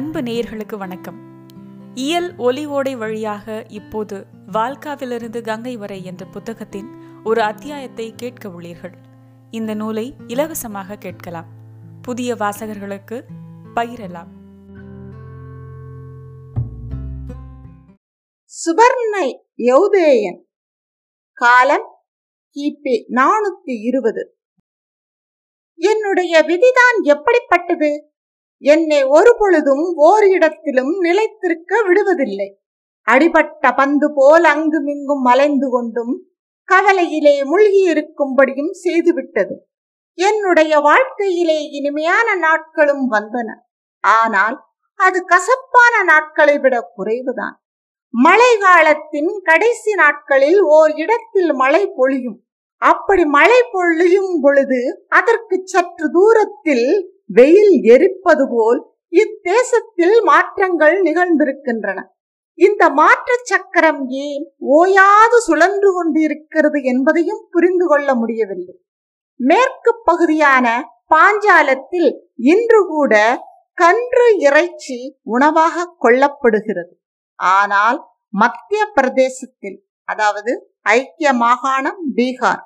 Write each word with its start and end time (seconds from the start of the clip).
அன்பு 0.00 0.20
நேயர்களுக்கு 0.20 0.76
வணக்கம். 0.76 1.18
இயல் 1.94 2.36
ஒலி 2.36 2.66
ஓடை 2.66 2.96
வழியாக 2.96 3.64
இப்போது 3.68 4.26
வால்காவிலிருந்து 4.52 5.40
கங்கை 5.40 5.76
வரை 5.76 6.04
என்ற 6.04 6.26
புத்தகத்தின் 6.26 6.88
ஒரு 7.24 7.42
அத்தியாயத்தை 7.42 8.12
கேட்க 8.16 8.48
உள்ளீர்கள். 8.48 8.94
இந்த 9.50 9.74
நூலை 9.74 10.14
இலவசமாக 10.26 10.96
கேட்கலாம். 10.96 11.46
புதிய 12.02 12.34
வாசகர்களுக்கு 12.34 13.22
பகிரலாம். 13.74 14.30
சுபர்ணை 18.44 19.28
யௌதேயன் 19.58 20.40
காலம் 21.32 21.88
கிபி 22.56 23.04
நானூத்தி 23.14 23.82
இருபது. 23.82 24.38
என்னுடைய 25.74 26.42
விதிதான் 26.42 27.02
எப்படிப்பட்டது? 27.02 28.04
என்னை 28.62 29.04
ஒரு 29.04 29.36
பொழுதும் 29.38 29.84
ஓர் 29.94 30.26
இடத்திலும் 30.28 30.92
நிலைத்திருக்க 31.00 31.82
விடுவதில்லை. 31.88 32.48
அடிபட்ட 33.06 33.72
பந்து 33.74 34.12
போல் 34.14 34.44
அங்குமிங்கும் 34.44 35.22
மலைந்து 35.22 35.68
கொண்டும் 35.70 36.12
கவலையிலே 36.68 37.34
மூழ்கியிருக்கும்படியும் 37.42 38.72
செய்துவிட்டது. 38.84 39.54
என்னுடைய 40.18 40.78
வாழ்க்கையிலே 40.78 41.58
இனிமையான 41.68 42.34
நாட்களும் 42.34 43.12
வந்தன. 43.12 43.48
ஆனால் 44.04 44.56
அது 45.00 45.24
கசப்பான 45.24 46.02
நாட்களை 46.02 46.58
விட 46.58 46.92
குறைவுதான். 46.96 47.56
மழை 48.14 48.52
காலத்தின் 48.58 49.40
கடைசி 49.44 49.92
நாட்களில் 49.94 50.60
ஓர் 50.60 50.92
இடத்தில் 50.94 51.52
மழை 51.52 51.82
பொழியும். 51.96 52.38
அப்படி 52.82 53.24
மழை 53.24 53.60
பொழியும் 53.72 54.40
பொழுது 54.40 55.06
அதற்கு 55.08 55.56
சற்று 55.64 56.06
தூரத்தில் 56.12 56.86
வெயில் 57.30 57.74
எரிப்பது 57.94 58.44
போல் 58.48 58.80
இத்தேசத்தில் 59.12 60.16
மாற்றங்கள் 60.22 60.96
நிகழ்ந்திருக்கின்றன. 61.02 61.98
இந்த 62.58 62.82
மாற்ற 62.90 63.30
சக்கரம் 63.42 64.00
ஏன் 64.24 64.44
ஓயாது 64.76 65.36
சுழன்று 65.40 65.90
கொண்டிருக்கிறது 65.92 66.78
என்பதையும் 66.82 67.42
புரிந்து 67.50 67.86
கொள்ள 67.86 68.08
முடியவில்லை. 68.14 68.74
மேற்கு 69.40 69.92
பகுதியான 70.04 70.66
பாஞ்சாலத்தில் 71.14 72.10
இன்று 72.44 72.80
கூட 72.86 73.14
கன்று 73.78 74.26
இறைச்சி 74.38 74.98
உணவாக 75.34 75.86
கொள்ளப்படுகிறது. 76.04 76.92
ஆனால் 77.38 77.98
மத்திய 78.34 78.82
பிரதேசத்தில் 78.96 79.78
அதாவது 80.08 80.52
ஐக்கிய 80.96 81.30
மாகாணம் 81.34 82.02
பீகார் 82.16 82.62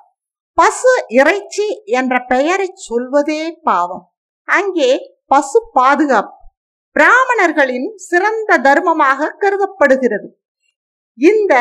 பசு 0.57 0.91
இறைச்சி 1.19 1.65
என்ற 1.99 2.13
பெயரை 2.27 2.67
சொல்வதே 2.87 3.41
பாவம். 3.63 4.05
அங்கே 4.47 4.89
பசு 5.25 5.59
பாதுகாப்பு 5.73 6.33
பிராமணர்களின் 6.95 7.87
சிறந்த 8.09 8.57
தர்மமாக 8.57 9.29
கருதப்படுகிறது. 9.41 10.27
இந்த 11.17 11.53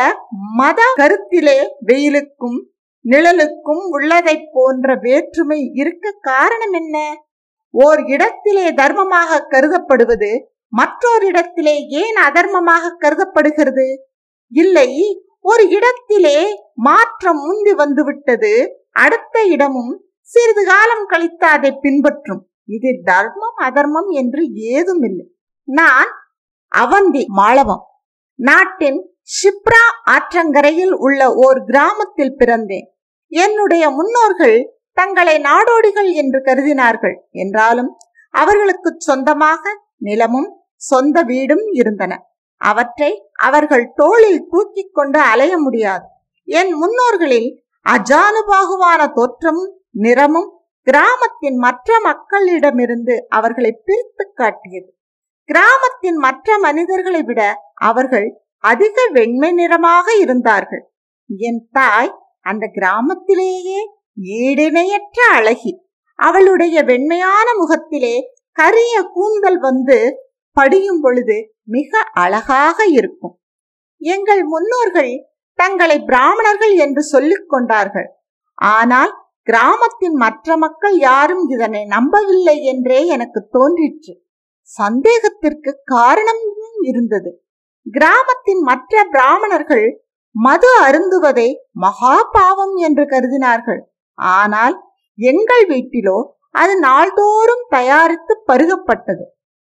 மத 0.59 0.81
கருத்திலே 1.01 1.59
வெயிலுக்கும் 1.87 2.59
நிழலுக்கும் 3.05 3.83
உள்ளதை 3.97 4.37
போன்ற 4.53 4.95
வேற்றுமை 5.07 5.59
இருக்க 5.81 6.13
காரணம் 6.21 6.73
என்ன? 6.73 6.97
ஓர் 7.75 8.01
இடத்திலே 8.07 8.67
தர்மமாக 8.73 9.41
கருதப்படுவது 9.53 10.31
மற்றொரு 10.73 11.27
இடத்திலே 11.27 11.77
ஏன் 12.03 12.19
அதர்மமாக 12.29 12.95
கருதப்படுகிறது? 13.05 13.87
இல்லை 14.53 14.91
ஒரு 15.41 15.65
இடத்திலே 15.69 16.39
மாற்றம் 16.89 17.41
முந்தி 17.47 17.73
வந்துவிட்டது 17.75 18.53
அடுத்த 19.05 19.43
இடமும் 19.55 19.93
சிறிது 20.31 20.63
காலம் 20.65 21.07
கழித்து 21.07 21.47
அதை 21.47 21.71
பின்பற்றும். 21.81 22.43
இது 22.65 23.01
தர்மம் 23.05 23.57
அதர்மம் 23.57 24.09
என்று 24.09 24.53
ஏதும் 24.53 25.03
இல்லை 25.03 25.27
நான் 25.65 26.11
அவந்தி 26.73 27.27
மாளவம். 27.27 27.83
நாட்டின் 28.35 29.15
ஷிப்ரா 29.35 29.85
ஆற்றங்கரையில் 30.11 30.93
உள்ள 30.93 31.35
ஓர் 31.35 31.65
கிராமத்தில் 31.65 32.37
பிறந்தேன். 32.39 32.87
என்னுடைய 33.29 33.91
முன்னோர்கள் 33.91 34.77
தங்களை 34.93 35.39
நாடோடிகள் 35.39 36.13
என்று 36.13 36.39
கருதினார்கள். 36.39 37.17
என்றாலும் 37.31 37.97
அவர்களுக்கு 38.31 38.95
சொந்தமாக 38.99 39.81
நிலமும் 39.99 40.63
சொந்த 40.77 41.23
வீடும் 41.23 41.67
இருந்தன. 41.73 42.33
அவற்றை 42.57 43.31
அவர்கள் 43.35 43.93
தோளில் 43.95 44.47
தூக்கிக் 44.51 44.95
கொண்டு 44.95 45.19
அலைய 45.19 45.59
முடியாது. 45.59 46.05
என் 46.45 46.73
முன்னோர்களில் 46.75 47.63
அஜானுபாகுவான 47.87 49.13
தோற்றமும் 49.13 49.73
நிறமும் 49.91 50.64
கிராமத்தின் 50.87 51.57
மற்ற 51.57 51.99
மக்களிடமிருந்து 52.05 53.15
அவர்களை 53.29 53.81
பிரித்து 53.85 54.33
காட்டியது. 54.35 54.97
கிராமத்தின் 55.45 56.17
மற்ற 56.17 56.59
மனிதர்களை 56.59 57.23
விட 57.23 57.61
அவர்கள் 57.75 58.43
அதிக 58.59 59.09
வெண்மை 59.13 59.53
நிறமாக 59.53 60.17
இருந்தார்கள். 60.17 60.93
என் 61.37 61.69
தாய் 61.73 62.19
அந்த 62.41 62.71
கிராமத்திலேயே 62.73 63.81
ஈடிணையற்ற 64.23 65.19
அழகி. 65.33 65.87
அவளுடைய 66.15 66.83
வெண்மையான 66.83 67.55
முகத்திலே 67.55 68.23
கரிய 68.53 69.11
கூந்தல் 69.13 69.59
வந்து 69.59 70.29
படியும் 70.53 71.01
பொழுது 71.01 71.55
மிக 71.65 72.01
அழகாக 72.13 72.85
இருக்கும். 72.85 73.41
எங்கள் 73.99 74.45
முன்னோர்கள் 74.45 75.13
தங்களை 75.55 76.01
பிராமணர்கள் 76.01 76.75
என்று 76.75 77.03
சொல்லிக் 77.03 77.49
கொண்டார்கள். 77.49 78.09
ஆனால் 78.55 79.24
கிராமத்தின் 79.47 80.15
மற்ற 80.15 80.57
மக்கள் 80.57 80.97
யாரும் 80.99 81.49
இதனை 81.49 81.85
நம்பவில்லை 81.85 82.65
என்றே 82.65 83.07
எனக்கு 83.07 83.49
தோன்றிற்று. 83.51 84.15
சந்தேகத்திற்கு 84.71 85.83
காரணமும் 85.85 86.79
இருந்தது. 86.83 87.31
கிராமத்தின் 87.87 88.63
மற்ற 88.63 89.05
பிராமணர்கள் 89.05 89.87
மது 90.31 90.69
அருந்துவதை 90.87 91.49
மகா 91.73 92.15
பாவம் 92.33 92.77
என்று 92.77 93.05
கருதினார்கள். 93.05 93.83
ஆனால் 94.19 94.77
எங்கள் 95.19 95.65
வீட்டிலோ 95.69 96.17
அது 96.51 96.79
நாள்தோறும் 96.79 97.65
தயாரித்து 97.69 98.35
பருகப்பட்டது. 98.47 99.25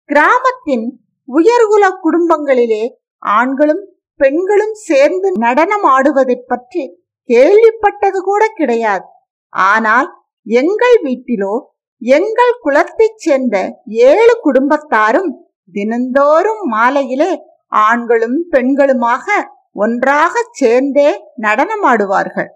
கிராமத்தின் 0.10 0.86
உயர்குல 1.30 1.86
குடும்பங்களிலே 2.04 2.84
ஆண்களும் 3.24 3.84
பெண்களும் 4.20 4.76
சேர்ந்து 4.88 5.32
நடனம் 5.38 5.86
ஆடுவதை 5.86 6.38
பற்றி 6.48 6.84
கேள்விப்பட்டது 7.30 8.20
கூட 8.20 8.44
கிடையாது. 8.48 9.06
ஆனால் 9.50 10.24
எங்கள் 10.44 10.98
வீட்டிலோ 11.04 11.62
எங்கள் 12.02 12.60
குலத்தைச் 12.62 13.18
சேர்ந்த 13.18 13.82
ஏழு 13.86 14.40
குடும்பத்தாரும் 14.44 15.32
தினந்தோறும் 15.72 16.62
மாலையிலே 16.62 17.32
ஆண்களும் 17.68 18.48
பெண்களுமாக 18.52 19.26
ஒன்றாக 19.74 20.48
சேர்ந்தே 20.52 21.24
நடனமாடுவார்கள். 21.42 22.48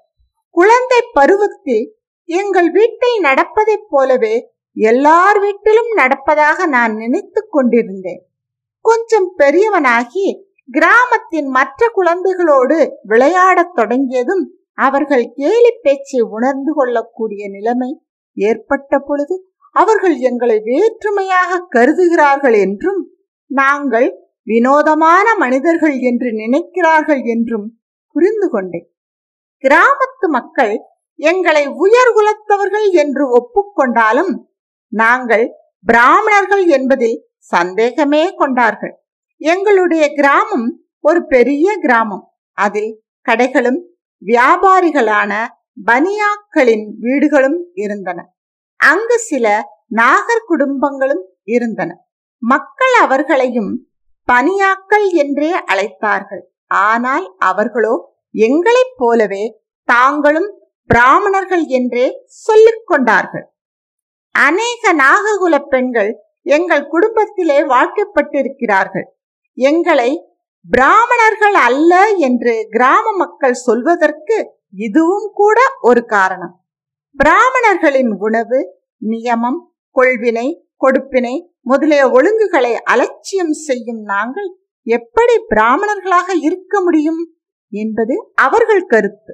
குழந்தை 0.49 1.01
பருவத்தில் 1.13 1.95
எங்கள் 2.25 2.71
வீட்டில் 2.71 3.19
நடப்பதைப் 3.19 3.87
போலவே 3.89 4.35
எல்லார் 4.73 5.39
வீட்டிலும் 5.39 5.91
நடப்பதாக 5.97 6.65
நான் 6.65 6.95
நினைத்து 6.95 7.47
கொண்டிருந்தேன். 7.49 8.21
கொஞ்சம் 8.85 9.33
பெரியவனாகி 9.37 10.25
கிராமத்தின் 10.71 11.47
மற்ற 11.47 11.91
குழந்தைகளோடு 11.95 12.89
விளையாடத் 13.03 13.75
தொடங்கியதும் 13.75 14.62
அவர்கள் 14.78 15.25
கேலி 15.35 15.72
பேச்சை 15.81 16.22
உணர்ந்து 16.22 16.73
கொள்ளக்கூடிய 16.73 17.49
நிலைமை 17.49 17.91
ஏற்பட்ட 18.37 18.99
பொழுது 18.99 19.35
அவர்கள் 19.72 20.16
எங்களை 20.20 20.61
வேற்றுமையாக 20.64 21.67
கருதுகிறார்கள் 21.70 22.53
என்றும் 22.59 23.02
நாங்கள் 23.52 24.08
வினோதமான 24.43 25.35
மனிதர்கள் 25.35 25.99
என்று 25.99 26.29
நினைக்கிறார்கள் 26.31 27.22
என்றும் 27.25 27.67
புரிந்து 28.16 28.49
கொண்டேன். 28.49 28.87
கிராமத்து 29.64 30.28
மக்கள் 30.29 30.73
எங்களை 31.20 31.67
உயர் 31.67 32.14
குலத்தவர்கள் 32.14 32.87
என்று 32.91 33.23
ஒப்புக்கொண்டாலும் 33.29 34.34
நாங்கள் 34.93 35.46
பிராமணர்கள் 35.85 36.66
என்பதில் 36.67 37.17
சந்தேகமே 37.37 38.34
கொண்டார்கள். 38.34 38.93
எங்களுடைய 39.37 40.14
கிராமம் 40.14 40.67
ஒரு 40.99 41.25
பெரிய 41.25 41.78
கிராமம். 41.78 42.25
அதில் 42.58 42.91
கடைகளும் 43.25 43.79
வியாபாரிகளான 44.25 45.31
பனியாக்களின் 45.85 46.85
வீடுகளும் 46.99 47.59
இருந்தன. 47.73 48.20
அங்கு 48.79 49.17
சில 49.20 49.46
நாகர் 49.87 50.47
குடும்பங்களும் 50.49 51.23
இருந்தன. 51.43 51.91
மக்கள் 52.43 52.96
அவர்களையும் 53.02 53.72
பனியாக்கள் 54.28 55.08
என்றே 55.14 55.52
அழைத்தார்கள். 55.73 56.43
ஆனால் 56.67 57.25
அவர்களோ 57.37 57.96
எங்களைப் 58.35 58.96
போலவே 58.97 59.43
தாங்களும் 59.87 60.49
பிராமணர்கள் 60.90 61.66
என்றே 61.78 62.05
சொல்லிக் 62.25 62.85
கொண்டார்கள். 62.85 63.46
அநேக 64.35 64.93
நாககுல 64.93 65.55
பெண்கள் 65.67 66.11
எங்கள் 66.46 66.87
குடும்பத்திலே 66.87 67.59
வாழ்க்கைப்பட்டிருக்கிறார்கள் 67.64 69.08
எங்களை 69.58 70.09
பிராமணர்கள் 70.65 71.57
அல்ல 71.67 71.93
என்று 72.17 72.53
கிராம 72.69 73.05
மக்கள் 73.13 73.55
சொல்வதற்கு 73.65 74.37
இதுவும் 74.77 75.29
கூட 75.33 75.59
ஒரு 75.81 76.01
காரணம். 76.05 76.53
பிராமணர்களின் 77.15 78.11
உணவு 78.17 78.59
நியமம் 79.01 79.59
கொள்வினை 79.95 80.47
கொடுப்பினை 80.77 81.35
முதலிய 81.61 82.03
ஒழுங்குகளை 82.09 82.73
அலட்சியம் 82.83 83.53
செய்யும் 83.67 84.01
நாங்கள் 84.03 84.49
எப்படி 84.87 85.35
பிராமணர்களாக 85.51 86.29
இருக்க 86.47 86.81
முடியும் 86.81 87.21
என்பது 87.73 88.15
அவர்கள் 88.45 88.85
கருத்து. 88.85 89.33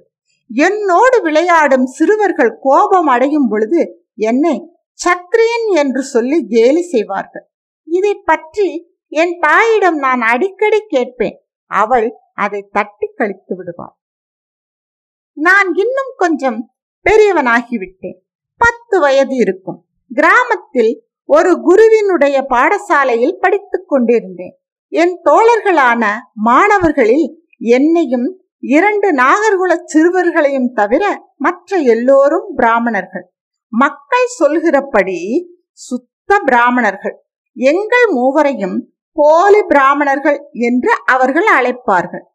என்னோடு 0.49 1.17
விளையாடும் 1.21 1.87
சிறுவர்கள் 1.87 2.51
கோபம் 2.59 3.07
அடையும் 3.07 3.47
பொழுது 3.47 3.81
என்னை 4.29 4.57
சக்ரியன் 4.99 5.67
என்று 5.75 6.01
சொல்லி 6.03 6.37
கேலி 6.45 6.83
செய்வார்கள். 6.83 7.45
இதை 7.87 8.13
பற்றி 8.25 8.67
என் 9.11 9.37
தாயிடம் 9.39 9.95
நான் 9.95 10.21
அடிக்கடி 10.21 10.85
கேட்பேன். 10.87 11.45
அவள் 11.65 12.13
அதை 12.33 12.67
தட்டி 12.71 13.11
கழித்து 13.15 13.55
விடுவாள். 13.55 13.95
நான் 15.33 15.67
இன்னும் 15.67 16.13
கொஞ்சம் 16.15 16.73
பெரியவனாகிவிட்டேன். 17.09 18.19
பத்து 18.57 18.99
வயது 18.99 19.35
இருக்கும். 19.35 19.85
கிராமத்தில் 20.13 21.07
ஒரு 21.23 21.61
குருவினுடைய 21.61 22.45
பாடசாலையில் 22.49 23.37
படித்துக் 23.39 23.87
கொண்டிருந்தேன். 23.87 24.59
என் 24.87 25.21
தோழர்களான 25.23 26.05
மாணவர்களில் 26.33 27.47
என்னையும் 27.57 28.43
இரண்டு 28.59 29.15
நாகர்குல 29.15 29.75
சிறுவர்களையும் 29.93 30.71
தவிர 30.73 31.33
மற்ற 31.35 31.77
எல்லோரும் 31.77 32.53
பிராமணர்கள். 32.55 33.31
மக்கள் 33.67 34.25
சொல்கிறபடி 34.25 35.49
சுத்த 35.71 36.39
பிராமணர்கள். 36.45 37.23
எங்கள் 37.53 38.05
மூவரையும் 38.09 38.93
போலி 39.11 39.63
பிராமணர்கள் 39.63 40.49
என்று 40.51 40.91
அவர்கள் 41.05 41.47
அழைப்பார்கள். 41.57 42.25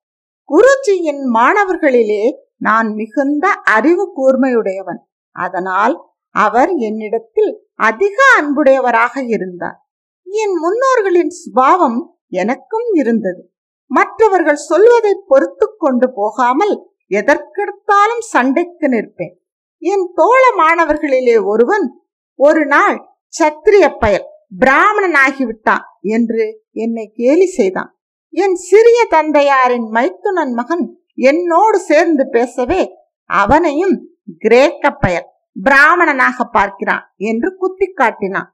குருஜியின் 0.49 1.23
மாணவர்களிலே 1.35 2.33
நான் 2.57 2.95
மிகுந்த 2.95 3.51
அறிவு 3.51 4.05
கூர்மையுடையவன். 4.17 5.01
அதனால் 5.31 5.95
அவர் 6.31 6.71
என்னிடத்தில் 6.77 7.69
அதிக 7.75 8.17
அன்புடையவராக 8.37 9.25
இருந்தார். 9.27 9.79
என் 10.23 10.55
முன்னோர்களின் 10.59 11.29
சுபாவம் 11.29 12.17
எனக்கும் 12.29 12.93
இருந்தது. 12.93 13.53
மற்றவர்கள் 13.87 14.57
சொல்வதை 14.57 15.23
பொறுத்து 15.27 15.75
கொண்டு 15.79 16.13
போகாமல் 16.15 16.75
எதற்கெடுத்தாலும் 17.11 18.19
சண்டைக்கு 18.19 18.89
நிற்பேன். 18.89 19.35
என் 19.79 20.07
தோழ 20.15 20.43
மாணவர்களிலே 20.57 21.45
ஒருவன் 21.45 22.07
ஒரு 22.35 22.67
நாள் 22.67 22.99
சத்திரிய 23.43 23.97
பயல் 23.99 24.27
பிராமணன் 24.59 25.17
ஆகிவிட்டான் 25.27 25.85
என்று 26.01 26.64
என்னை 26.75 27.13
கேலி 27.15 27.47
செய்தான். 27.47 27.91
என் 28.31 28.55
சிறிய 28.55 29.07
தந்தையாரின் 29.09 29.87
மைத்துனன் 29.93 30.53
மகன் 30.53 30.85
என்னோடு 31.15 31.79
சேர்ந்து 31.79 32.29
பேசவே 32.29 32.83
அவனையும் 33.31 33.95
கிரேக்க 34.39 34.91
பெயர் 34.91 35.27
பிராமணனாக 35.63 36.45
பார்க்கிறான் 36.45 37.05
என்று 37.17 37.57
குத்தி 37.57 37.87
காட்டினான். 37.87 38.49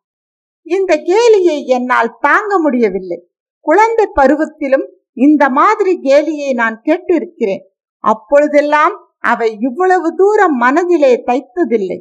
இந்த 0.62 0.96
கேலியை 0.96 1.64
என்னால் 1.64 2.16
தாங்க 2.20 2.58
முடியவில்லை. 2.58 3.28
குழந்தை 3.60 4.06
பருவத்திலும் 4.20 4.86
இந்த 5.12 5.48
மாதிரி 5.48 6.00
கேலியை 6.02 6.52
நான் 6.52 6.82
கேட்டிருக்கிறேன். 6.84 7.64
அப்பொழுதெல்லாம் 8.04 8.94
அவை 9.18 9.56
இவ்வளவு 9.60 10.14
தூரம் 10.14 10.56
மனதிலே 10.56 11.22
தைத்ததில்லை. 11.26 11.98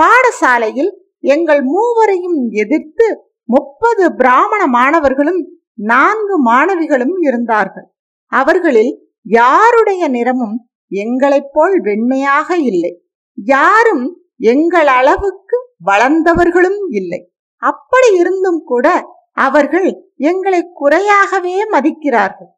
பாடசாலையில் 0.00 0.92
எங்கள் 1.20 1.62
மூவரையும் 1.62 2.38
எதிர்த்து 2.50 3.06
முப்பது 3.44 4.14
பிராமண 4.14 4.66
மாணவர்களும் 4.66 5.40
நான்கு 5.74 6.36
மாணவிகளும் 6.52 7.16
இருந்தார்கள். 7.20 7.94
அவர்களில் 8.32 8.92
யாருடைய 9.22 10.08
நிறமும் 10.08 10.68
எங்களைப் 10.88 11.50
போல் 11.52 11.82
வெண்மையாக 11.82 12.56
இல்லை. 12.56 13.06
யாரும் 13.34 14.24
எங்கள் 14.36 14.86
அளவுக்கு 14.86 15.58
வளர்ந்தவர்களும் 15.84 16.80
இல்லை. 16.88 17.32
அப்படி 17.56 18.14
இருந்தும் 18.14 18.62
கூட 18.64 18.86
அவர்கள் 19.32 20.12
எங்களை 20.16 20.70
குறையாகவே 20.72 21.68
மதிக்கிறார்கள். 21.70 22.50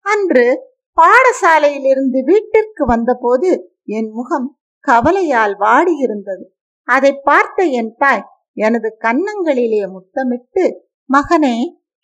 அன்று 0.00 0.68
பாடசாலையிலிருந்து 0.96 2.24
வீட்டிற்கு 2.24 2.86
வந்தபோது 2.86 3.78
என் 3.84 4.10
முகம் 4.12 4.58
கவலையால் 4.80 5.58
வாடியிருந்தது. 5.58 6.44
அதை 6.84 7.12
பார்த்த 7.22 7.64
என் 7.64 7.94
தாய் 7.98 8.26
எனது 8.56 8.88
கன்னங்களிலே 9.00 9.82
முத்தமிட்டு 9.92 10.64
மகனே 11.10 11.56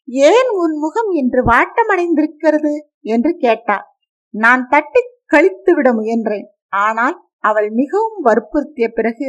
ஏன் 0.08 0.50
உன் 0.54 0.74
முகம் 0.76 1.10
இன்று 1.10 1.40
வாட்டமடைந்திருக்கிறது? 1.44 2.74
என்று 3.00 3.30
கேட்டார் 3.36 3.86
நான் 4.34 4.62
தட்டி 4.68 5.00
கழித்து 5.26 5.74
விட 5.74 5.88
முயன்றேன். 5.92 6.46
ஆனால் 6.68 7.16
அவள் 7.38 7.68
மிகவும் 7.70 8.20
வற்புறுத்திய 8.24 8.86
பிறகு 8.88 9.28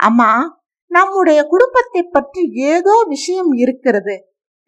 அம்மா 0.00 0.30
நம்முடைய 0.90 1.40
குடும்பத்தை 1.46 2.02
பற்றி 2.02 2.42
ஏதோ 2.52 2.94
விஷயம் 3.08 3.52
இருக்கிறது. 3.52 4.14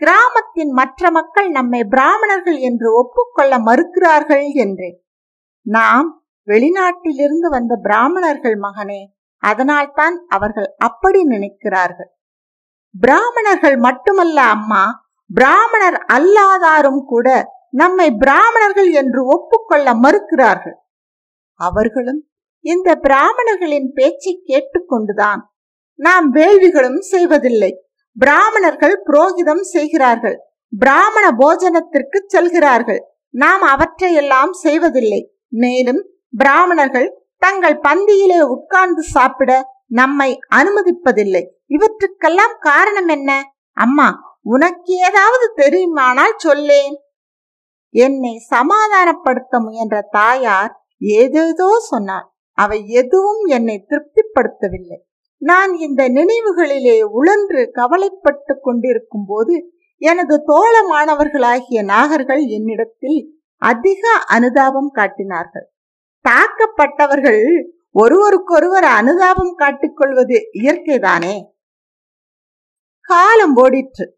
கிராமத்தின் 0.00 0.70
மற்ற 0.70 1.10
மக்கள் 1.10 1.48
நம்மை 1.50 1.80
பிராமணர்கள் 1.84 2.58
என்று 2.58 2.88
ஒப்புக்கொள்ள 2.96 3.58
மறுக்கிறார்கள் 3.58 4.46
என்றேன். 4.54 4.98
நாம் 5.66 6.08
வெளிநாட்டிலிருந்து 6.48 7.48
வந்த 7.48 7.75
பிராமணர்கள் 7.76 8.56
மகனே 8.56 9.02
அதனால்தான் 9.50 10.17
அவர்கள் 10.37 10.69
அப்படி 10.87 11.20
நினைக்கிறார்கள். 11.29 12.11
பிராமணர்கள் 12.94 13.76
மட்டுமல்ல 13.87 14.38
அம்மா 14.56 14.85
பிராமணர் 15.31 15.99
அல்லாதாரும் 16.17 17.02
கூட 17.12 17.29
நம்மை 17.81 18.08
பிராமணர்கள் 18.25 18.91
என்று 19.00 19.20
ஒப்புக்கொள்ள 19.35 19.87
மறுக்கிறார்கள். 20.05 20.76
அவர்களும் 21.61 22.20
இந்த 22.64 22.91
பிராமணர்களின் 23.06 23.88
பேச்சை 23.99 24.32
கேட்டுக்கொண்டுதான் 24.50 25.41
நாம் 25.99 26.26
வேள்விகளும் 26.35 27.00
செய்வதில்லை 27.12 27.73
பிராமணர்கள் 28.17 28.94
புரோகிதம் 29.08 29.64
செய்கிறார்கள் 29.75 30.37
பிராமண 30.73 31.25
போஜனத்திற்கு 31.40 32.19
செல்கிறார்கள் 32.35 33.00
நாம் 33.35 33.64
அவற்றையெல்லாம் 33.75 34.52
செய்வதில்லை. 34.64 35.20
மேலும் 35.62 36.00
பிராமணர்கள் 36.35 37.08
தங்கள் 37.44 37.79
பந்தியிலே 37.88 38.41
உட்கார்ந்து 38.55 39.02
சாப்பிட 39.14 39.52
நம்மை 40.00 40.30
அனுமதிப்பதில்லை. 40.54 41.42
இவற்றுக்கெல்லாம் 41.66 42.54
காரணம் 42.61 43.11
என்ன? 43.16 43.30
அம்மா 43.76 44.09
உனக்கு 44.42 44.92
ஏதாவது 45.09 45.47
தெரியுமானால் 45.54 46.37
சொல்லேன். 46.37 46.95
என்னை 47.95 48.35
சமாதானப்படுத்த 48.54 49.59
முயன்ற 49.64 49.97
தாயார் 50.11 50.73
ஏதேதோ 50.99 51.68
சொன்னார் 51.90 52.28
அவை 52.59 52.78
எதுவும் 53.00 53.42
என்னை 53.57 53.76
திருப்திப்படுத்தவில்லை. 53.90 54.99
நான் 55.42 55.73
இந்த 55.87 56.02
நினைவுகளிலே 56.09 56.99
உழன்று 57.18 57.62
கவலைப்பட்டு 57.73 58.54
கொண்டிருக்கும் 58.61 59.26
போது 59.26 59.54
எனது 60.02 60.35
தோழமானவர்களாகிய 60.50 61.80
நாகர்கள் 61.92 62.42
என்னிடத்தில் 62.57 63.18
அதிக 63.62 64.02
அனுதாபம் 64.37 64.90
காட்டினார்கள். 64.90 65.66
தாக்கப்பட்டவர்கள் 66.28 67.69
ஒருவருக்கொருவர் 67.93 68.85
அனுதாபம் 68.85 69.59
காட்டிக்கொள்வது 69.59 70.40
இயற்கைதானே? 70.52 71.45
காலம் 73.00 73.57
ஓடிற்று. 73.57 74.11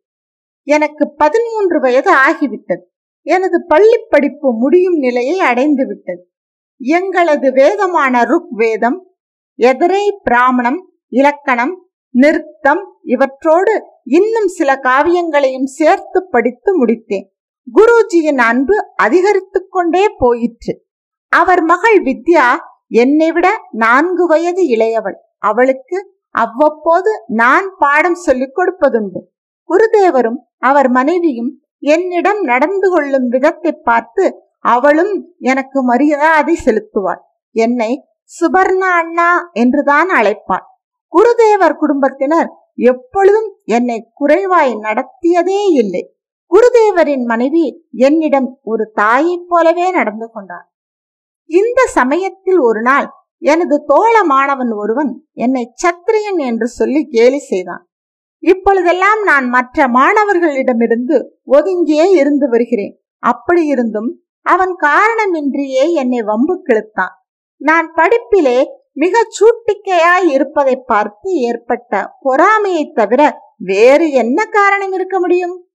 எனக்கு 0.62 1.14
பதிமூன்று 1.14 1.80
வயது 1.80 2.12
ஆகிவிட்டது. 2.12 2.82
எனது 3.22 3.64
பள்ளி 3.66 4.06
படிப்பு 4.08 4.52
முடியும் 4.52 4.94
நிலையை 4.94 5.38
அடைந்து 5.38 5.86
விட்டது 5.86 6.30
எங்களது 6.78 7.50
வேதமான 7.50 8.24
ருக் 8.24 8.48
வேதம் 8.48 9.14
எதிரே 9.54 10.20
பிராமணம் 10.22 10.92
இலக்கணம் 11.08 11.88
நிறுத்தம் 12.10 12.98
இவற்றோடு 13.04 13.80
இன்னும் 14.04 14.46
சில 14.46 14.74
காவியங்களையும் 14.74 15.64
சேர்த்து 15.64 16.28
படித்து 16.30 16.86
முடித்தேன். 16.86 17.28
குருஜியின் 17.74 18.36
அன்பு 18.36 18.92
அதிகரித்துக் 18.96 19.70
கொண்டே 19.70 20.08
போயிற்று. 20.18 20.85
அவர் 21.28 21.62
மகள் 21.62 22.02
வித்யா 22.02 22.56
என்னை 22.88 23.32
விட 23.32 23.66
நான்கு 23.70 24.26
வயது 24.26 24.62
இளையவள். 24.68 25.16
அவளுக்கு 25.38 26.18
அவ்வப்போது 26.30 27.24
நான் 27.26 27.74
பாடம் 27.78 28.14
சொல்லிக் 28.14 28.56
கொடுப்பதுண்டு. 28.58 29.20
குருதேவரும் 29.68 30.36
அவர் 30.58 30.88
மனைவியும் 30.88 31.62
என்னிடம் 31.78 32.40
நடந்து 32.40 32.90
கொள்ளும் 32.90 33.28
விதத்தை 33.28 33.72
பார்த்து 33.72 34.50
அவளும் 34.60 35.36
எனக்கு 35.38 35.82
மரியாதை 35.82 36.58
செலுத்துவாள். 36.64 37.20
என்னை 37.52 38.08
சுபர்ணா 38.40 38.90
அண்ணா 39.00 39.50
என்றுதான் 39.52 40.08
அழைப்பாள். 40.08 40.64
குருதேவர் 41.12 41.76
குடும்பத்தினர் 41.76 42.48
எப்பொழுதும் 42.74 43.56
என்னை 43.64 44.10
குறைவாய் 44.14 44.74
நடத்தியதே 44.76 45.60
இல்லை. 45.72 46.14
குருதேவரின் 46.50 47.24
மனைவி 47.24 47.88
என்னிடம் 47.90 48.58
ஒரு 48.62 48.92
தாயைப் 48.94 49.46
போலவே 49.48 49.90
நடந்து 49.90 50.30
கொண்டார் 50.32 50.66
இந்த 51.50 51.86
சமயத்தில் 51.86 52.58
ஒரு 52.58 52.82
நாள் 52.82 53.10
எனது 53.38 53.84
தோழ 53.86 54.24
மாணவன் 54.24 54.70
ஒருவன் 54.70 55.26
என்னை 55.32 55.74
சத்திரியன் 55.82 56.36
என்று 56.36 56.68
சொல்லி 56.68 57.06
கேலி 57.10 57.38
செய்தான். 57.38 57.88
இப்பொழுதெல்லாம் 58.38 59.22
நான் 59.22 59.48
மற்ற 59.48 59.86
மாணவர்களிடமிருந்து 59.88 61.16
ஒதுங்கியே 61.50 62.06
இருந்து 62.10 62.48
வருகிறேன். 62.48 63.00
அப்படி 63.18 63.66
இருந்தும் 63.66 64.10
அவன் 64.46 64.76
காரணமின்றியே 64.80 65.92
என்னை 65.92 66.22
வம்பு 66.22 66.62
கிழித்தான். 66.66 67.14
நான் 67.60 67.92
படிப்பிலே 67.94 68.64
மிக 68.92 69.18
சூட்டிக்கையாய் 69.38 70.28
இருப்பதை 70.28 70.76
பார்த்து 70.76 71.30
ஏற்பட்ட 71.32 72.16
பொறாமையை 72.20 72.92
தவிர 72.94 73.22
வேறு 73.56 74.10
என்ன 74.10 74.44
காரணம் 74.44 74.92
இருக்க 74.92 75.18
முடியும்? 75.18 75.68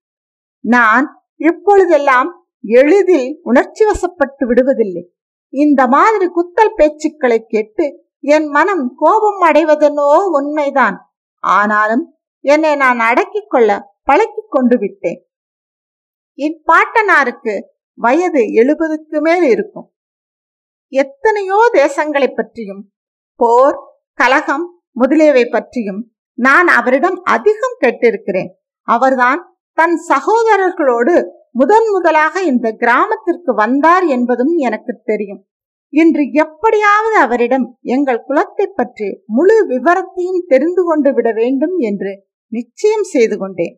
நான் 0.60 1.26
இப்பொழுதெல்லாம் 1.36 2.30
எளிதில் 2.64 3.40
உணர்ச்சி 3.44 3.86
வசப்பட்டு 3.86 4.46
விடுவதில்லை. 4.46 5.04
இந்த 5.54 5.88
மாதிரி 5.88 6.26
குத்தல் 6.26 6.76
பேச்சுக்களை 6.78 7.40
கேட்டு 7.46 7.86
என் 8.20 8.48
மனம் 8.48 8.94
கோபம் 8.96 9.42
அடைவதனோ 9.42 10.10
உண்மைதான். 10.32 10.98
ஆனாலும் 11.40 12.04
என்னை 12.40 12.76
நான் 12.76 13.00
அடக்கிக் 13.00 13.50
கொள்ள 13.50 13.98
பழக்கிக் 14.04 14.50
கொண்டு 14.50 14.78
விட்டேன். 14.78 15.30
இப்பாட்டனாருக்கு 16.38 17.62
வயது 17.94 18.42
எழுபதுக்கு 18.42 19.20
மேல் 19.20 19.44
இருக்கும். 19.44 19.94
எத்தனையோ 20.92 21.70
தேசங்களை 21.74 22.36
பற்றியும் 22.36 22.92
போர் 23.36 23.78
கலகம் 24.14 24.66
முதலியவை 24.92 25.46
பற்றியும் 25.46 26.02
நான் 26.34 26.68
அவரிடம் 26.68 27.22
அதிகம் 27.24 27.78
கேட்டிருக்கிறேன். 27.82 28.52
அவர்தான் 28.88 29.58
தன் 29.74 29.96
சகோதரர்களோடு 30.08 31.16
முதன் 31.56 31.88
முதலாக 31.92 32.44
இந்த 32.44 32.68
கிராமத்திற்கு 32.74 33.52
வந்தார் 33.54 34.06
என்பதும் 34.08 34.54
எனக்கு 34.58 34.94
தெரியும். 35.04 35.42
இன்று 35.94 36.24
எப்படியாவது 36.34 37.16
அவரிடம் 37.18 37.66
எங்கள் 37.96 38.26
குலத்தை 38.28 38.68
பற்றி 38.70 39.10
முழு 39.28 39.56
விவரத்தையும் 39.68 40.44
தெரிந்து 40.48 40.84
கொண்டு 40.84 41.10
விட 41.14 41.30
வேண்டும் 41.32 41.76
என்று 41.80 42.12
நிச்சயம் 42.52 43.08
செய்து 43.10 43.36
கொண்டேன். 43.38 43.76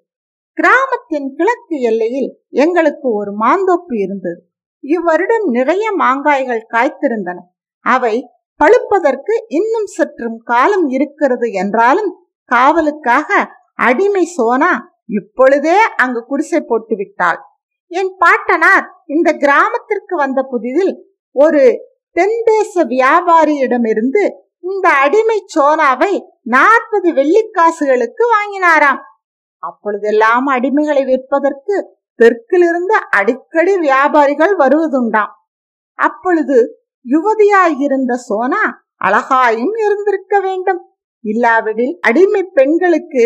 கிராமத்தின் 0.58 1.30
கிழக்கு 1.36 1.76
எல்லையில் 1.82 2.30
எங்களுக்கு 2.56 3.08
ஒரு 3.12 3.32
மாந்தோப்பு 3.34 3.96
இருந்தது. 3.98 4.42
இவ்வருடம் 4.84 5.46
நிறைய 5.50 5.86
மாங்காய்கள் 6.00 6.70
காய்த்திருந்தன. 6.72 7.40
அவை 7.86 8.16
பழுப்பதற்கு 8.60 9.36
இன்னும் 9.50 9.88
சற்றும் 9.88 10.38
காலம் 10.44 10.86
இருக்கிறது 10.88 11.48
என்றாலும் 11.54 12.12
காவலுக்காக 12.52 13.30
அடிமை 13.80 14.24
சோனா 14.36 14.72
இப்பொழுதே 15.10 15.78
அங்கு 15.96 16.22
குடிசை 16.26 16.60
போட்டு 16.62 16.96
விட்டாள் 16.96 17.40
என் 18.00 18.12
பாட்டனார் 18.18 18.86
இந்த 19.06 19.30
கிராமத்திற்கு 19.34 20.16
வந்த 20.16 20.40
புதிதில் 20.52 20.94
ஒரு 21.36 21.64
தென்தேச 22.16 22.84
வியாபாரியிடமிருந்து 22.94 24.24
இந்த 24.60 24.88
அடிமை 25.04 25.38
சோனாவை 25.56 26.14
நாற்பது 26.54 27.10
வெள்ளிக்காசுகளுக்கு 27.14 28.24
வாங்கினாராம். 28.36 29.02
அப்பொழுதெல்லாம் 29.64 30.48
அடிமைகளை 30.48 31.04
விற்பதற்கு 31.06 31.76
தெற்கிலிருந்து 32.20 32.96
அடிக்கடி 33.10 33.74
வியாபாரிகள் 33.78 34.54
வருவதுண்டாம். 34.56 35.32
அப்பொழுது 36.00 36.58
யுவதியாயிருந்த 37.06 38.14
சோனா 38.28 38.64
அழகாயும் 39.06 39.76
இருந்திருக்க 39.86 40.40
வேண்டும். 40.40 40.82
இல்லாவிடில் 41.26 41.94
அடிமை 42.02 42.44
பெண்களுக்கு 42.58 43.26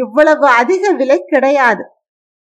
இவ்வளவு 0.00 0.46
அதிக 0.60 0.90
விலை 0.92 1.18
கிடையாது. 1.26 1.84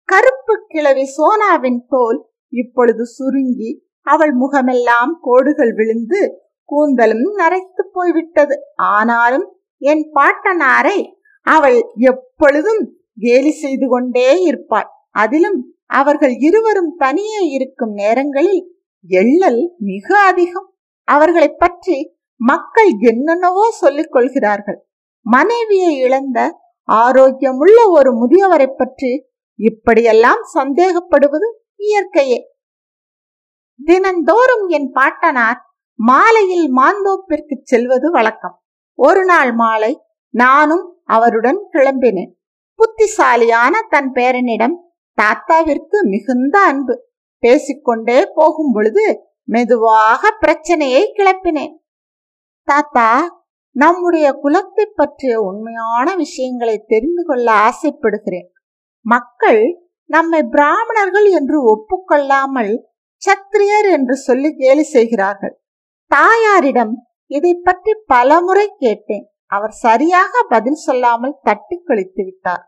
கருப்பு 0.10 0.54
கிழவி 0.68 1.06
சோனாவின் 1.16 1.82
தோல் 1.88 2.20
இப்பொழுது 2.54 3.04
சுருங்கி 3.06 3.72
அவள் 4.08 4.34
முகமெல்லாம் 4.34 5.12
கோடுகள் 5.22 5.74
விழுந்து 5.74 6.22
கூந்தலும் 6.70 7.28
நரைத்து 7.38 7.84
போய்விட்டது. 7.92 8.56
ஆனாலும் 8.76 9.46
என் 9.82 10.04
பாட்டனாரை 10.14 11.00
அவள் 11.48 11.78
எப்பொழுதும் 12.12 12.82
கேலி 13.18 13.52
செய்து 13.52 13.88
கொண்டே 13.88 14.30
இருப்பாள். 14.42 14.90
அதிலும் 15.10 15.60
அவர்கள் 15.92 16.34
இருவரும் 16.40 16.92
தனியே 16.98 17.42
இருக்கும் 17.50 17.94
நேரங்களில் 17.94 18.64
எள்ளல் 19.10 19.62
மிக 19.78 20.08
அதிகம். 20.22 20.68
அவர்களை 21.08 21.50
பற்றி 21.58 21.98
மக்கள் 22.42 22.92
என்னென்னவோ 23.02 23.66
சொல்லிக் 23.82 24.12
கொள்கிறார்கள். 24.12 24.80
மனைவியை 25.26 25.94
இழந்த 25.98 26.40
ஆரோக்கியமுள்ள 26.90 27.80
ஒரு 27.90 28.12
முதியவரை 28.22 28.70
பற்றி 28.78 29.12
இப்படியெல்லாம் 29.60 30.42
சந்தேகப்படுவது 30.54 31.48
இயற்கையே. 31.78 32.40
தினந்தோறும் 33.86 34.68
என் 34.68 34.92
பாட்டனார் 34.92 35.60
மாலையில் 35.96 36.68
மாந்தோப்பிற்கு 36.78 37.56
செல்வது 37.62 38.12
வழக்கம். 38.12 38.62
ஒரு 38.96 39.26
நாள் 39.26 39.52
மாலை 39.54 40.04
நானும் 40.30 40.86
அவருடன் 41.06 41.60
கிளம்பினேன். 41.74 42.32
புத்திசாலியான 42.76 43.82
தன் 43.90 44.12
பேரனிடம் 44.12 44.76
தாத்தாவிற்கு 45.18 45.98
மிகுந்த 46.04 46.60
அன்பு. 46.60 46.96
பேசிக்கொண்டே 47.40 48.28
போகும் 48.34 48.72
பொழுது 48.74 49.06
மெதுவாக 49.44 50.32
பிரச்சனையை 50.40 51.14
கிளப்பினேன். 51.16 51.74
தாத்தா 52.64 53.10
நம்முடைய 53.76 54.40
குலத்தை 54.44 54.86
பற்றிய 54.96 55.42
உண்மையான 55.42 56.16
விஷயங்களை 56.16 56.84
தெரிந்து 56.88 57.24
கொள்ள 57.26 57.52
ஆசைப்படுகிறேன். 57.52 58.50
மக்கள் 59.12 59.62
நம்மை 60.10 60.42
பிராமணர்கள் 60.54 61.28
என்று 61.40 61.58
ஒப்புக்கொள்ளாமல் 61.72 62.74
சத்திரியர் 63.22 63.88
என்று 63.96 64.16
சொல்லி 64.28 64.50
கேலி 64.56 64.86
செய்கிறார்கள். 64.96 65.56
தாயாரிடம் 66.12 66.94
இதை 67.32 67.54
பற்றி 67.68 67.92
பலமுறை 68.06 68.68
கேட்டேன். 68.84 69.26
அவர் 69.48 69.74
சரியாக 69.86 70.42
பதில் 70.50 70.80
சொல்லாமல் 70.86 71.40
தட்டி 71.44 71.78
கழித்து 71.80 72.22
விட்டார். 72.24 72.64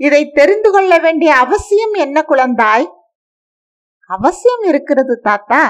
இதை 0.00 0.22
தெரிந்து 0.30 0.70
கொள்ள 0.70 0.92
வேண்டிய 0.98 1.30
அவசியம் 1.36 1.94
என்ன 2.04 2.18
குழந்தாய்? 2.22 2.86
அவசியம் 4.10 4.64
இருக்கிறது 4.70 5.14
தாத்தா. 5.20 5.62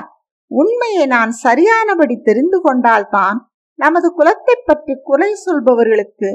உண்மையை 0.50 1.04
நான் 1.06 1.32
சரியானபடி 1.44 2.16
தெரிந்து 2.28 2.58
கொண்டால்தான் 2.61 3.38
நமது 3.78 4.08
குலத்தை 4.18 4.56
பற்றி 4.61 4.94
குறை 5.02 5.30
சொல்பவர்களுக்கு 5.44 6.28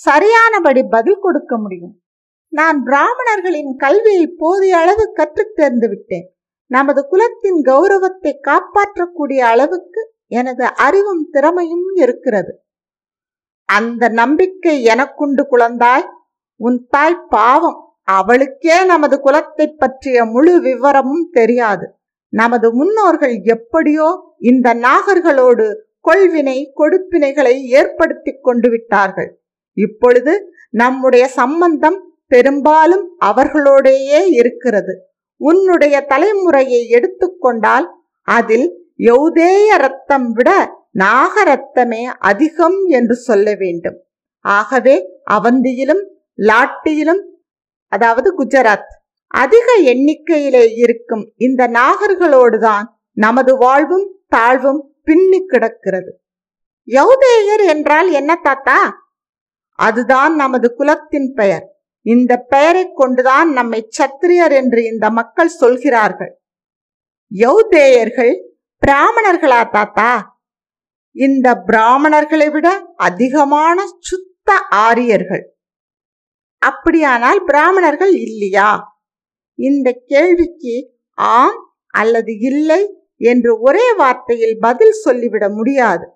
சரியானபடி 0.00 0.82
பதில் 0.94 1.22
கொடுக்க 1.24 1.52
முடியும். 1.58 1.94
நான் 2.52 2.82
பிராமணர்களின் 2.82 3.76
கல்வியை 3.76 4.26
போதிய 4.26 4.76
அளவு 4.76 5.12
கற்றுத் 5.12 5.54
தேர்ந்து 5.54 5.88
விட்டேன் 5.88 6.34
நமது 6.66 7.06
குலத்தின் 7.06 7.62
கௌரவத்தை 7.62 8.40
காப்பாற்றக்கூடிய 8.42 9.38
அளவுக்கு 9.38 10.12
எனது 10.26 10.64
அறிவும் 10.64 11.28
திறமையும் 11.30 11.94
இருக்கிறது. 11.94 12.62
அந்த 13.64 14.08
நம்பிக்கை 14.08 14.84
எனக்குண்டு 14.84 15.42
குழந்தாய். 15.50 16.06
உன் 16.56 16.86
தாய் 16.90 17.24
பாவம் 17.28 17.96
அவளுக்கே 18.02 18.84
நமது 18.84 19.20
குலத்தை 19.24 19.66
பற்றிய 19.78 20.24
முழு 20.24 20.60
விவரமும் 20.60 21.28
தெரியாது. 21.30 21.94
நமது 22.28 22.74
முன்னோர்கள் 22.74 23.40
எப்படியோ 23.42 24.36
இந்த 24.38 24.74
நாகர்களோடு 24.74 25.74
கொள்வினை 26.08 26.72
கொடுப்பினைகளை 26.76 27.60
ஏற்படுத்தி 27.62 28.38
கொண்டு 28.42 28.70
விட்டார்கள். 28.70 29.40
இப்பொழுது 29.72 30.52
நம்முடைய 30.70 31.28
சம்பந்தம் 31.28 32.09
பெரும்பாலும் 32.30 33.06
அவர்களோடேயே 33.24 34.20
இருக்கிறது. 34.30 34.94
உன்னுடைய 35.36 36.06
தலைமுறையை 36.08 36.86
எடுத்துக்கொண்டால் 36.86 37.86
அதில் 38.28 38.66
யௌதேய 38.98 39.76
ரத்தம் 39.76 40.32
விட 40.32 40.50
நாகரத்தமே 40.98 42.02
அதிகம் 42.18 42.78
என்று 42.86 43.14
சொல்ல 43.14 43.54
வேண்டும். 43.54 43.98
ஆகவே 44.40 44.94
அவந்தியிலும் 45.30 46.02
லாட்டியிலும் 46.38 47.22
அதாவது 47.86 48.28
குஜராத் 48.38 48.90
அதிக 49.26 49.66
எண்ணிக்கையிலே 49.80 50.64
இருக்கும் 50.74 51.32
இந்த 51.36 51.68
நாகர்களோடுதான் 51.68 52.86
நமது 53.12 53.56
வாழ்வும் 53.56 54.06
தாழ்வும் 54.28 54.82
பின்னி 55.02 55.40
கிடக்கிறது. 55.46 56.12
யௌதேயர் 56.86 57.64
என்றால் 57.66 58.10
என்ன 58.10 58.34
தாத்தா? 58.42 58.78
அதுதான் 59.78 60.34
நமது 60.34 60.74
குலத்தின் 60.74 61.32
பெயர். 61.34 61.66
இந்த 62.02 62.36
பெயரை 62.36 62.90
கொண்டுதான் 62.94 63.52
நம்மை 63.52 63.88
சத்திரியர் 63.98 64.52
என்று 64.52 64.84
இந்த 64.84 65.10
மக்கள் 65.10 65.48
சொல்கிறார்கள். 65.48 66.40
யௌதேயர்கள் 67.34 68.34
பிராமணர்களா 68.86 69.70
தாத்தா? 69.70 70.38
இந்த 71.12 71.54
பிராமணர்களை 71.66 72.50
விட 72.50 72.92
அதிகமான 72.96 73.86
சுத்த 73.98 74.52
ஆரியர்கள். 74.70 75.56
அப்படியானால் 76.58 77.44
பிராமணர்கள் 77.44 78.12
இல்லையா? 78.12 78.98
இந்த 79.54 80.02
கேள்விக்கு 80.06 80.98
ஆம் 81.14 81.74
அல்லது 81.86 82.38
இல்லை 82.38 82.94
என்று 83.16 83.60
ஒரே 83.60 83.94
வார்த்தையில் 83.94 84.56
பதில் 84.60 84.92
சொல்லிவிட 84.92 85.48
முடியாது. 85.48 86.08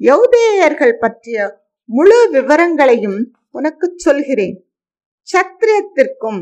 யௌதேயர்கள் 0.00 0.92
பற்றிய 0.92 1.60
முழு 1.84 2.28
விவரங்களையும் 2.30 3.32
உனக்கு 3.50 3.92
சொல்கிறேன். 3.96 4.69
சத்திரியத்திற்கும் 5.28 6.40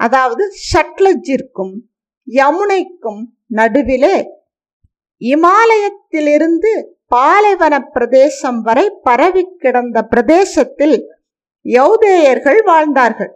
அதாவது 0.00 0.44
ஷட்லஜிற்கும் 0.70 1.74
யமுனைக்கும் 2.28 3.22
நடுவிலே 3.46 4.16
இமாலயத்திலிருந்து 5.20 6.70
பாலைவன 7.06 7.74
பிரதேசம் 7.92 8.60
வரை 8.62 8.90
பரவி 9.02 9.44
கிடந்த 9.58 9.98
பிரதேசத்தில் 10.02 10.96
யௌதேயர்கள் 11.64 12.60
வாழ்ந்தார்கள். 12.64 13.32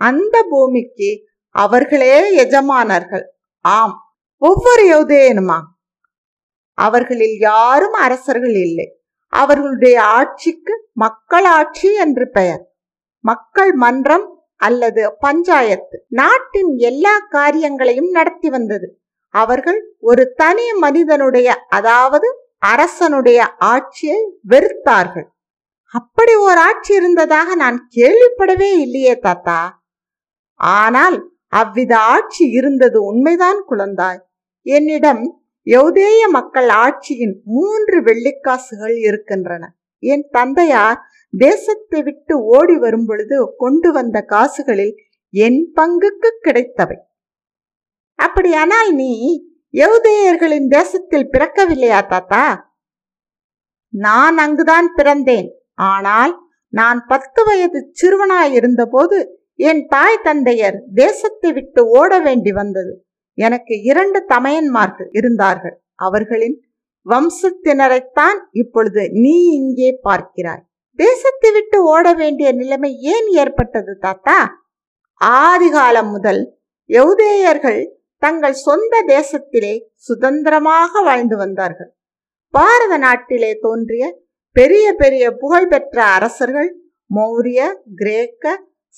அந்த 0.00 0.36
பூமிக்கு 0.50 1.10
அவர்களே 1.54 2.34
எஜமானர்கள். 2.34 3.24
ஆம் 3.60 3.94
ஒவ்வொரு 4.42 4.84
யௌதேயனுமா 4.92 5.58
அவர்களில் 6.78 7.38
யாரும் 7.38 7.96
அரசர்கள் 8.06 8.56
இல்லை. 8.66 8.88
அவர்களுடைய 9.32 10.02
ஆட்சிக்கு 10.02 10.74
மக்களாட்சி 10.92 11.94
என்று 11.94 12.30
பெயர். 12.30 12.62
மக்கள் 13.24 13.72
மன்றம் 13.74 14.26
அல்லது 14.60 15.02
பஞ்சாயத்து. 15.18 15.96
நாட்டின் 16.12 16.72
எல்லா 16.88 17.14
காரியங்களையும் 17.28 18.10
நடத்தி 18.10 18.48
வந்தது. 18.48 18.88
அவர்கள் 19.34 19.78
ஒரு 20.00 20.24
தனி 20.36 20.66
மனிதனுடைய 20.74 21.48
அதாவது 21.68 22.28
அரசனுடைய 22.72 23.40
ஆட்சியை 23.72 24.20
வெறுத்தார்கள். 24.48 25.26
அப்படி 25.94 26.34
ஒரு 26.46 26.60
ஆட்சி 26.60 26.92
இருந்ததாக 26.94 27.48
நான் 27.54 27.78
கேள்விப்படவே 27.96 28.70
இல்லையே 28.78 29.14
தாத்தா. 29.18 29.60
ஆனால் 30.60 31.18
அவ்வித 31.52 31.92
ஆட்சி 32.14 32.44
இருந்தது 32.50 32.98
உண்மைதான் 33.04 33.60
குழந்தாய். 33.70 34.20
என்னிடம் 34.66 35.24
யௌதேய 35.66 36.20
மக்கள் 36.28 36.70
ஆட்சியின் 36.84 37.34
மூன்று 37.44 37.98
வெள்ளிக்காசுகள் 38.02 38.96
இருக்கின்றன. 39.08 39.64
என் 40.02 40.26
தந்தையார் 40.30 40.98
தேசத்தை 41.38 42.00
விட்டு 42.02 42.34
ஓடி 42.56 42.76
வரும் 42.76 43.06
பொழுது 43.06 43.54
கொண்டு 43.56 43.92
வந்த 43.92 44.20
காசுகளில் 44.20 44.94
என் 45.34 45.60
பங்குக்கு 45.74 46.30
கிடைத்தவை. 46.40 46.96
அப்படியானால் 48.18 48.90
நீ 48.94 49.12
யவுதேயர்களின் 49.74 50.68
தேசத்தில் 50.68 51.30
பிறக்கவில்லையா 51.32 52.00
தாத்தா? 52.06 52.42
நான் 53.88 54.36
அங்குதான் 54.38 54.88
பிறந்தேன். 54.96 55.48
ஆனால் 55.74 56.34
நான் 56.72 57.00
பத்து 57.06 57.44
வயது 57.44 57.80
சிறுவனாயிருந்தபோது 58.00 59.16
என் 59.54 59.82
தாய் 59.86 60.22
தந்தையர் 60.22 60.78
தேசத்தை 60.94 61.50
விட்டு 61.52 61.80
ஓட 61.88 62.20
வேண்டி 62.20 62.52
வந்தது. 62.52 62.92
எனக்கு 63.38 63.74
இரண்டு 63.82 64.18
தமையன்மார்கள் 64.28 65.08
இருந்தார்கள். 65.12 65.76
அவர்களின் 65.94 66.56
வம்சத்தினரைத்தான் 67.06 68.38
இப்பொழுது 68.50 69.02
நீ 69.24 69.34
இங்கே 69.60 69.90
பார்க்கிறாய். 70.08 70.64
தேசத்தை 70.98 71.50
விட்டு 71.50 71.78
ஓட 71.84 72.06
வேண்டிய 72.12 72.48
நிலைமை 72.52 72.90
ஏன் 73.12 73.28
ஏற்பட்டது 73.34 73.92
தாத்தா? 73.98 74.36
ஆதிகாலம் 75.20 76.10
முதல் 76.10 76.42
யௌதேயர்கள் 76.90 77.80
தங்கள் 78.22 78.56
சொந்த 78.60 79.02
தேசத்திலே 79.06 79.74
சுதந்திரமாக 79.96 81.02
வாழ்ந்து 81.02 81.36
வந்தார்கள். 81.36 81.90
பாரத 82.54 82.94
நாட்டிலே 82.98 83.52
தோன்றிய 83.60 84.04
பெரிய 84.56 84.86
பெரிய 84.94 85.24
புகழ்பெற்ற 85.32 85.96
அரசர்கள் 86.16 86.70
மௌரிய 87.10 87.60
கிரேக்க 87.94 88.44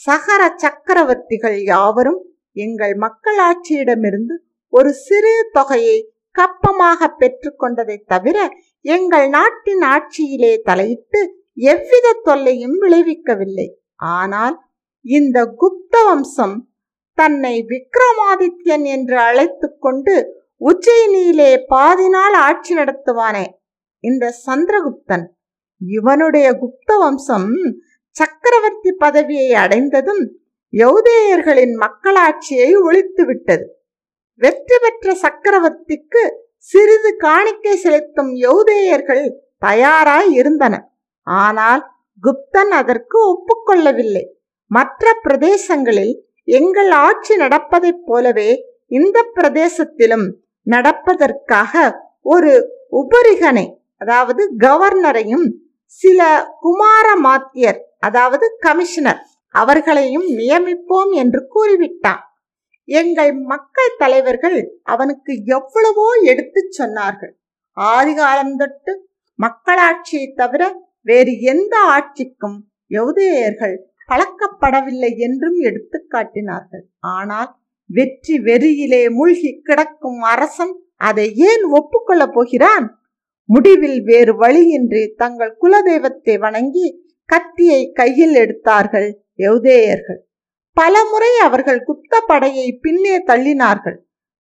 சகர 0.01 0.43
சக்கரவர்த்திகள் 0.63 1.57
யாவரும் 1.65 2.21
எங்கள் 2.57 2.95
மக்களாட்சியிடமிருந்து 2.97 4.35
ஒரு 4.73 4.91
சிறு 4.95 5.35
தொகையை 5.53 5.97
கப்பமாக 6.35 7.09
பெற்றுக்கொண்டதை 7.21 7.97
தவிர 8.07 8.39
எங்கள் 8.85 9.29
நாட்டின் 9.29 9.85
ஆட்சியிலே 9.85 10.53
தலையிட்டு 10.63 11.21
எவ்வித 11.57 12.07
தொல்லையும் 12.27 12.77
விளைவிக்கவில்லை. 12.83 13.69
ஆனால் 14.17 14.57
இந்த 15.05 15.39
குப்த 15.61 15.95
வம்சம் 16.09 16.57
தன்னை 17.19 17.55
விக்ரமாதித்யன் 17.71 18.87
என்று 18.95 19.17
அழைத்து 19.21 19.69
கொண்டு 19.79 20.15
உஜ்ஜயினியிலே 20.61 21.51
பாதி 21.69 22.09
நாள் 22.09 22.37
ஆட்சி 22.47 22.73
நடத்துவானே. 22.75 23.45
இந்த 24.05 24.25
சந்திரகுப்தன் 24.47 25.25
இவனுடைய 25.81 26.47
குப்த 26.63 26.91
வம்சம் 26.99 27.49
சக்கரவர்த்தி 28.17 28.91
பதவியை 29.03 29.49
அடைந்ததும் 29.63 30.23
யௌதேயர்களின் 30.73 31.75
மக்களாட்சியை 31.83 32.71
ஒழித்து 32.87 33.23
விட்டது 33.25 33.67
வெற்றி 34.41 34.77
பெற்ற 34.77 35.15
சக்கரவர்த்திக்கு 35.23 36.23
சிறிது 36.71 37.11
காணிக்கை 37.17 37.75
செலுத்தும் 37.77 38.33
யௌதேயர்கள் 38.45 39.25
தயாராய் 39.59 40.31
இருந்தனர். 40.33 40.87
ஆனால் 41.27 41.83
குப்தன் 42.23 42.73
அதற்கு 42.81 43.19
ஒப்புக்கொள்ளவில்லை. 43.33 44.25
மற்ற 44.71 45.13
பிரதேசங்களில் 45.25 46.15
எங்கள் 46.59 46.91
ஆட்சி 46.91 47.35
நடப்பதைப் 47.37 48.05
போலவே 48.07 48.51
இந்த 48.89 49.19
பிரதேசத்திலும் 49.37 50.27
நடப்பதற்காக 50.67 51.73
ஒரு 52.35 52.53
உபரிகனை 53.01 53.67
அதாவது 53.97 54.43
கவர்னரையும் 54.59 55.47
சில 55.85 56.21
குமார 56.61 57.07
மாத்தியர் 57.27 57.81
அதாவது 57.99 58.47
கமிஷனர் 58.59 59.21
அவர்களையும் 59.55 60.27
நியமிப்போம் 60.39 61.13
என்று 61.13 61.41
கூறிவிட்டான். 61.55 62.23
எங்கள் 62.89 63.33
மக்கள் 63.53 63.99
தலைவர்கள் 63.99 64.59
அவனுக்கு 64.83 65.33
எவ்வளவோ 65.57 66.07
எடுத்துச் 66.23 66.75
சொன்னார்கள். 66.79 67.33
ஆதிகாலம் 67.77 68.55
தொட்டு 68.57 68.93
மக்களாட்சியை 69.39 70.27
தவிர 70.35 70.63
வேறு 71.07 71.33
எந்த 71.53 71.75
ஆட்சிக்கும் 71.97 72.59
யௌதேயர்கள் 72.91 73.77
பழக்கப்படவில்லை 74.11 75.11
என்றும் 75.27 75.57
எடுத்து 75.69 75.99
காட்டினார்கள். 76.15 76.85
ஆனால் 77.15 77.51
வெற்றி 77.91 78.37
வெறியிலே 78.47 79.03
மூழ்கி 79.17 79.51
கிடக்கும் 79.69 80.21
அரசன் 80.33 80.75
அதை 81.09 81.27
ஏன் 81.49 81.65
ஒப்புக்கொள்ளப் 81.79 82.35
போகிறான்? 82.37 82.87
முடிவில் 83.49 83.99
வேறு 84.09 84.33
வழியின்றி 84.43 85.03
தங்கள் 85.23 85.53
குலதெய்வத்தை 85.63 86.35
வணங்கி 86.45 86.87
கத்தியை 87.29 87.81
கையில் 87.99 88.37
எடுத்தார்கள் 88.43 89.09
யௌதேயர்கள் 89.45 90.21
பலமுறை 90.77 91.31
அவர்கள் 91.45 91.81
குப்த 91.89 92.15
படையை 92.31 92.67
பின்னே 92.85 93.15
தள்ளினார்கள். 93.29 93.99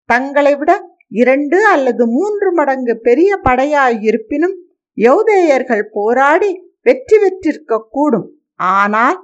தங்களை 0.08 0.52
விட 0.60 0.72
இரண்டு 1.20 1.58
அல்லது 1.72 2.02
மூன்று 2.14 2.48
மடங்கு 2.58 2.94
பெரிய 3.06 3.30
படையாய் 3.46 3.98
இருப்பினும் 4.08 4.56
யௌதேயர்கள் 4.96 5.84
போராடி 5.96 6.50
வெற்றி 6.86 7.16
பெற்றிருக்க 7.22 7.78
கூடும். 7.96 8.28
ஆனால் 8.76 9.18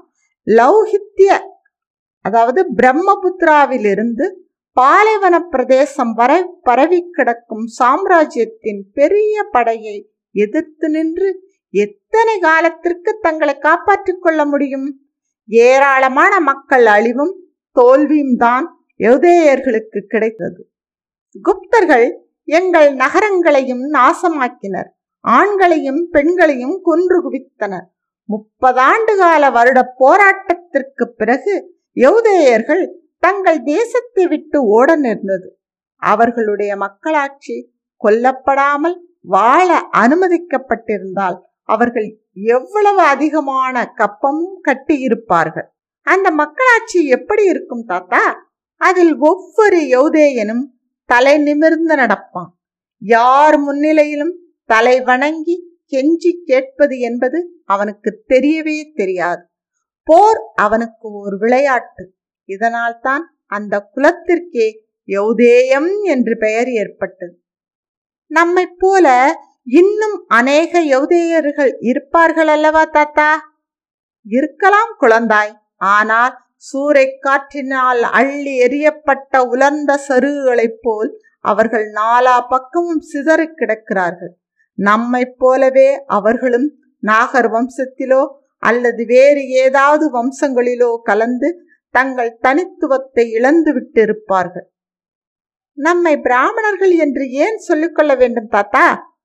லௌகித்ய 0.46 1.30
அதாவது 2.24 2.60
பிரம்மபுத்திராவிலிருந்து 2.78 4.26
பாலைவன 4.76 5.36
பிரதேசம் 5.52 6.12
வரை 6.18 6.38
பரவி 6.66 7.00
கிடக்கும் 7.16 7.64
சாம்ராஜ்யத்தின் 7.78 8.82
பெரிய 8.98 9.44
படையை 9.54 9.96
எதிர்த்து 10.34 10.88
நின்று 10.88 11.28
எத்தனை 11.74 12.34
காலத்திற்கு 12.46 13.10
தங்களை 13.20 13.54
காப்பாற்றிக் 13.58 14.22
கொள்ள 14.24 14.40
முடியும்? 14.44 14.88
ஏராளமான 15.48 16.32
மக்கள் 16.50 16.86
அழிவும் 16.86 17.34
தோல்வியும் 17.76 18.36
தான் 18.36 18.66
யௌதேயர்களுக்கு 19.00 20.00
கிடைத்தது. 20.12 20.60
குப்தர்கள் 21.36 22.06
எங்கள் 22.48 22.88
நகரங்களையும் 22.94 23.84
நாசமாக்கினர். 23.96 24.90
ஆண்களையும் 25.24 26.02
பெண்களையும் 26.10 26.80
கொன்று 26.82 27.16
குவித்தனர். 27.24 27.86
முப்பதாண்டு 28.28 29.16
கால 29.16 29.50
வருட 29.50 29.94
போராட்டத்திற்கு 29.98 31.04
பிறகு 31.16 31.54
யௌதேயர்கள் 31.96 32.84
தங்கள் 33.18 33.62
தேசத்தை 33.62 34.26
விட்டு 34.26 34.64
ஓட 34.66 34.96
நேர்ந்தது. 34.96 35.58
அவர்களுடைய 35.96 36.76
மக்களாட்சி 36.76 37.56
கொல்லப்படாமல் 38.04 38.96
வாழ 39.20 39.88
அனுமதிக்கப்பட்டிருந்தால் 39.92 41.38
அவர்கள் 41.62 42.08
எவ்வளவு 42.32 43.02
அதிகமான 43.02 43.94
கப்பமும் 43.96 44.56
கட்டியிருப்பார்கள். 44.68 45.68
அந்த 46.06 46.30
மக்களாட்சி 46.30 47.06
எப்படி 47.06 47.44
இருக்கும் 47.44 47.84
தாத்தா? 47.84 48.22
அதில் 48.76 49.16
ஒவ்வொரு 49.16 49.76
யௌதேயனும் 49.76 50.64
தலை 51.04 51.38
நிமிர்ந்து 51.38 51.94
நடப்பான். 51.96 52.50
யார் 52.98 53.56
முன்னிலையிலும் 53.60 54.34
தலை 54.72 54.96
வணங்கி 55.00 55.56
கெஞ்சி 55.92 56.30
கேட்பது 56.44 56.96
என்பது 56.98 57.38
அவனுக்கு 57.64 58.10
தெரியவே 58.28 58.76
தெரியாது. 58.94 59.42
போர் 60.06 60.40
அவனுக்கு 60.54 61.06
ஒரு 61.20 61.36
விளையாட்டு. 61.38 62.04
இதனால்தான் 62.48 63.24
அந்த 63.46 63.74
குலத்திற்கே 63.94 64.68
யௌதேயம் 65.08 65.90
என்று 66.02 66.34
பெயர் 66.38 66.70
ஏற்பட்டது. 66.82 67.34
நம்மை 68.30 68.64
போல 68.78 69.06
இன்னும் 69.72 70.16
அநேக 70.28 70.80
யௌதேயர்கள் 70.92 71.72
இருப்பார்கள் 71.80 72.50
அல்லவா 72.54 72.84
தாத்தா? 72.84 73.30
இருக்கலாம் 74.26 74.92
குழந்தாய். 75.00 75.54
ஆனால் 75.92 76.34
சூறை 76.66 77.06
காற்றினால் 77.20 78.02
அள்ளி 78.18 78.54
எறியப்பட்ட 78.58 79.38
உலர்ந்த 79.46 79.92
சருகுகளைப் 80.08 80.80
போல் 80.82 81.10
அவர்கள் 81.44 81.86
நாலா 82.00 82.36
பக்கமும் 82.48 83.02
சிதறி 83.12 83.46
கிடக்கிறார்கள். 83.52 84.34
நம்மைப் 84.74 85.34
போலவே 85.38 86.04
அவர்களும் 86.06 86.72
நாகர் 86.98 87.50
வம்சத்திலோ 87.50 88.28
அல்லது 88.58 89.04
வேறு 89.04 89.48
ஏதாவது 89.48 90.04
வம்சங்களிலோ 90.10 90.96
கலந்து 91.02 91.66
தங்கள் 91.90 92.38
தனித்துவத்தை 92.42 93.30
இழந்து 93.30 93.72
விட்டிருப்பார்கள் 93.72 94.70
நம்மை 95.74 96.16
பிராமணர்கள் 96.16 96.90
என்று 96.90 97.30
ஏன் 97.30 97.56
சொல்லிக்கொள்ள 97.56 98.14
வேண்டும் 98.14 98.48
தாத்தா? 98.48 99.16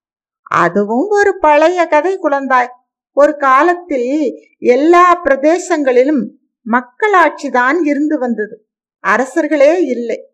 அதுவும் 0.44 1.08
ஒரு 1.10 1.38
பழைய 1.40 1.86
கதை 1.86 2.18
குழந்தாய். 2.18 2.68
ஒரு 3.12 3.38
காலத்தில் 3.38 4.34
எல்லா 4.58 5.22
பிரதேசங்களிலும் 5.24 6.30
மக்களாட்சிதான் 6.66 7.78
இருந்து 7.82 8.20
வந்தது. 8.20 8.68
அரசர்களே 9.08 9.78
இல்லை. 9.78 10.32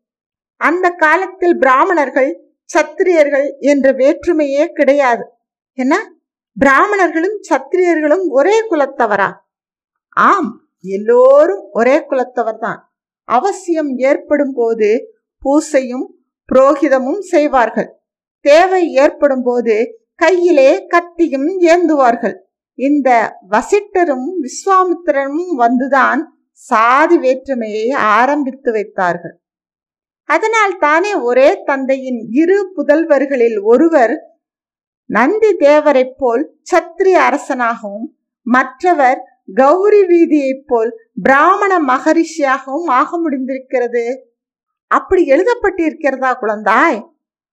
அந்த 0.55 0.89
காலத்தில் 0.89 1.57
பிராமணர்கள் 1.57 2.52
சத்திரியர்கள் 2.73 3.57
என்ற 3.59 3.91
வேற்றுமையே 3.91 4.65
கிடையாது. 4.65 5.23
என்ன? 5.73 6.13
பிராமணர்களும் 6.59 7.39
சத்திரியர்களும் 7.49 8.27
ஒரே 8.27 8.69
குலத்தவரா? 8.69 9.33
ஆம் 10.09 10.61
எல்லோரும் 10.81 11.69
ஒரே 11.71 11.97
குலத்தவர்தான். 11.97 12.77
அவசியம் 13.23 13.97
ஏற்படும் 13.97 14.53
போது 14.53 15.15
பூசையும் 15.37 16.07
புரோகிதமும் 16.53 17.19
செய்வார்கள். 17.19 18.01
தேவை 18.39 18.91
ஏற்படும் 18.91 19.43
போது 19.43 19.97
கையிலே 20.15 20.85
கத்தியும் 20.87 21.59
ஏந்துவார்கள். 21.59 22.35
இந்த 22.73 23.37
வசிட்டரும் 23.49 24.27
விஸ்வாமித்திரனும் 24.41 25.53
வந்துதான் 25.57 26.19
சாதி 26.51 27.17
வேற்றுமையை 27.17 27.89
ஆரம்பித்து 27.89 28.71
வைத்தார்கள். 28.71 29.42
அதனால் 30.33 30.77
தானே 30.77 31.13
ஒரே 31.13 31.63
தந்தையின் 31.63 32.27
இரு 32.31 32.71
புதல்வர்களில் 32.75 33.61
ஒருவர் 33.61 34.13
நந்தி 35.05 35.55
தேவரைப் 35.59 36.15
போல் 36.17 36.55
சத்திரிய 36.71 37.17
அரசனாகவும் 37.19 38.07
மற்றவர் 38.41 39.19
கௌரி 39.53 40.01
வீதியைப் 40.01 40.63
போல் 40.67 40.91
பிராமண 41.21 41.79
மகரிஷியாகவும் 41.79 42.85
ஆக 42.85 43.17
முடிந்திருக்கிறது. 43.17 44.17
அப்படி 44.87 45.21
எழுதப்பட்டிருக்கிறதா 45.25 46.31
குழந்தாய்? 46.41 47.07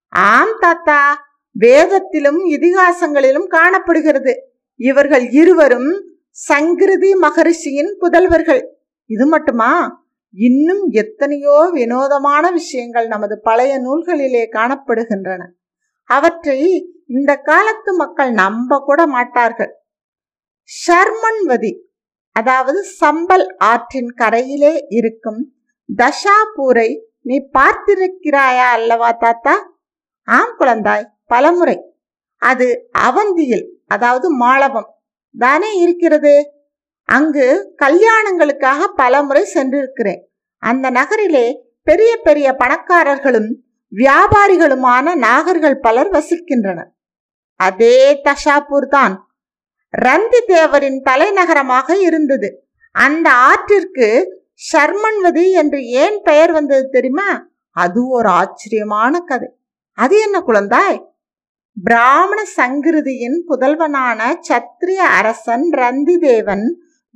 ஆம் 0.08 0.56
தாத்தா. 0.60 1.28
வேதத்திலும் 1.52 2.40
இதிகாசங்களிலும் 2.44 3.46
காணப்படுகிறது. 3.46 4.34
இவர்கள் 4.76 5.30
இருவரும் 5.30 5.90
சங்கிருதி 6.48 7.10
மகரிஷியின் 7.22 7.92
புதல்வர்கள். 8.00 8.62
இது 9.06 9.26
மட்டுமா? 9.26 9.99
இன்னும் 10.34 10.82
எத்தனையோ 10.92 11.70
வினோதமான 11.72 12.50
விஷயங்கள் 12.50 13.06
நமது 13.06 13.40
பழைய 13.40 13.72
நூல்களிலே 13.78 14.42
காணப்படுகின்றன. 14.52 15.42
அவற்றை 16.04 16.58
இந்த 17.06 17.36
காலத்து 17.36 17.96
மக்கள் 17.96 18.30
நம்ப 18.32 18.78
கூட 18.78 19.06
மாட்டார்கள். 19.06 19.72
ஷர்மன்வதி 20.70 21.72
அதாவது 22.36 22.80
சம்பல் 23.00 23.46
ஆற்றின் 23.56 24.12
கரையிலே 24.16 24.74
இருக்கும் 24.88 25.40
தஷாபூரை 25.88 26.90
நீ 27.20 27.36
பார்த்திருக்கிறாயா 27.58 28.68
அல்லவா 28.76 29.10
தாத்தா? 29.12 29.54
ஆம் 30.28 30.54
குழந்தாய் 30.58 31.10
பலமுறை. 31.26 31.76
அது 32.42 32.66
அவந்தியில் 33.08 33.66
அதாவது 33.86 34.26
மாளவம் 34.36 34.88
தானே 35.34 35.70
இருக்கிறது? 35.80 36.59
அங்கு 37.12 37.46
கல்யாணங்களுக்காக 37.82 38.86
பலமுறை 38.96 39.42
சென்றிருக்கிறேன். 39.54 40.20
அந்த 40.62 40.86
நகரிலே 40.90 41.46
பெரிய 41.82 42.10
பெரிய 42.16 42.48
பணக்காரர்களும் 42.58 43.50
வியாபாரிகளுமான 43.92 45.14
நாகர்கள் 45.26 45.76
பலர் 45.80 46.10
வசிக்கின்றனர். 46.10 46.90
அதே 47.60 47.96
தஷாப்பூர் 48.24 48.88
தான். 48.88 49.14
ரந்தி 49.94 50.40
தேவரின் 50.48 51.00
தலைநகரமாக 51.00 51.96
இருந்தது. 51.98 52.48
அந்த 52.94 53.28
ஆற்றிற்கு 53.48 54.08
ஷர்மன்வதி 54.68 55.46
என்று 55.52 55.78
ஏன் 56.02 56.18
பெயர் 56.22 56.52
வந்தது 56.52 56.88
தெரியுமா? 56.88 57.30
அது 57.76 58.00
ஒரு 58.08 58.28
ஆச்சரியமான 58.28 59.20
கதை. 59.20 59.48
அது 59.98 60.14
என்ன 60.20 60.36
குழந்தாய்? 60.46 60.98
பிராமண 61.76 62.40
சங்கிருதியின் 62.56 63.38
புதல்வனான 63.48 64.20
சத்திரிய 64.48 65.00
அரசன் 65.18 65.66
ரந்தி 65.70 66.16
தேவன் 66.18 66.64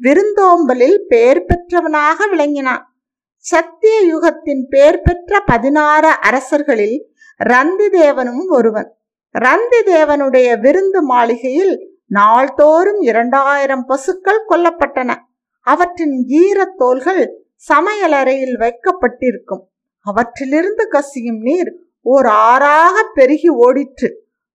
விருந்தோம்பலில் 0.03 0.99
பெயர் 1.09 1.45
பெற்றவனாக 1.45 2.27
விளங்கினான். 2.27 2.97
சத்திய 3.37 3.97
யுகத்தின் 4.09 4.63
பெயர் 4.69 5.01
பெற்ற 5.01 5.41
பதினாறு 5.41 6.09
அரசர்களில் 6.09 7.15
ரந்தி 7.37 7.87
தேவனும் 7.87 8.47
ஒருவன். 8.49 8.97
ரந்தி 9.31 9.81
தேவனுடைய 9.87 10.59
விருந்து 10.59 11.03
மாளிகையில் 11.03 11.99
நாள்தோறும் 12.07 13.01
இரண்டாயிரம் 13.01 13.85
பசுக்கள் 13.85 14.47
கொல்லப்பட்டன. 14.49 15.15
அவற்றின் 15.61 16.27
ஈரத்தோள்கள் 16.29 17.29
சமையலறையில் 17.73 18.57
வைக்கப்பட்டிருக்கும். 18.59 19.65
அவற்றிலிருந்து 20.01 20.89
கசியும் 20.89 21.39
நீர் 21.39 21.77
ஓர் 22.03 22.27
ஆறாக 22.27 23.11
பெருகி 23.15 23.49
ஓடிற்று. 23.49 24.11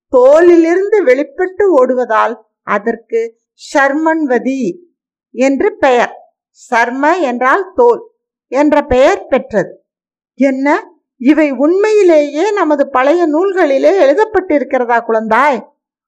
தோலிலிருந்து 0.09 1.03
வெளிப்பட்டு 1.03 1.65
ஓடுவதால் 1.73 2.35
அதற்கு 2.63 3.37
ஷர்மன்வதி 3.73 4.87
என்று 5.31 5.77
பெயர். 5.77 6.13
சர்ம 6.71 7.21
என்றால் 7.21 7.71
தோல் 7.75 8.11
என்ற 8.47 8.81
பெயர் 8.81 9.25
பெற்றது. 9.25 9.85
என்ன? 10.33 10.97
இவை 11.17 11.51
உண்மையிலேயே 11.51 12.51
நமது 12.51 12.89
பழைய 12.89 13.27
நூல்களிலே 13.27 13.91
எழுதப்பட்டிருக்கிறதா 13.99 15.01
குழந்தாய்? 15.07 15.65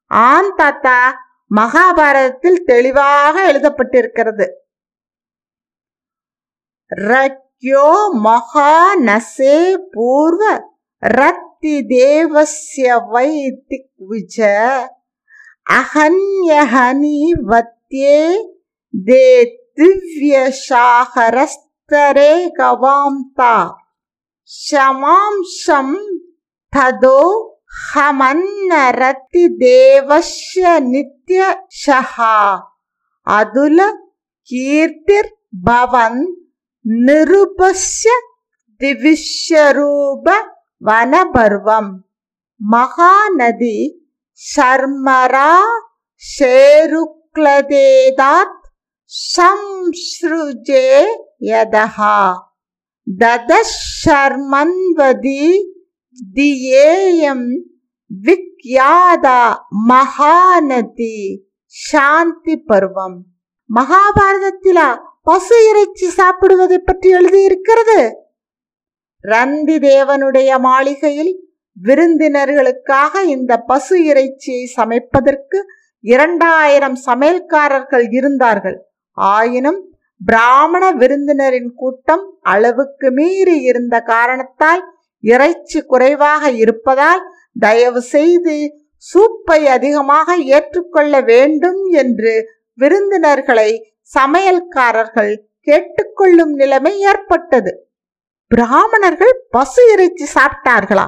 ஆம் 0.08 0.56
தாத்தா 0.56 1.30
மகாபாரதத்தில் 1.56 2.64
தெளிவாக 2.64 3.52
எழுதப்பட்டிருக்கிறது. 3.52 4.50
ரக்யோ 6.96 8.10
மகா 8.12 8.96
நசே 8.96 9.78
பூர்வ 9.92 10.70
ரத்தி 11.08 11.86
தேவசிய 11.88 12.98
வை 13.08 13.62
திக்விஜ 13.68 14.46
அகன்யஹனி 15.72 17.20
வத்யே 17.48 18.51
தே 18.94 19.26
திவ்யசாகரஸ்தரே 19.78 21.14
கவாம் 22.58 23.22
தா 23.38 23.54
ஷமாம் 24.52 25.42
ஷம் 25.56 25.96
ததோ 26.74 27.22
ஹமன்னரத்தி 27.84 29.44
தேவஸ்ய 29.62 30.66
நித்ய 30.88 31.40
ஷஹா 31.82 32.38
அதுல 33.28 33.80
கீர்த்திர் 34.50 35.32
பவன் 35.66 36.22
நிருபஸ்ய 36.86 38.14
திவிஷ்யரூப 38.82 40.28
வனபர்வம் 40.82 41.92
மகாநதி 42.62 43.78
சர்மரா 44.42 45.52
சேருக்லதேதாத் 47.34 48.61
संसृजे 49.27 50.87
यदः 51.43 51.99
ददशर्मन्वदी 53.87 54.83
दियेयं 56.33 57.43
விக்யாதா 58.11 59.41
மகாநதி 59.89 61.17
சாந்தி 61.75 62.55
பருவம் 62.69 63.17
மகாபாரதத்திலா 63.71 64.87
பசு 65.23 65.57
இறைச்சி 65.69 66.09
சாப்பிடுவதை 66.11 66.79
பற்றி 66.81 67.09
எழுதியிருக்கிறது 67.13 67.99
ரந்தி 69.25 69.77
தேவனுடைய 69.85 70.59
மாளிகையில் 70.61 71.33
விருந்தினர்களுக்காக 71.77 73.23
இந்த 73.29 73.53
பசு 73.67 73.97
இறைச்சியை 74.05 74.65
சமைப்பதற்கு 74.77 75.61
இரண்டாயிரம் 76.05 76.99
சமையல்காரர்கள் 77.07 78.07
இருந்தார்கள் 78.13 78.79
ஆயினும் 79.14 79.90
பிராமண 80.22 80.92
விருந்தினரின் 80.92 81.74
கூட்டம் 81.76 82.26
அளவுக்கு 82.42 83.12
மீறி 83.12 83.62
இருந்த 83.62 84.02
காரணத்தால் 84.02 84.94
இறைச்சி 85.20 85.82
குறைவாக 85.82 86.52
இருப்பதால் 86.52 87.32
தயவு 87.60 88.02
செய்து 88.02 88.56
சூப்பை 89.14 89.66
அதிகமாக 89.66 90.36
ஏற்றுக்கொள்ள 90.36 91.22
வேண்டும் 91.22 91.86
என்று 91.86 92.34
விருந்தினர்களை 92.74 93.70
சமையல்காரர்கள் 94.16 95.34
கேட்டுக்கொள்ளும் 95.60 96.54
நிலைமை 96.54 97.00
ஏற்பட்டது. 97.00 97.72
பிராமணர்கள் 98.48 99.46
பசு 99.50 99.92
இறைச்சி 99.92 100.28
சாப்பிட்டார்களா? 100.34 101.08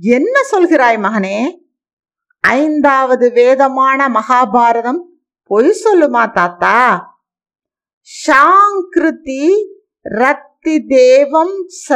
என்ன 0.00 0.40
சொல்கிறாய் 0.52 0.98
மகனே? 0.98 1.38
ஐந்தாவது 2.40 3.32
வேதமான 3.32 4.08
மகாபாரதம் 4.08 5.00
பொய் 5.42 5.80
சொல்லுமா 5.84 6.32
தாத்தா? 6.32 7.14
ஷாங்கிருதி 8.08 9.46
ரத்தி 10.04 10.76
தேவம் 10.92 11.58
ச 11.82 11.86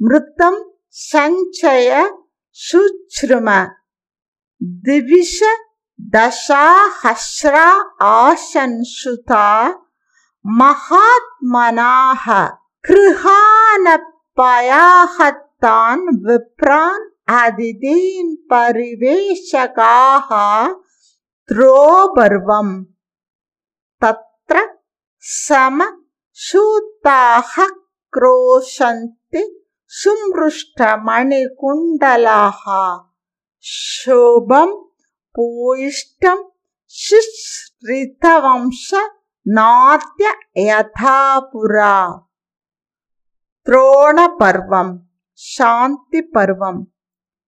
மிருத்தம் 0.00 0.60
சஞ்சய 0.96 1.90
சுச்ரும. 2.58 3.48
திவிஷ 4.84 5.38
தசா 6.12 6.66
ஹஸ்ரா 7.00 7.68
ஆசன்சுதா 8.14 9.48
மகாத்மனாக 10.44 12.24
கிருஹானப்பயாகத்தான் 12.84 14.04
விப்ரான் 16.24 17.06
அதிதீன் 17.38 18.34
பரிவேஷகாக 18.50 20.30
த்ரோபர்வம் 21.48 22.74
தத்ர 24.02 24.56
சம 25.23 25.79
சூத்தாக 26.37 27.53
क्रोशन्ति 28.13 29.43
सुमृष्टमणिकुण्डलाः 29.91 32.61
शोभं 33.65 34.69
पूयिष्टं 35.35 36.39
शिश्रितवंश 36.95 38.87
நாத்திய 39.45 40.27
யதாபுரா 40.65 41.95
துரோண 43.67 44.17
பர்வம் 44.39 44.91
சாந்தி 45.39 46.21
பருவம் 46.35 46.79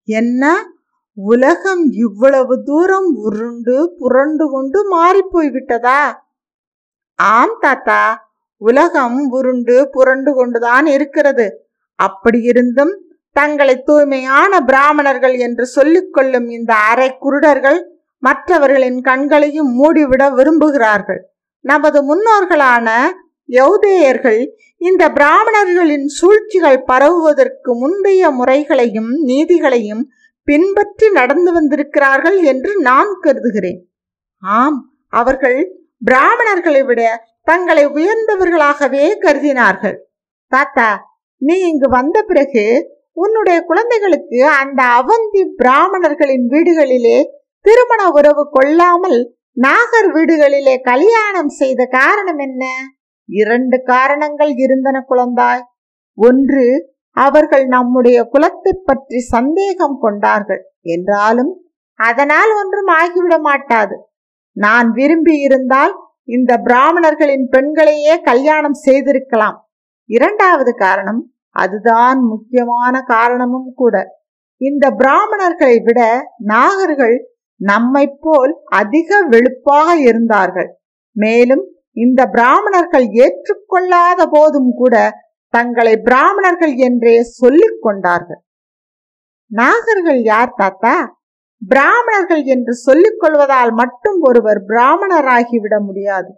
என்ன 0.08 0.44
உலகம் 1.18 1.84
இவ்வளவு 2.06 2.56
தூரம் 2.68 3.10
உருண்டு 3.28 3.76
புரண்டு 4.00 4.46
கொண்டு 4.54 4.80
மாறி 4.94 5.24
போய்விட்டதா 5.34 6.02
ஆம் 7.29 7.57
தாத்தா. 7.61 8.29
உலகம் 8.57 9.29
உருண்டு 9.31 9.89
புரண்டு 9.91 10.35
கொண்டுதான் 10.35 10.87
இருக்கிறது. 10.87 11.47
அப்படியிருந்தும் 11.99 12.93
தங்களை 13.33 13.83
தூய்மையான 13.83 14.61
பிராமணர்கள் 14.61 15.37
என்று 15.39 15.67
சொல்லிக்கொள்ளும் 15.67 16.49
இந்த 16.49 16.75
அரை 16.75 17.17
குருடர்கள் 17.21 17.81
மற்றவர்களின் 18.19 19.01
கண்களையும் 19.01 19.71
மூடிவிட 19.81 20.23
விரும்புகிறார்கள். 20.39 21.21
நமது 21.61 21.99
முன்னோர்களான 22.03 22.89
யௌதேயர்கள் 23.49 24.41
இந்த 24.77 25.09
பிராமணர்களின் 25.09 26.07
சூழ்ச்சிகள் 26.07 26.83
பரவுவதற்கு 26.87 27.71
முந்தைய 27.75 28.31
முறைகளையும் 28.31 29.11
நீதிகளையும் 29.27 30.03
பின்பற்றி 30.49 31.11
நடந்து 31.11 31.53
வந்திருக்கிறார்கள் 31.53 32.39
என்று 32.43 32.81
நான் 32.81 33.11
கருதுகிறேன். 33.21 33.81
ஆம் 34.43 34.79
அவர்கள் 35.09 35.80
பிராமணர்களை 36.03 36.83
விட 36.85 37.01
தங்களை 37.45 37.85
உயர்ந்தவர்களாகவே 37.87 39.05
கருதினார்கள். 39.25 39.97
தாத்தா 40.53 40.89
நீ 41.43 41.55
இங்கு 41.61 41.89
வந்த 41.89 42.19
பிறகு 42.23 42.65
உன்னுடைய 43.13 43.59
குழந்தைகளுக்கு 43.65 44.39
அந்த 44.61 44.81
அவந்தி 45.01 45.43
பிராமணர்களின் 45.57 46.47
வீடுகளிலே 46.49 47.19
திருமண 47.65 48.03
உறவு 48.09 48.45
கொள்ளாமல் 48.51 49.19
நாகர் 49.57 50.09
வீடுகளிலே 50.17 50.75
கல்யாணம் 50.83 51.53
செய்த 51.61 51.85
காரணம் 51.99 52.39
என்ன? 52.39 52.63
இரண்டு 53.29 53.77
காரணங்கள் 53.83 54.53
இருந்தன 54.57 54.97
குழந்தாய். 55.09 55.65
ஒன்று 56.19 56.65
அவர்கள் 57.17 57.65
நம்முடைய 57.67 58.19
குலத்தை 58.33 58.73
பற்றி 58.85 59.19
சந்தேகம் 59.35 59.99
கொண்டார்கள். 59.99 60.63
என்றாலும் 60.95 61.53
அதனால் 62.01 62.53
ஒன்றும் 62.61 62.91
ஆகிவிட 63.01 63.35
மாட்டாது. 63.39 63.97
நான் 64.53 64.91
விரும்பி 64.91 65.41
இருந்தால் 65.41 65.95
இந்த 66.25 66.57
பிராமணர்களின் 66.57 67.49
பெண்களையே 67.49 68.21
கல்யாணம் 68.21 68.73
செய்திருக்கலாம். 68.73 69.71
இரண்டாவது 70.05 70.75
காரணம் 70.75 71.33
அதுதான் 71.51 72.21
முக்கியமான 72.21 73.01
காரணமும் 73.01 73.73
கூட. 73.75 74.19
இந்த 74.57 74.91
பிராமணர்களை 74.91 75.83
விட 75.83 76.27
நாகர்கள் 76.47 77.17
நம்மை 77.57 78.17
போல் 78.21 78.61
அதிக 78.65 79.27
வெளுப்பாக 79.31 79.95
இருந்தார்கள். 79.95 80.81
மேலும் 81.13 81.65
இந்த 81.93 82.27
பிராமணர்கள் 82.27 83.07
ஏற்றுக்கொள்ளாத 83.07 84.27
போதும் 84.31 84.73
கூட 84.77 85.11
தங்களை 85.49 85.97
பிராமணர்கள் 85.97 86.75
என்றே 86.75 87.23
சொல்லிக் 87.23 87.83
கொண்டார்கள். 87.83 88.43
நாகர்கள் 89.55 90.23
யார் 90.23 90.55
தாத்தா? 90.57 91.20
பிராமணர்கள் 91.67 92.43
என்று 92.43 92.75
சொல்லிக் 92.75 93.17
கொள்வதால் 93.19 93.73
மட்டும் 93.73 94.21
ஒருவர் 94.21 94.65
பிராமணராகிவிட 94.69 95.81
முடியாது. 95.81 96.35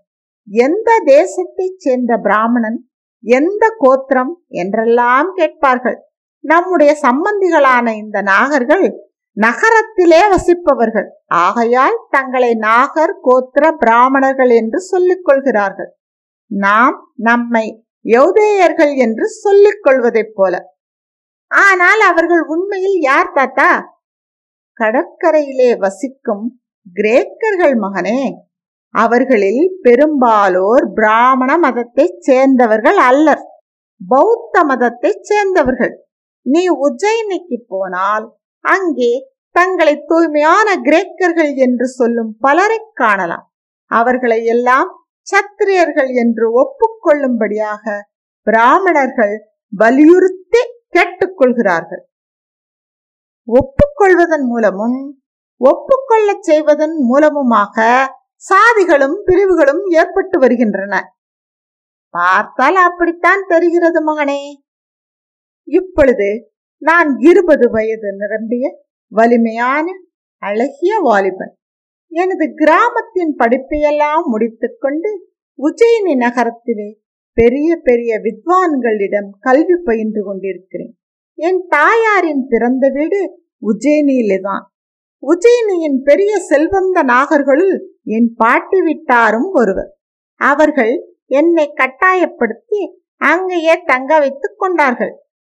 எந்த 0.50 1.02
தேசத்தைச் 1.04 1.76
சேர்ந்த 1.76 2.16
பிராமணன் 2.16 2.86
எந்த 3.24 3.74
கோத்திரம் 3.78 4.42
என்றெல்லாம் 4.48 5.32
கேட்பார்கள். 5.34 6.08
நம்முடைய 6.40 6.96
சம்பந்திகளான 7.02 7.96
இந்த 7.96 8.22
நாகர்கள் 8.22 8.92
நகரத்திலே 9.32 10.20
வசிப்பவர்கள். 10.22 11.08
ஆகையால் 11.26 12.06
தங்களை 12.10 12.54
நாகர் 12.54 13.18
கோத்திர 13.24 13.72
பிராமணர்கள் 13.72 14.48
என்று 14.48 14.80
சொல்லிக் 14.80 15.24
கொள்கிறார்கள். 15.24 15.98
நாம் 16.46 17.12
நம்மை 17.16 17.86
யௌதேயர்கள் 18.04 18.96
என்று 18.96 19.26
சொல்லிக் 19.26 19.82
கொள்வதைப் 19.82 20.32
போல. 20.34 20.74
ஆனால் 21.48 22.00
அவர்கள் 22.00 22.40
உண்மையில் 22.40 23.00
யார் 23.00 23.32
தாத்தா? 23.32 23.91
கடற்கரையிலே 24.82 25.78
வசிக்கும் 25.78 26.44
கிரேக்கர்கள் 26.94 27.76
மகனே 27.82 28.20
அவர்களில் 28.94 29.78
பெரும்பாலோர் 29.82 30.92
பிராமண 30.94 31.58
மதத்தைச் 31.58 32.20
சேர்ந்தவர்கள் 32.20 32.96
அல்லர். 32.96 33.44
பௌத்த 34.08 34.64
மதத்தைச் 34.64 35.24
சேர்ந்தவர்கள். 35.24 35.94
நீ 36.42 36.62
உஜ்ஜயினிக்கு 36.70 37.56
போனால் 37.68 38.26
அங்கே 38.64 39.12
தங்களை 39.50 40.02
தூய்மையான 40.06 40.74
கிரேக்கர்கள் 40.76 41.54
என்று 41.54 41.86
சொல்லும் 41.86 42.36
பலரை 42.40 42.80
காணலாம். 42.94 43.46
அவர்களை 43.90 44.44
எல்லாம் 44.44 44.90
சத்திரியர்கள் 45.26 46.10
என்று 46.14 46.46
ஒப்புக்கொள்ளும்படியாக 46.62 47.84
பிராமணர்கள் 48.46 49.34
வலியுறுத்தி 49.76 50.62
கேட்டுக்கொள்கிறார்கள் 50.92 52.02
ஒப்புக்கொள்வதன் 53.48 54.44
மூலமும் 54.46 54.98
ஒப்புக்கொள்ளச் 55.60 56.40
செய்வதன் 56.40 56.94
மூலமுமாக 57.10 57.76
சாதிகளும் 58.36 59.16
பிரிவுகளும் 59.24 59.82
ஏற்பட்டு 59.90 60.38
வருகின்றன. 60.38 60.94
பார்த்தால் 62.14 62.74
அப்படித்தான் 62.74 63.42
தெரிகிறது 63.48 64.00
மகனே. 64.08 64.40
இப்பொழுது 65.68 66.54
நான் 66.82 67.18
இருபது 67.18 67.70
வயது 67.70 68.16
நிரம்பிய 68.16 68.64
வலிமையான 69.12 69.86
அழகிய 70.42 70.98
வாலிபன். 70.98 71.58
எனது 72.12 72.52
கிராமத்தின் 72.54 73.34
படிப்பையெல்லாம் 73.38 74.24
முடித்துக்கொண்டு 74.24 75.10
உஜயினி 75.58 76.16
நகரத்திலே 76.16 77.00
பெரிய 77.36 77.76
பெரிய 77.82 78.18
வித்வான்களிடம் 78.18 79.30
கல்வி 79.40 79.76
பயின்று 79.84 80.24
கொண்டிருக்கிறேன். 80.24 80.96
என் 81.38 81.60
தாயாரின் 81.68 82.44
பிறந்த 82.48 82.84
வீடு 82.88 83.20
உஜ்ஜயினியிலே 83.62 84.38
தான் 84.40 84.64
உஜ்ஜயினியின் 85.22 85.98
பெரிய 86.02 86.32
செல்வந்த 86.50 86.98
நாகர்களுள் 87.04 87.74
என் 88.04 88.28
பாட்டி 88.36 88.78
விட்டாரும் 88.80 89.50
ஒருவர். 89.52 89.90
அவர்கள் 90.40 90.94
என்னை 91.26 91.66
கட்டாயப்படுத்தி 91.74 92.80
அங்கேயே 93.20 93.74
தங்க 93.84 94.18
வைத்துக் 94.18 94.58
கொண்டார்கள். 94.58 95.12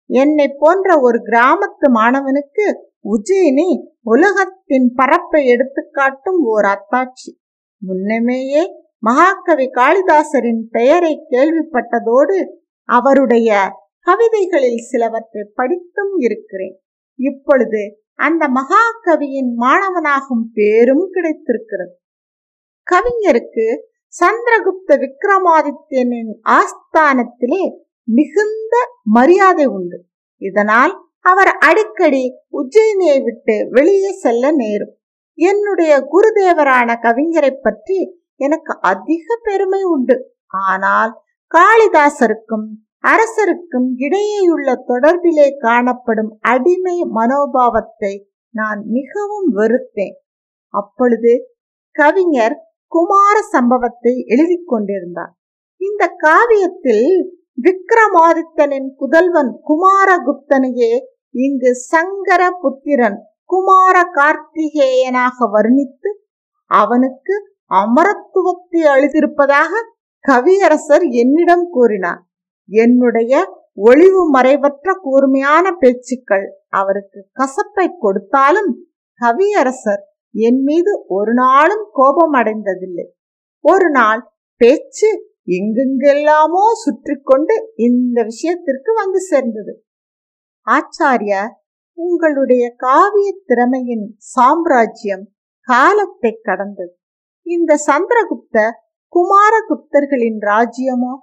என்னை 0.10 0.48
போன்ற 0.60 1.00
ஒரு 1.00 1.20
கிராமத்து 1.30 1.88
மாணவனுக்கு 1.90 2.66
உஜ்ஜயினி 3.06 3.70
உலகத்தின் 4.02 4.88
பரப்பை 4.96 5.42
எடுத்துக்காட்டும் 5.48 6.40
ஓர் 6.54 6.68
அத்தாட்சி. 6.74 7.32
முன்னமேயே 7.82 8.64
மகாகவி 9.00 9.68
காளிதாசரின் 9.80 10.64
பெயரை 10.72 11.14
கேள்விப்பட்டதோடு 11.30 12.38
அவருடைய 12.90 13.50
கவிதைகளில் 14.08 14.82
சிலவற்றை 14.90 15.44
படித்தும் 15.56 16.14
இருக்கிறேன். 16.18 16.76
இப்பொழுது 17.20 17.82
அந்த 18.20 18.44
மகாகவியின் 18.50 19.52
மாணவனாகும் 19.60 20.46
பேரும் 20.54 21.06
கிடைத்திருக்கிறது. 21.12 21.94
கவிஞருக்கு 22.88 23.66
சந்திரகுப்த 24.14 24.92
விக்ரமாதித்யனின் 25.04 26.32
ஆஸ்தானத்திலே 26.58 27.64
மிகுந்த 28.08 28.76
மரியாதை 29.18 29.66
உண்டு. 29.78 29.98
இதனால் 30.42 30.94
அவர் 31.26 31.52
அடிக்கடி 31.60 32.24
உஜ்ஜயினியை 32.52 33.20
விட்டு 33.24 33.56
வெளியே 33.70 34.12
செல்ல 34.24 34.52
நேரும். 34.52 34.94
என்னுடைய 35.38 35.94
குருதேவரான 36.12 36.90
கவிஞரை 37.06 37.54
பற்றி 37.62 38.00
எனக்கு 38.40 38.74
அதிக 38.92 39.38
பெருமை 39.44 39.82
உண்டு. 39.84 40.18
ஆனால் 40.68 41.12
காளிதாசருக்கும் 41.52 42.68
அரசருக்கும் 43.04 43.90
இடையேயுள்ள 43.98 44.70
தொடர்பிலே 44.88 45.48
காணப்படும் 45.58 46.32
அடிமை 46.40 46.98
மனோபாவத்தை 47.18 48.14
நான் 48.50 48.82
மிகவும் 48.88 49.50
வெறுத்தேன். 49.54 50.16
அப்பொழுது 50.74 51.34
கவிஞர் 51.92 52.56
குமார 52.88 53.36
சம்பவத்தை 53.42 54.14
எழுதி 54.26 54.58
கொண்டிருந்தார். 54.64 55.34
இந்த 55.82 56.04
காவியத்தில் 56.18 57.08
விக்ரமாதித்தனின் 57.58 58.90
புதல்வன் 58.98 59.52
குமாரகுப்தனையே 59.70 60.94
இங்கு 61.36 61.72
சங்கர 61.76 62.52
புத்திரன் 62.62 63.18
குமார 63.46 63.96
கார்த்திகேயனாக 64.16 65.48
வர்ணித்து 65.52 66.10
அவனுக்கு 66.72 67.36
அமரத்துவத்தை 67.72 68.82
அளித்திருப்பதாக 68.94 69.72
கவியரசர் 70.26 71.06
என்னிடம் 71.22 71.66
கூறினார். 71.70 72.22
என்னுடைய 72.70 73.34
ஒளிவு 73.74 74.22
மறைவற்ற 74.30 74.94
கூர்மையான 75.02 75.72
பேச்சுக்கள் 75.72 76.46
அவருக்கு 76.68 77.20
கசப்பை 77.40 77.88
கொடுத்தாலும் 78.00 78.72
கவியரசர் 79.22 80.04
என் 80.36 80.62
மீது 80.64 80.92
ஒரு 81.08 81.34
நாளும் 81.34 81.86
கோபம் 81.92 82.34
அடைந்ததில்லை. 82.34 83.06
ஒரு 83.62 83.90
நாள் 83.90 84.22
பேச்சு 84.62 85.10
எங்கெங்கெல்லாமோ 85.48 86.64
சுற்றி 86.74 87.16
கொண்டு 87.24 87.74
இந்த 87.76 88.24
விஷயத்திற்கு 88.24 88.94
வந்து 88.94 89.20
சேர்ந்தது. 89.20 89.74
ஆச்சாரியா 90.68 91.44
உங்களுடைய 91.98 92.64
காவிய 92.78 93.30
திறமையின் 93.46 94.18
சாம்ராஜ்யம் 94.18 95.26
காலத்தை 95.68 96.40
கடந்தது. 96.44 96.94
இந்த 97.46 97.78
சந்திரகுப்த 97.88 98.58
குமாரகுப்தர்களின் 99.14 100.40
ராஜ்யமோ? 100.42 101.14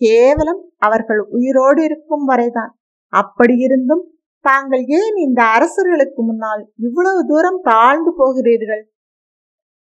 கேவலம் 0.00 0.62
அவர்கள் 0.78 1.20
உயிரோடு 1.36 1.80
இருக்கும் 1.82 2.24
வரைதான். 2.24 2.72
அப்படியிருந்தும் 3.12 4.04
தாங்கள் 4.44 4.84
ஏன் 5.00 5.16
இந்த 5.16 5.40
அரசர்களுக்கு 5.56 6.20
முன்னால் 6.22 6.62
இவ்வளவு 6.76 7.20
தூரம் 7.26 7.60
தாழ்ந்து 7.62 8.10
போகிறீர்கள்? 8.16 8.84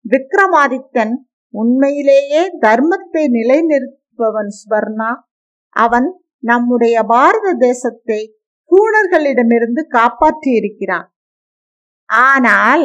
விக்ரமாதித்தன் 0.04 1.14
உண்மையிலேயே 1.54 2.42
தர்மத்தை 2.60 3.24
நிலைநிறுத்துபவன் 3.36 4.52
ஸ்வர்ணா 4.58 5.10
அவன் 5.76 6.08
நம்முடைய 6.42 6.96
பாரத 7.04 7.46
தேசத்தை 7.58 8.20
கூணர்களிடமிருந்து 8.70 9.82
காப்பாற்றி 9.88 10.50
இருக்கிறான் 10.50 11.08
ஆனால் 12.08 12.84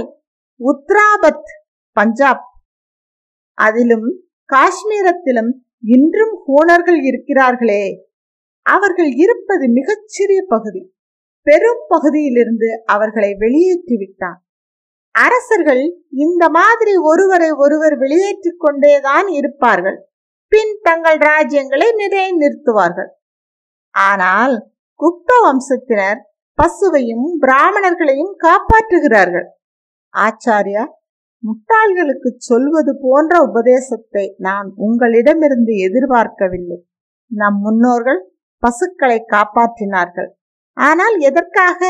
உத்ராபத் 0.59 1.51
பஞ்சாப் 1.97 2.45
அதிலும் 3.57 4.07
காஷ்மீரத்திலும் 4.49 5.51
இன்றும் 5.84 6.36
ஹோனர்கள் 6.48 7.00
இருக்கிறார்களே. 7.10 7.84
அவர்கள் 8.65 9.12
இருப்பது 9.15 9.65
மிகச்சிறிய 9.69 10.41
பகுதி. 10.48 10.82
பெரும் 11.48 11.84
பகுதியிலிருந்து 11.88 12.69
அவர்களை 12.86 13.32
வெளியேற்றி 13.39 13.96
விட்டான் 13.98 14.39
அரசர்கள் 15.15 15.82
இந்த 16.26 16.43
மாதிரி 16.50 16.93
ஒருவரை 17.10 17.50
ஒருவர் 17.63 17.96
வெளியேற்றிக் 17.98 18.62
கொண்டேதான் 18.65 19.28
இருப்பார்கள். 19.28 19.98
பின் 20.52 20.74
தங்கள் 20.82 21.19
ராஜ்யங்களை 21.30 21.88
நிறை 21.96 22.24
நிறுத்துவார்கள் 22.38 23.12
ஆனால் 23.96 24.56
குப்த 25.00 25.30
வம்சத்தினர் 25.46 26.19
பசுவையும் 26.58 27.28
பிராமணர்களையும் 27.41 28.34
காப்பாற்றுகிறார்கள். 28.46 29.48
ஆச்சாரியா 30.13 30.84
முட்டாள்களுக்கு 31.43 32.29
சொல்வது 32.49 32.91
போன்ற 33.01 33.34
உபதேசத்தை 33.41 34.25
நான் 34.38 34.67
உங்களிடமிருந்து 34.77 35.73
எதிர்பார்க்கவில்லை. 35.77 36.79
நம் 37.32 37.60
முன்னோர்கள் 37.62 38.21
பசுக்களை 38.63 39.19
காப்பாற்றினார்கள். 39.34 40.29
ஆனால் 40.77 41.15
எதற்காக? 41.19 41.82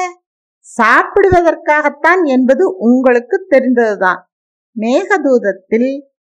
சாப்பிடுவதற்காகத்தான் 0.68 2.22
என்பது 2.26 2.64
உங்களுக்கு 2.80 3.38
தெரிந்ததுதான். 3.50 4.22
மேகதூதத்தில் 4.76 5.92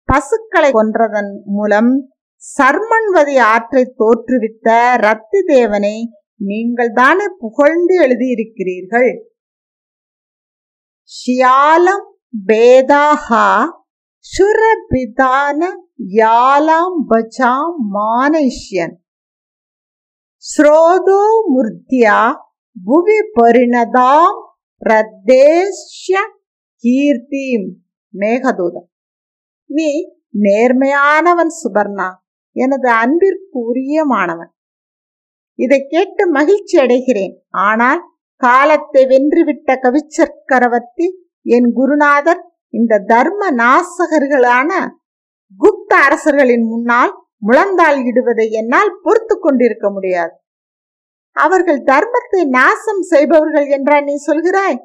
பசுக்களை 0.09 0.71
கொன்றதன் 0.71 1.33
மூலம் 1.47 1.93
சர்மன்வதி 2.43 3.37
ஆற்றை 3.53 3.83
தோற்றுவித்த 4.01 4.69
ரத்தி 4.97 5.41
தேவனை 5.47 5.97
நீங்கள் 6.41 6.93
தானே 6.93 7.27
புகழ்ந்து 7.39 7.95
எழுதியிருக்கிறீர்கள். 8.05 9.11
ஷியாலம் 11.11 12.05
பேதாஹா 12.45 13.49
சுரபிதான 14.25 15.61
யாலாம் 16.17 16.97
பஜாம் 17.09 17.77
மானைஷ்யன். 17.95 18.95
ஸ்ரோதோ 20.45 21.23
முர்த்தியா 21.53 22.19
புவி 22.85 23.19
பரிணதாம் 23.35 24.41
பிரதேஷ்ய 24.83 26.17
கீர்த்திம். 26.85 27.69
மேகதூதம் 28.15 28.89
நீ 29.71 29.91
நேர்மையானவன் 30.43 31.53
சுபர்ணா. 31.61 32.09
எனது 32.57 32.89
அன்பிற்குரிய 32.91 34.05
மாணவன். 34.05 34.53
இதை 35.59 35.87
கேட்டு 35.89 36.31
மகிழ்ச்சி 36.31 36.79
அடைகிறேன். 36.79 37.35
ஆனால் 37.51 38.03
காலத்தை 38.41 39.03
வென்றுவிட்ட 39.07 39.79
கவிச்சக்கரவர்த்தி 39.85 41.07
என் 41.47 41.69
குருநாதர் 41.79 42.43
இந்த 42.75 43.03
தர்ம 43.13 43.43
நாசகர்களான 43.61 44.71
குப்த 45.61 45.91
அரசர்களின் 46.07 46.67
முன்னால் 46.71 47.13
முழந்தாள் 47.47 47.99
இடுவதை 48.09 48.47
என்னால் 48.61 48.93
பொறுத்து 49.05 49.35
கொண்டிருக்க 49.37 49.87
முடியாது. 49.91 50.35
அவர்கள் 51.37 51.81
தர்மத்தை 51.91 52.43
நாசம் 52.57 53.03
செய்பவர்கள் 53.13 53.67
என்றா 53.77 53.97
நீ 54.01 54.15
சொல்கிறாய்? 54.27 54.79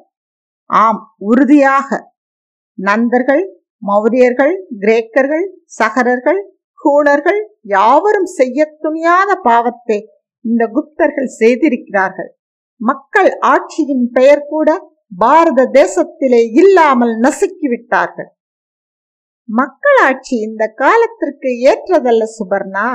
ஆம் 0.70 1.00
உறுதியாக. 1.30 1.88
நந்தர்கள் 2.78 3.42
மௌரியர்கள் 3.82 4.54
கிரேக்கர்கள் 4.82 5.46
சகரர்கள் 5.78 6.40
கூணர்கள் 6.80 7.40
யாவரும் 7.74 8.30
செய்ய 8.38 8.64
துணியாத 8.84 9.30
பாவத்தை 9.48 9.98
இந்த 10.44 10.62
குப்தர்கள் 10.76 11.30
செய்திருக்கிறார்கள். 11.40 12.30
மக்கள் 12.80 13.30
ஆட்சியின் 13.52 14.06
பெயர் 14.12 14.48
கூட 14.52 14.70
பாரத 15.18 15.70
தேசத்திலே 15.72 16.50
இல்லாமல் 16.52 17.14
நசுக்கிவிட்டார்கள். 17.20 18.30
மக்களாட்சி 19.44 20.36
இந்த 20.38 20.66
காலத்திற்கு 20.66 21.50
ஏற்றதல்ல 21.70 22.22
சுபர்ணா. 22.38 22.86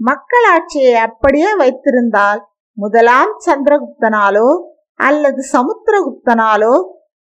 மக்களாட்சியை 0.00 0.94
அப்படியே 0.94 1.56
வைத்திருந்தால் 1.56 2.40
முதலாம் 2.72 3.32
சந்திரகுப்தனாலோ 3.46 4.48
அல்லது 4.94 5.42
சமுத்திரகுப்தனாலோ 5.52 6.74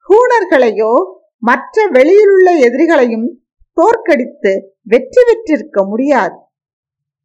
ஹூணர்களையோ 0.09 0.93
மற்ற 1.37 1.87
வெளியிலுள்ள 1.87 2.49
எதிரிகளையும் 2.57 3.27
தோற்கடித்து 3.73 4.51
வெற்றி 4.83 5.21
பெற்றிருக்க 5.23 5.83
முடியாது. 5.83 6.37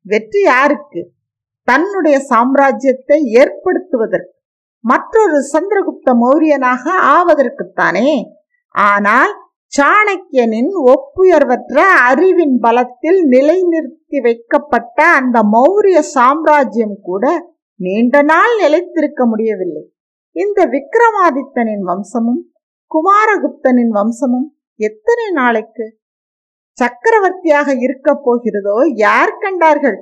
வெற்றி 0.07 0.41
யாருக்கு? 0.41 1.01
தன்னுடைய 1.69 2.17
சாம்ராஜ்யத்தை 2.31 3.19
ஏற்படுத்துவதற்கு. 3.41 4.33
மற்றொரு 5.15 5.41
சந்திரகுப்த 5.51 6.13
மௌரியனாக 6.21 6.85
ஆவதற்குத்தானே? 7.17 8.09
ஆனால் 8.75 9.33
சாணக்கியனின் 9.73 10.71
ஒப்புயர்வற்ற 10.93 11.77
அறிவின் 12.09 12.57
பலத்தில் 12.65 13.21
நிலைநிறுத்தி 13.35 14.19
வைக்கப்பட்ட 14.25 14.99
அந்த 15.19 15.37
மௌரிய 15.55 16.01
சாம்ராஜ்யம் 16.15 16.97
கூட 17.09 17.25
நீண்ட 17.81 18.23
நாள் 18.31 18.55
நிலைத்திருக்க 18.63 19.23
முடியவில்லை. 19.33 19.85
இந்த 20.37 20.67
விக்ரமாதித்தனின் 20.75 21.85
வம்சமும் 21.91 22.43
குமாரகுப்தனின் 22.91 23.95
வம்சமும் 23.99 24.49
எத்தனை 24.81 25.29
நாளைக்கு 25.41 25.87
சக்கரவர்த்தியாக 26.79 27.69
இருக்க 27.87 28.19
போகிறதோ 28.27 28.77
யார் 29.07 29.41
கண்டார்கள்? 29.45 29.99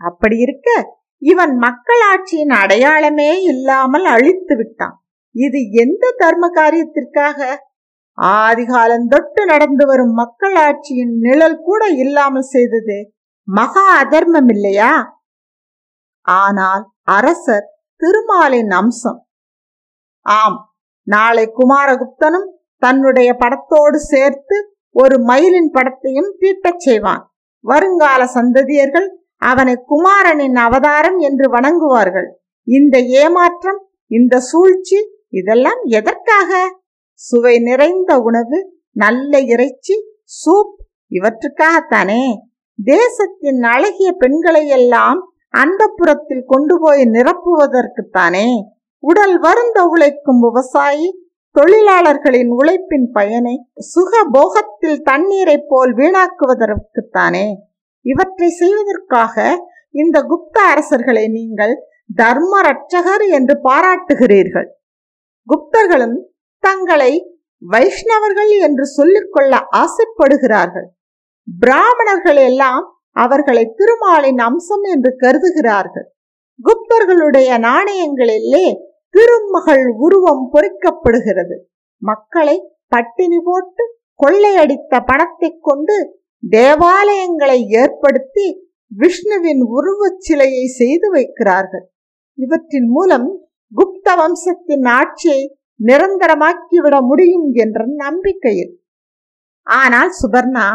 அப்படி 0.00 0.38
இருக்க 0.46 0.70
இவன் 1.22 1.54
மக்களாட்சியின் 1.56 2.54
அடையாளமே 2.62 3.30
இல்லாமல் 3.42 4.04
அழித்து 4.04 4.54
விட்டான். 4.56 4.96
இது 5.34 5.60
எந்த 5.70 6.14
தர்ம 6.16 6.44
காரியத்திற்காக? 6.54 7.38
ஆதிகாலந்தொட்டு 8.18 9.40
நடந்து 9.44 9.84
வரும் 9.86 10.14
மக்களாட்சியின் 10.14 11.14
நிழல் 11.18 11.60
கூட 11.60 11.82
இல்லாமல் 11.86 12.50
செய்தது 12.54 12.96
மகா 13.48 13.84
அதர்மம் 13.98 14.48
இல்லையா? 14.48 14.92
ஆனால் 16.26 16.84
அரசர் 17.08 17.66
திருமாலின் 18.00 18.70
அம்சம். 18.70 19.20
ஆம் 20.26 20.58
நாளை 21.06 21.44
குமாரகுப்தனும் 21.58 22.48
தன்னுடைய 22.82 23.28
படத்தோடு 23.34 23.98
சேர்த்து 24.12 24.56
ஒரு 24.94 25.16
மயிலின் 25.20 25.70
படத்தையும் 25.74 26.30
தீட்டச் 26.38 26.82
செய்வான். 26.86 27.22
வருங்கால 27.64 28.22
சந்ததியர்கள் 28.34 29.08
அவனை 29.42 29.74
குமாரனின் 29.86 30.56
அவதாரம் 30.56 31.18
என்று 31.18 31.50
வணங்குவார்கள். 31.50 32.28
இந்த 32.66 32.98
ஏமாற்றம் 32.98 33.88
இந்த 34.10 34.40
சூழ்ச்சி 34.40 34.98
இதெல்லாம் 35.28 35.82
எதற்காக? 35.82 36.78
சுவை 37.14 37.58
நிறைந்த 37.58 38.18
உணவு 38.18 38.58
நல்ல 38.92 39.40
இறைச்சி 39.40 39.94
சூப் 40.24 40.74
இவற்றுக்காகத்தானே? 41.10 42.34
தேசத்தின் 42.78 43.62
அழகிய 43.62 44.12
பெண்களை 44.12 44.66
எல்லாம் 44.68 45.32
அந்த 45.50 45.92
புறத்தில் 45.96 46.44
கொண்டு 46.46 46.78
போய் 46.80 47.02
நிரப்புவதற்குத்தானே? 47.02 48.48
உடல் 49.02 49.38
வருந்த 49.38 49.84
உழைக்கும் 49.84 50.40
விவசாயி 50.40 51.18
தொழிலாளர்களின் 51.50 52.48
உழைப்பின் 52.48 53.10
பயனை 53.12 53.66
சுக 53.76 54.24
போகத்தில் 54.32 55.00
தண்ணீரை 55.02 55.58
போல் 55.58 55.94
வீணாக்குவதற்குத்தானே? 55.94 57.46
இவற்றை 58.06 58.48
செய்வதற்காக 58.60 59.34
இந்த 59.94 60.16
குப்த 60.22 60.56
அரசர்களை 60.72 61.24
நீங்கள் 61.28 61.74
தர்ம 62.18 62.52
ரட்சகர் 62.60 63.24
என்று 63.28 63.54
பாராட்டுகிறீர்கள். 63.68 64.68
குப்தர்களும் 65.48 66.16
தங்களை 66.64 67.12
வைஷ்ணவர்கள் 67.62 68.52
என்று 68.58 68.84
சொல்லிக்கொள்ள 68.96 69.52
ஆசைப்படுகிறார்கள். 69.82 70.88
பிராமணர்கள் 71.48 72.40
எல்லாம் 72.48 72.84
அவர்களை 73.16 73.64
திருமாலின் 73.78 74.40
அம்சம் 74.48 74.84
என்று 74.94 75.10
கருதுகிறார்கள். 75.16 76.06
குப்தர்களுடைய 76.60 77.50
நாணயங்களிலே 77.68 78.66
திருமகள் 79.14 79.84
உருவம் 80.04 80.44
பொறிக்கப்படுகிறது. 80.52 81.56
மக்களை 82.02 82.56
பட்டினி 82.94 83.38
போட்டு 83.44 83.84
கொள்ளையடித்த 84.20 85.00
பணத்தை 85.10 85.48
கொண்டு 85.60 85.96
தேவாலயங்களை 86.42 87.58
ஏற்படுத்தி 87.82 88.46
விஷ்ணுவின் 88.92 89.62
உருவச் 89.62 90.20
சிலையை 90.20 90.66
செய்து 90.66 91.08
வைக்கிறார்கள். 91.14 91.86
இவற்றின் 92.38 92.88
மூலம் 92.88 93.28
குப்த 93.72 94.16
வம்சத்தின் 94.16 94.84
ஆட்சியை 94.84 95.58
நிரந்தரமாக்கிவிட 95.80 96.96
முடியும் 97.00 97.48
என்ற 97.52 97.84
நம்பிக்கையில். 97.86 98.72
ஆனால் 99.66 100.10
சுபர்ணா 100.20 100.66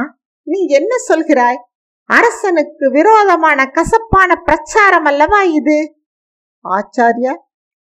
நீ 0.47 0.65
என்ன 0.65 0.95
சொல்கிறாய்? 1.09 1.59
அரசனுக்கு 2.09 2.91
விரோதமான 2.91 3.65
கசப்பான 3.65 4.35
பிரச்சாரம் 4.35 5.03
அல்லவா 5.03 5.41
இது? 5.43 5.79
ஆச்சாரியா 6.65 7.33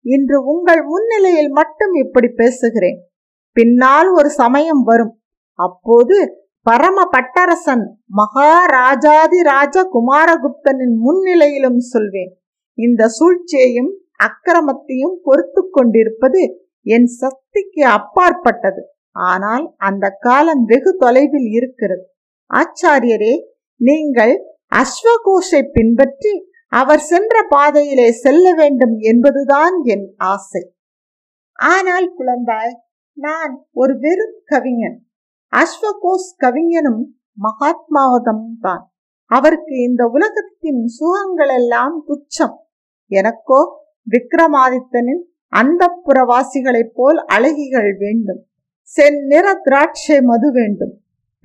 இன்று 0.06 0.38
உங்கள் 0.44 0.82
முன்னிலையில் 0.84 1.52
மட்டும் 1.52 1.94
இப்படி 1.94 2.28
பேசுகிறேன். 2.28 3.00
பின்னால் 3.52 4.10
ஒரு 4.10 4.30
சமயம் 4.30 4.84
வரும். 4.84 5.14
அப்போது 5.60 6.47
பரம 6.68 7.04
பட்டரசன் 7.14 7.84
மகாராஜாதி 8.20 9.40
ராஜ 9.50 9.84
குமாரகுப்தனின் 9.96 10.96
முன்னிலையிலும் 11.06 11.82
சொல்வேன். 11.92 12.32
இந்த 12.78 13.08
சூழ்ச்சியையும் 13.18 13.92
அக்கிரமத்தையும் 14.28 15.16
பொறுத்து 15.24 15.62
கொண்டிருப்பது 15.70 16.42
என் 16.96 17.08
சக்திக்கு 17.22 17.84
அப்பாற்பட்டது. 17.98 18.82
ஆனால் 19.30 19.66
அந்த 19.88 20.06
காலம் 20.26 20.64
வெகு 20.66 20.92
தொலைவில் 20.98 21.50
இருக்கிறது. 21.52 22.04
ஆச்சாரியரே 22.52 23.34
நீங்கள் 23.82 24.36
அஸ்வகோஷை 24.76 25.62
பின்பற்றி 25.76 26.34
அவர் 26.72 27.04
சென்ற 27.12 27.36
பாதையிலே 27.50 28.08
செல்ல 28.24 28.46
வேண்டும் 28.54 28.96
என்பதுதான் 29.12 29.76
என் 29.94 30.08
ஆசை. 30.34 30.64
ஆனால் 31.60 32.08
குழந்தாய் 32.18 32.76
நான் 33.18 33.54
ஒரு 33.74 33.94
வெறும் 34.00 34.38
கவிஞன். 34.46 34.98
அஸ்வகோஷ் 35.54 36.30
கவிஞனும் 36.38 37.02
மகாத்மாவதம் 37.38 38.46
தான். 38.62 38.84
அவருக்கு 39.32 39.76
இந்த 39.82 40.04
உலகத்தின் 40.08 40.82
சுகங்கள் 40.88 41.50
எல்லாம் 41.50 41.96
துச்சம். 42.08 42.56
எனக்கோ 43.12 43.60
விக்ரமாதித்தனின் 44.08 45.24
அந்த 45.54 45.84
புறவாசிகளைப் 46.06 46.94
போல் 46.94 47.18
அழகிகள் 47.26 47.92
வேண்டும். 47.98 48.42
செந்நிற 48.82 49.48
திராட்சை 49.64 50.22
மது 50.22 50.52
வேண்டும். 50.52 50.94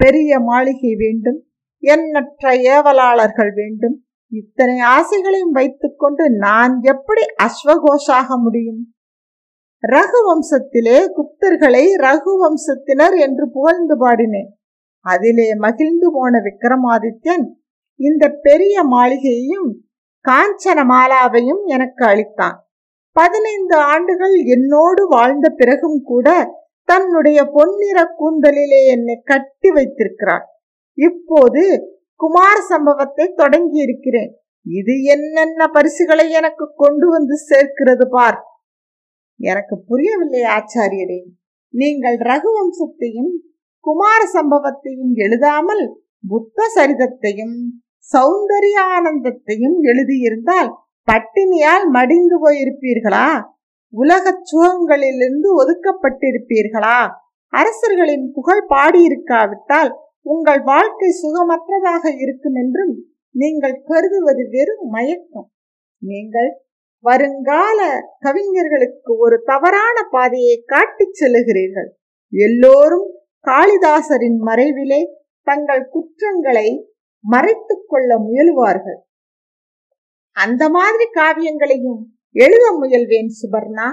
பெரிய 0.01 0.41
மாளிகை 0.41 0.93
வேண்டும். 0.95 1.39
எண்ணற்ற 1.83 2.53
ஏவலாளர்கள் 2.75 3.53
வேண்டும். 3.55 3.97
இத்தனை 4.33 4.77
ஆசைகளையும் 4.97 5.55
வைத்துக்கொண்டு 5.59 6.25
நான் 6.37 6.75
எப்படி 6.83 7.23
அஸ்வகோஷாக 7.43 8.29
முடியும்? 8.37 8.83
ரகு 9.83 10.21
வம்சத்திலே 10.27 10.99
குப்தர்களை 11.17 11.85
ரகு 12.05 12.33
வம்சத்தினர் 12.43 13.17
என்று 13.19 13.51
புகழ்ந்து 13.51 13.95
பாடினேன். 14.07 14.51
அதிலே 14.99 15.55
மகிழ்ந்து 15.55 16.13
போன 16.13 16.39
விக்ரமாதித்யன் 16.39 17.45
இந்த 17.97 18.29
பெரிய 18.29 18.85
மாளிகையையும் 18.85 19.69
காஞ்சன 20.29 20.81
மாலாவையும் 20.93 21.63
எனக்கு 21.65 22.05
அளித்தான். 22.05 22.57
பதினைந்து 23.13 23.77
ஆண்டுகள் 23.77 24.35
என்னோடு 24.35 25.09
வாழ்ந்த 25.09 25.49
பிறகும் 25.49 26.03
கூட 26.03 26.29
தன்னுடைய 26.85 27.45
பொன்னிற 27.45 28.15
கூந்தலிலே 28.19 28.87
என்னை 28.87 29.21
கட்டி 29.25 29.71
வைத்திருக்கிறார். 29.71 30.45
இப்போது 30.99 31.63
குமார 32.17 32.61
சம்பவத்தை 32.61 33.33
தொடங்கி 33.37 33.79
இருக்கிறேன் 33.79 34.33
இது 34.67 35.03
என்னென்ன 35.03 35.67
பரிசுகளை 35.67 36.31
எனக்கு 36.31 36.73
கொண்டு 36.77 37.09
வந்து 37.11 37.37
சேர்க்கிறது 37.37 38.09
பார். 38.09 38.39
எனக்கு 39.43 39.75
புரியவில்லை 39.89 40.43
ஆச்சாரியரே. 40.57 41.21
நீங்கள் 41.75 42.19
ரகுவம்சத்தையும் 42.31 43.33
குமார 43.85 44.21
சம்பவத்தையும் 44.35 45.15
எழுதாமல் 45.25 45.85
புத்த 46.25 46.67
சரிதத்தையும் 46.75 47.57
சௌந்தர்யானந்தத்தையும் 48.09 49.79
எழுதியிருந்தால் 49.91 50.71
பட்டினியால் 51.09 51.87
மடிந்து 51.97 52.37
போயிருப்பீர்களா? 52.45 53.27
உலகச் 53.95 54.45
சுகங்களிலிருந்து 54.51 55.49
ஒதுக்கப்பட்டிருப்பீர்களா? 55.61 56.99
அரசர்களின் 57.53 58.27
புகழ் 58.33 58.65
பாடியிருக்காவிட்டால் 58.69 59.91
உங்கள் 60.27 60.63
வாழ்க்கை 60.63 61.11
சுகமற்றதாக 61.23 62.05
இருக்கும் 62.23 62.57
என்றும் 62.63 62.95
நீங்கள் 63.35 63.77
கருதுவது 63.89 64.45
வெறும் 64.55 64.87
மயக்கம். 64.89 65.49
நீங்கள் 66.03 66.51
வருங்கால 67.03 68.01
கவிஞர்களுக்கு 68.21 69.17
ஒரு 69.19 69.43
தவறான 69.45 70.09
பாதையை 70.11 70.63
காட்டிச் 70.67 71.23
செல்லுகிறீர்கள். 71.23 71.89
எல்லோரும் 72.31 73.11
காளிதாசரின் 73.47 74.39
மறைவிலே 74.45 75.01
தங்கள் 75.43 75.89
குற்றங்களை 75.89 76.89
மறைத்துக் 77.21 77.85
கொள்ள 77.87 78.19
முயலுவார்கள். 78.19 79.01
அந்த 80.33 80.69
மாதிரி 80.69 81.05
காவியங்களையும் 81.15 82.03
எழுத 82.33 82.79
முயல்வேன் 82.81 83.29
சுபர்ணா. 83.43 83.89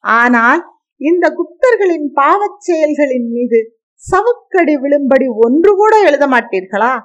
ஆனால் 0.00 0.62
இந்த 0.96 1.28
குப்தர்களின் 1.28 2.08
பாவச் 2.14 2.60
செயல்களின் 2.60 3.30
மீது 3.30 3.78
சவுக்கடி 3.94 4.76
விழும்படி 4.76 5.26
ஒன்று 5.36 5.74
கூட 5.74 6.02
எழுத 6.04 6.26
மாட்டீர்களா? 6.26 6.98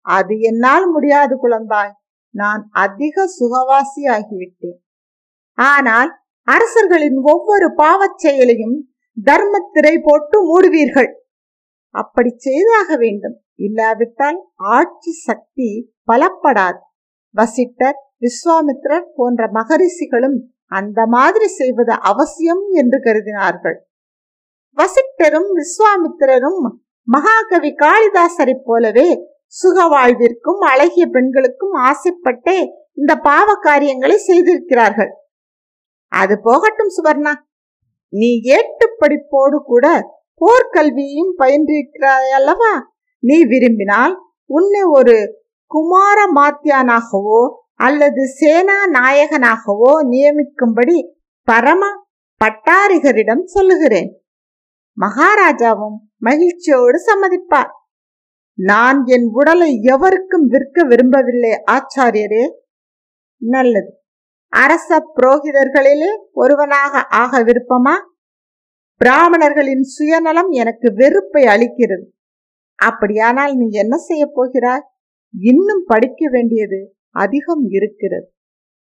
அது 0.00 0.38
என்னால் 0.38 0.90
முடியாது 0.90 1.48
குழந்தாய். 1.48 1.92
நான் 2.30 2.68
அதிக 2.70 3.24
சுகவாசி 3.40 4.02
ஆகிவிட்டேன் 4.06 4.78
ஆனால் 5.54 6.20
அரசர்களின் 6.42 7.16
ஒவ்வொரு 7.22 7.74
பாவச் 7.76 8.18
செயலையும் 8.18 8.90
தர்மத்திரை 9.24 10.00
போட்டு 10.02 10.38
மூடுவீர்கள். 10.42 11.12
அப்படி 11.90 12.34
செய்தாக 12.36 12.96
வேண்டும். 12.96 13.42
இல்லாவிட்டால் 13.54 14.44
ஆட்சி 14.54 15.12
சக்தி 15.12 15.92
பலப்படாது. 16.12 16.78
வசிட்டர் 17.34 17.98
விஸ்வாமித்ரர் 18.20 19.06
போன்ற 19.14 19.48
மகரிஷிகளும் 19.52 20.50
அந்த 20.66 21.06
மாதிரி 21.06 21.46
செய்வது 21.46 21.92
அவசியம் 21.92 22.64
என்று 22.70 22.98
கருதினார்கள். 22.98 23.76
வசிட்டரும் 24.76 25.50
விஸ்வாமித்திரரும் 25.56 26.60
மகாகவி 27.02 27.74
காளிதாசரைப் 27.74 28.64
போலவே 28.64 29.34
சுக 29.48 29.86
வாழ்விற்கும் 29.88 30.60
அழகிய 30.70 31.04
பெண்களுக்கும் 31.06 31.74
ஆசைப்பட்டே 31.88 32.58
இந்த 32.92 33.12
பாவ 33.16 33.48
காரியங்களை 33.66 34.16
செய்திருக்கிறார்கள். 34.18 35.10
அது 36.12 36.34
போகட்டும் 36.40 36.92
சுவர்ணா. 36.96 37.32
நீ 38.12 38.30
ஏட்டு 38.56 38.86
படிப்போடு 39.00 39.58
கூட 39.70 39.86
போர்க்கல்வியையும் 40.40 41.32
பயின்றிருக்கிறாய் 41.38 42.32
அல்லவா? 42.38 42.72
நீ 43.22 43.36
விரும்பினால் 43.44 44.14
உன்னை 44.50 44.82
ஒரு 44.98 45.16
குமார 45.70 46.18
மாத்தியானாகவோ 46.34 47.40
அல்லது 47.86 48.22
சேனா 48.40 48.76
நாயகனாகவோ 48.90 49.92
நியமிக்கும்படி 50.12 50.98
பரம 51.48 51.82
பட்டாரிகரிடம் 52.40 53.44
சொல்லுகிறேன். 53.44 54.10
மகாராஜாவும் 54.98 55.96
மகிழ்ச்சியோடு 56.18 56.98
சம்மதிப்பார். 57.08 57.70
நான் 58.58 59.02
என் 59.06 59.28
உடலை 59.32 59.80
எவருக்கும் 59.82 60.46
விற்க 60.46 60.82
விரும்பவில்லை 60.82 61.50
ஆச்சாரியரே. 61.72 62.50
நல்லது. 63.36 64.02
அரச 64.48 65.04
புரோகிதர்களிலே 65.16 66.10
ஒருவனாக 66.32 67.06
ஆக 67.10 67.42
விருப்பமா? 67.42 67.92
பிராமணர்களின் 68.96 69.82
சுயநலம் 69.82 70.48
எனக்கு 70.48 70.92
வெறுப்பை 70.94 71.44
அளிக்கிறது. 71.44 72.06
அப்படியானால் 72.74 73.54
நீ 73.54 73.68
என்ன 73.70 73.96
செய்ய 73.96 74.30
போகிறாய்? 74.32 74.82
இன்னும் 75.40 75.84
படிக்க 75.86 76.28
வேண்டியது 76.30 76.96
அதிகம் 77.10 77.66
இருக்கிறது. 77.68 78.32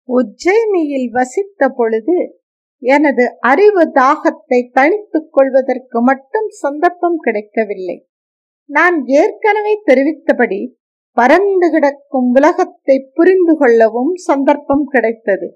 உஜ்ஜயினியில் 0.07 1.11
வசித்த 1.11 1.69
பொழுது 1.69 2.41
எனது 2.79 3.39
அறிவு 3.39 3.91
தாகத்தை 3.91 4.71
தணித்துக் 4.73 5.29
கொள்வதற்கு 5.29 6.01
மட்டும் 6.01 6.49
சந்தர்ப்பம் 6.49 7.17
கிடைக்கவில்லை. 7.17 8.05
நான் 8.75 8.97
ஏற்கனவே 9.05 9.73
தெரிவித்தபடி 9.85 10.59
பரந்து 11.17 11.67
கிடக்கும் 11.71 12.29
உலகத்தை 12.33 12.95
புரிந்து 13.13 13.53
கொள்ளவும் 13.57 14.13
சந்தர்ப்பம் 14.27 14.85
கிடைத்தது. 14.85 15.47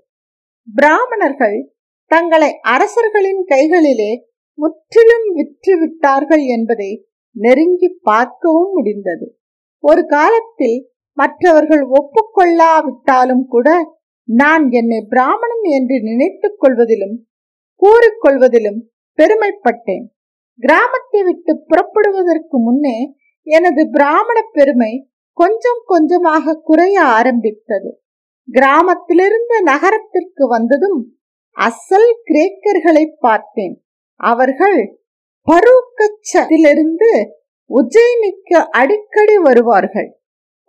பிராமணர்கள் 0.73 1.57
தங்களை 2.11 2.49
அரசர்களின் 2.61 3.43
கைகளிலே 3.45 4.11
முற்றிலும் 4.57 5.27
விற்றுவிட்டார்கள் 5.35 6.43
என்பதை 6.55 6.91
நெருங்கி 7.35 7.89
பார்க்கவும் 8.01 8.73
முடிந்தது. 8.73 9.27
ஒரு 9.83 10.03
காலத்தில் 10.07 10.77
மற்றவர்கள் 11.17 11.85
ஒப்புக்கொள்ளாவிட்டாலும் 11.99 13.45
கூட 13.47 13.69
நான் 14.29 14.65
என்னை 14.71 14.99
பிராமணன் 15.09 15.65
என்று 15.77 15.97
நினைத்துக் 16.01 16.59
கொள்வதிலும் 16.59 17.15
கூறிக்கொள்வதிலும் 17.81 18.79
பெருமைப்பட்டேன். 19.19 20.05
கிராமத்தை 20.59 21.23
விட்டு 21.23 21.53
புறப்படுவதற்கு 21.67 22.57
முன்னே 22.59 22.97
எனது 23.47 23.89
பிராமண 23.89 24.37
பெருமை 24.51 24.93
கொஞ்சம் 25.37 25.81
கொஞ்சமாக 25.85 26.55
குறைய 26.63 27.01
ஆரம்பித்தது. 27.01 27.89
கிராமத்திலிருந்து 28.47 29.63
நகரத்திற்கு 29.63 30.47
வந்ததும் 30.47 30.99
அசல் 31.57 32.11
கிரேக்கர்களை 32.23 33.05
பார்த்தேன். 33.19 33.75
அவர்கள் 34.19 34.79
பருக்கச்சத்திலிருந்து 35.47 37.09
உஜ்ஜயினிக்கு 37.69 38.57
அடிக்கடி 38.71 39.37
வருவார்கள். 39.37 40.09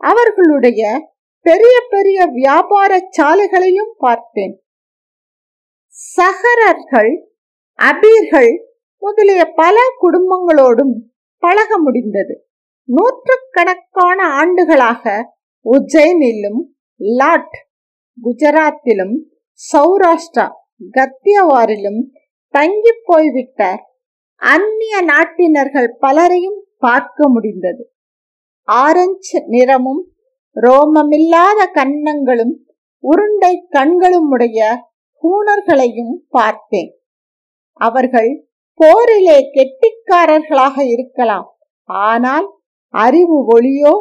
அவர்களுடைய 0.01 0.82
பெரிய 1.47 1.74
பெரிய 1.89 2.26
வியாபார 2.26 2.93
சாலைகளையும் 3.18 3.93
பார்த்தேன். 3.99 4.55
சகரர்கள் 6.14 7.12
அபீர்கள் 7.78 8.53
முதலிய 8.99 9.45
பல 9.45 9.77
குடும்பங்களோடும் 10.03 10.95
பழக 11.39 11.79
முடிந்தது. 11.79 12.49
நூற்றுக்கணக்கான 12.85 14.29
ஆண்டுகளாக 14.29 15.33
உஜ்ஜைனிலும் 15.65 16.61
லாட் 16.97 17.57
குஜராத்திலும் 18.23 19.17
சௌராஷ்டிரா 19.73 20.49
கத்தியவாரிலும் 20.93 22.01
தங்கி 22.49 22.93
போய்விட்ட 23.05 23.85
அந்நிய 24.37 25.03
நாட்டினர்கள் 25.03 25.89
பலரையும் 25.99 26.67
பார்க்க 26.79 27.29
முடிந்தது. 27.29 27.93
ஆரஞ்சு 28.63 29.45
நிறமும் 29.47 30.13
ரோமமில்லாத 30.57 31.61
கன்னங்களும் 31.75 32.55
உருண்டை 32.99 33.67
கண்களும் 33.69 34.29
உடைய 34.31 34.89
பூணர்களையும் 35.23 36.15
பார்த்தேன். 36.29 37.01
அவர்கள் 37.73 38.46
போரிலே 38.81 39.39
கெட்டிக்காரர்களாக 39.57 40.77
இருக்கலாம். 40.95 41.47
ஆனால் 41.89 42.47
அறிவு 42.95 43.37
ஒளியோ 43.55 43.95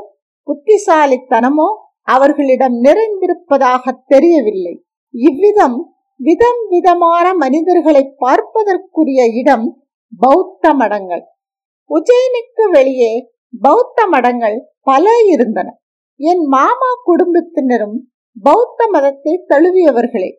புத்திசாலித்தனமோ 0.47 1.67
அவர்களிடம் 2.07 2.75
நிறைந்திருப்பதாக 2.83 3.93
தெரியவில்லை. 4.05 4.73
இவ்விதம் 5.13 5.77
விதம் 6.19 6.61
விதமான 6.69 7.25
மனிதர்களை 7.33 8.03
பார்ப்பதற்குரிய 8.17 9.21
இடம் 9.41 9.65
பௌத்த 10.19 10.73
மடங்கள். 10.73 11.23
உஜ்ஜயினிக்கு 11.89 12.65
வெளியே 12.71 13.13
பௌத்த 13.61 14.07
மடங்கள் 14.07 14.57
பல 14.89 15.05
இருந்தன. 15.25 15.67
என் 16.19 16.43
மாமா 16.55 16.91
குடும்பத்தினரும் 17.03 17.97
பௌத்த 18.43 18.87
மதத்தை 18.93 19.33
தழுவியவர்களே. 19.49 20.31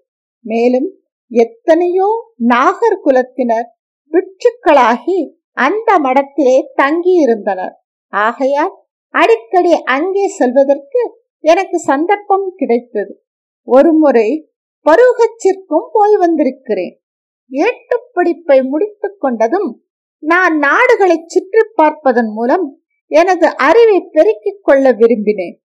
மேலும் 0.44 0.88
எத்தனையோ 1.30 2.08
நாகர் 2.52 3.02
குலத்தினர் 3.04 3.68
பிட்சுக்களாகி 4.10 5.34
அந்த 5.52 5.98
மடத்திலே 5.98 6.56
தங்கியிருந்தனர். 6.82 7.74
ஆகையால் 8.08 8.74
அடிக்கடி 9.08 9.82
அங்கே 9.82 10.26
செல்வதற்கு 10.28 11.00
எனக்கு 11.40 11.78
சந்தர்ப்பம் 11.78 12.52
கிடைத்தது. 12.56 13.24
ஒருமுறை 13.62 14.50
பருகச்சிற்கும் 14.86 15.88
போய் 15.92 16.16
வந்திருக்கிறேன். 16.16 17.02
ஏட்டுப் 17.48 18.10
படிப்பை 18.12 18.62
முடித்துக் 18.62 19.24
கொண்டதும் 19.24 19.70
நான் 20.18 20.58
நாடுகளை 20.58 21.24
சுற்றி 21.26 21.60
பார்ப்பதன் 21.74 22.28
மூலம் 22.28 22.80
எனது 23.06 23.56
அறிவை 23.56 24.08
பெருக்கிக் 24.12 24.62
கொள்ள 24.62 24.92
விரும்பினேன். 24.92 25.56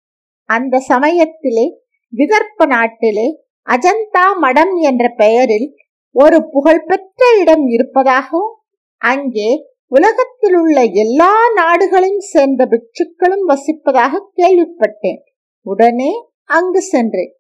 அந்த 0.45 0.79
சமயத்திலே 0.79 1.81
விதர்ப்ப 2.17 2.67
நாட்டிலே 2.67 3.43
அஜந்தா 3.67 4.39
மடம் 4.41 4.75
என்ற 4.75 5.13
பெயரில் 5.17 5.75
ஒரு 6.13 6.49
புகழ்பெற்ற 6.51 7.10
இடம் 7.39 7.67
இருப்பதாகவும் 7.69 8.55
அங்கே 8.97 9.69
உலகத்தில் 9.87 10.55
உள்ள 10.55 10.85
எல்லா 10.85 11.53
நாடுகளையும் 11.55 12.19
சேர்ந்த 12.19 12.67
பிட்சுக்களும் 12.67 13.45
வசிப்பதாக 13.49 14.21
கேள்விப்பட்டேன். 14.37 15.21
உடனே 15.63 16.27
அங்கு 16.45 16.83
சென்றேன். 16.83 17.33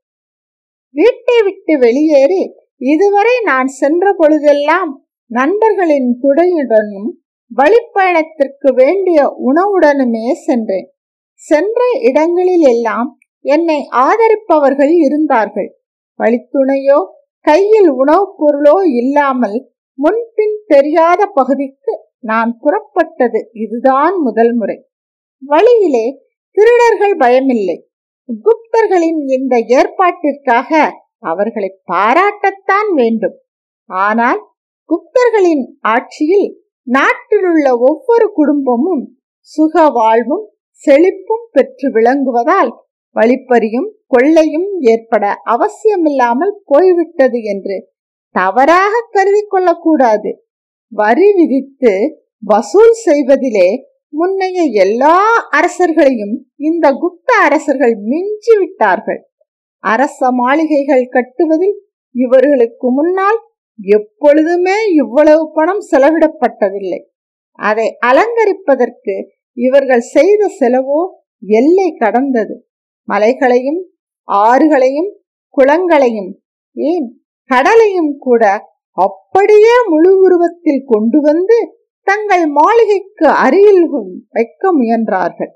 வீட்டை 0.94 1.42
விட்டு 1.42 1.78
வெளியேறி 1.78 2.54
இதுவரை 2.76 3.40
நான் 3.40 3.66
சென்ற 3.66 4.14
பொழுதெல்லாம் 4.16 5.04
நண்பர்களின் 5.26 6.18
துணையுடனும் 6.22 7.10
வழிப்பயணத்திற்கு 7.56 8.74
வேண்டிய 8.74 9.36
உணவுடனுமே 9.52 10.32
சென்றேன். 10.32 10.90
சென்ற 11.34 11.80
இடங்களில் 12.02 12.62
எல்லாம் 12.62 13.20
என்னை 13.40 13.88
ஆதரிப்பவர்கள் 13.90 14.92
இருந்தார்கள். 15.04 15.80
வழித்துணையோ 16.18 17.18
கையில் 17.46 17.90
உணவுப் 17.90 18.36
பொருளோ 18.38 18.76
இல்லாமல் 18.92 19.58
முன்பின் 19.98 20.56
தெரியாத 20.66 21.26
பகுதிக்கு 21.26 21.92
நான் 22.20 22.50
புறப்பட்டது 22.60 23.40
இதுதான் 23.52 24.16
முதல் 24.16 24.52
முறை. 24.54 24.76
வழியிலே 25.42 26.06
திருடர்கள் 26.56 27.16
பயமில்லை. 27.16 27.76
குப்தர்களின் 28.28 29.20
இந்த 29.28 29.54
ஏற்பாட்டிற்காக 29.68 30.70
அவர்களை 31.22 31.70
பாராட்டத்தான் 31.92 32.90
வேண்டும். 32.94 33.36
ஆனால் 33.90 34.40
குப்தர்களின் 34.90 35.64
ஆட்சியில் 35.80 36.48
நாட்டிலுள்ள 36.86 37.66
ஒவ்வொரு 37.78 38.32
குடும்பமும் 38.32 39.04
சுக 39.40 39.90
வாழ்வும் 39.90 40.44
செழிப்பும் 40.84 41.46
பெற்று 41.52 41.88
விளங்குவதால் 41.90 42.72
வழிப்பறியும் 43.16 43.88
கொள்ளையும் 44.10 44.68
ஏற்பட 44.92 45.24
அவசியமில்லாமல் 45.44 46.54
போய்விட்டது 46.64 47.38
என்று 47.52 47.76
தவறாக 48.34 49.02
கருதி 49.10 49.42
கொள்ளக்கூடாது 49.46 50.30
வரி 50.92 51.28
விதித்து 51.32 51.92
வசூல் 52.42 52.94
செய்வதிலே 53.06 53.68
முன்னைய 54.12 54.60
எல்லா 54.84 55.16
அரசர்களையும் 55.50 56.36
இந்த 56.60 56.86
குப்த 56.92 57.30
அரசர்கள் 57.42 57.94
மிஞ்சி 58.04 58.54
விட்டார்கள் 58.58 59.20
அரச 59.84 60.30
மாளிகைகள் 60.32 61.04
கட்டுவதில் 61.08 61.76
இவர்களுக்கு 62.14 62.86
முன்னால் 62.90 63.38
எப்பொழுதுமே 63.78 64.78
இவ்வளவு 64.92 65.44
பணம் 65.52 65.82
செலவிடப்பட்டதில்லை. 65.90 67.00
அதை 67.58 67.86
அலங்கரிப்பதற்கு 68.06 69.14
இவர்கள் 69.56 70.04
செய்த 70.14 70.42
செலவோ 70.60 71.00
எல்லை 71.42 71.88
கடந்தது. 71.96 72.54
மலைகளையும் 73.08 73.80
ஆறுகளையும் 74.46 75.10
குளங்களையும் 75.54 76.30
ஏன் 76.76 77.06
கடலையும் 77.50 78.12
கூட 78.18 78.42
அப்படியே 78.96 79.74
முழு 79.88 80.10
உருவத்தில் 80.20 80.84
கொண்டு 80.86 81.20
வந்து 81.20 81.56
தங்கள் 82.06 82.44
மாளிகைக்கு 82.46 83.26
அருகில் 83.44 83.84
வைக்க 84.30 84.72
முயன்றார்கள். 84.72 85.50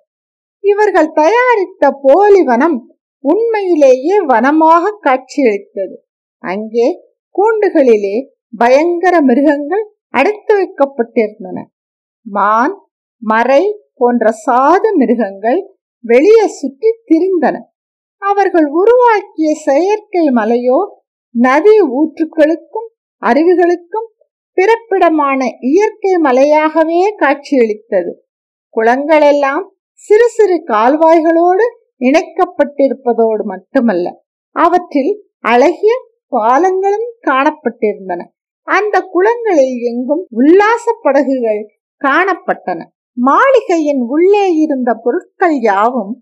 இவர்கள் 0.65 1.11
தயாரித்த 1.13 1.91
போலி 2.03 2.43
வனம் 2.43 2.79
உண்மையிலேயே 3.25 4.17
வனமாக 4.21 4.99
காட்சியளித்தது. 5.01 5.97
அங்கே 6.45 6.87
கூண்டுகளிலே 7.35 8.17
பயங்கர 8.57 9.15
மிருகங்கள் 9.21 9.85
அடைத்து 10.09 10.53
வைக்கப்பட்டிருந்தன. 10.57 11.59
மான் 12.27 12.75
மறை 13.23 13.63
போன்ற 13.95 14.33
சாது 14.47 14.89
மிருகங்கள் 14.97 15.61
வெளியே 16.05 16.47
சுற்றி 16.47 16.91
திரிந்தன. 17.07 17.57
அவர்கள் 18.27 18.67
உருவாக்கிய 18.81 19.55
செயற்கை 19.55 20.25
மலையோ 20.31 20.79
நதி 21.35 21.77
ஊற்றுக்களுக்கும் 21.99 22.89
அருவிகளுக்கும் 23.23 24.09
பிறப்பிடமான 24.59 25.41
இயற்கை 25.61 26.13
மலையாகவே 26.23 27.01
காட்சியளித்தது. 27.17 28.13
குளங்களெல்லாம் 28.75 29.65
சிறு 29.93 30.29
சிறு 30.29 30.57
கால்வாய்களோடு 30.67 31.65
இணைக்கப்பட்டிருப்பதோடு 32.01 33.43
மட்டுமல்ல 33.43 34.07
அவற்றில் 34.57 35.13
அழகிய 35.41 35.95
பாலங்களும் 36.33 37.09
காணப்பட்டிருந்தன. 37.23 38.21
அந்த 38.69 38.97
குளங்களில் 39.15 39.77
எங்கும் 39.91 40.23
உல்லாச 40.31 40.85
படகுகள் 41.03 41.63
காணப்பட்டன. 42.03 42.81
மாளிகையின் 43.17 44.03
உள்ளே 44.09 44.47
இருந்த 44.55 44.91
பொருட்கள் 44.95 45.57
யாவும் 45.61 46.15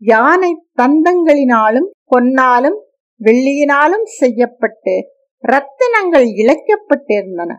யானை 0.00 0.50
தந்தங்களினாலும் 0.82 1.88
பொன்னாலும் 2.04 2.78
வெள்ளியினாலும் 3.20 4.06
செய்யப்பட்டு 4.18 4.94
ரத்தினங்கள் 5.44 6.28
இழைக்கப்பட்டிருந்தன. 6.40 7.50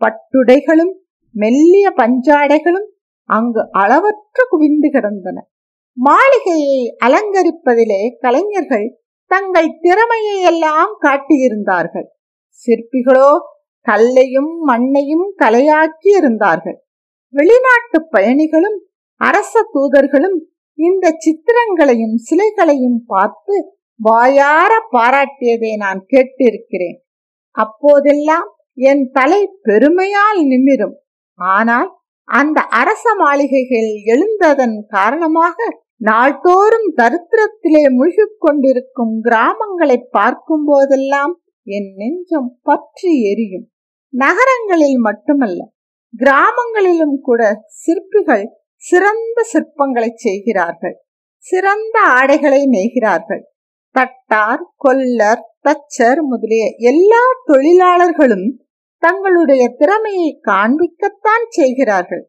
பட்டுடைகளும் 0.00 0.94
மெல்லிய 1.34 1.86
பஞ்சாடைகளும் 1.96 2.88
அங்கு 3.28 3.62
அளவற்ற 3.72 4.46
குவிந்து 4.48 4.90
கிடந்தன. 4.90 5.36
மாளிகையை 5.96 6.96
அலங்கரிப்பதிலே 7.04 8.02
கலைஞர்கள் 8.20 8.88
தங்கள் 9.30 9.78
திறமையை 9.80 10.40
எல்லாம் 10.42 10.92
காட்டியிருந்தார்கள். 11.02 12.08
சிற்பிகளோ 12.62 13.30
கல்லையும் 13.86 14.52
மண்ணையும் 14.64 15.26
கலையாக்கி 15.38 16.10
இருந்தார்கள் 16.16 16.78
வெளிநாட்டு 17.34 17.98
பயணிகளும் 18.10 18.78
அரச 19.20 19.60
தூதர்களும் 19.74 20.38
இந்த 20.78 21.06
சித்திரங்களையும் 21.24 22.16
சிலைகளையும் 22.28 23.00
பார்த்து 23.06 23.56
வாயார 24.00 24.72
பாராட்டியதை 24.92 25.72
நான் 25.76 26.00
கேட்டிருக்கிறேன். 26.06 26.98
அப்போதெல்லாம் 27.56 28.48
என் 28.88 29.04
தலை 29.10 29.40
பெருமையால் 29.62 30.40
நிமிரும். 30.50 30.96
ஆனால் 31.38 31.88
அந்த 32.28 32.58
அரச 32.80 33.04
மாளிகைகள் 33.14 33.90
எழுந்ததன் 34.12 34.76
காரணமாக 34.88 35.68
நாள்தோறும் 36.00 36.88
தரித்திரத்திலே 36.96 37.82
முழுகிக் 37.98 38.40
கொண்டிருக்கும் 38.40 39.14
கிராமங்களை 39.20 39.98
பார்க்கும் 40.16 40.66
போதெல்லாம் 40.66 41.32
என் 41.66 41.88
நெஞ்சம் 42.00 42.50
பற்றி 42.62 43.12
எரியும். 43.30 43.66
நகரங்களில் 44.14 44.98
மட்டுமல்ல 44.98 45.60
கிராமங்களிலும் 46.14 47.16
கூட 47.20 47.40
சிற்பிகள் 47.82 48.44
சிறந்த 48.82 49.38
சிற்பங்களை 49.52 50.10
செய்கிறார்கள். 50.16 50.96
சிறந்த 51.44 51.96
ஆடைகளை 52.00 52.62
நெய்கிறார்கள். 52.66 53.42
தட்டார் 53.94 54.64
கொல்லர் 54.76 55.44
தச்சர் 55.62 56.20
முதலிய 56.22 56.64
எல்லா 56.90 57.22
தொழிலாளர்களும் 57.44 58.48
தங்களுடைய 59.02 59.62
திறமையை 59.76 60.40
காண்பிக்கத்தான் 60.48 61.46
செய்கிறார்கள். 61.48 62.24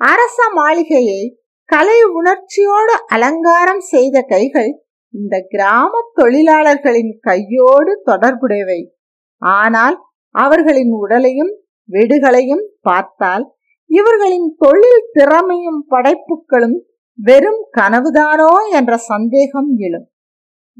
அரச 0.00 0.38
மாளிகையை 0.52 1.20
கலை 1.68 1.98
உணர்ச்சியோடு 2.18 2.94
அலங்காரம் 3.06 3.84
செய்த 3.84 4.16
கைகள் 4.22 4.70
இந்த 5.14 5.34
கிராம 5.48 5.92
தொழிலாளர்களின் 6.14 7.12
கையோடு 7.20 7.92
தொடர்புடையவை. 8.04 8.80
ஆனால் 9.42 9.96
அவர்களின் 10.34 10.92
உடலையும் 11.02 11.52
வீடுகளையும் 11.88 12.64
பார்த்தால் 12.80 13.44
இவர்களின் 13.94 14.48
தொழில் 14.58 15.02
திறமையும் 15.12 15.80
படைப்புகளும் 15.88 16.76
வெறும் 17.18 17.62
கனவுதானோ 17.76 18.52
என்ற 18.70 18.92
சந்தேகம் 19.10 19.70
எழும். 19.78 20.06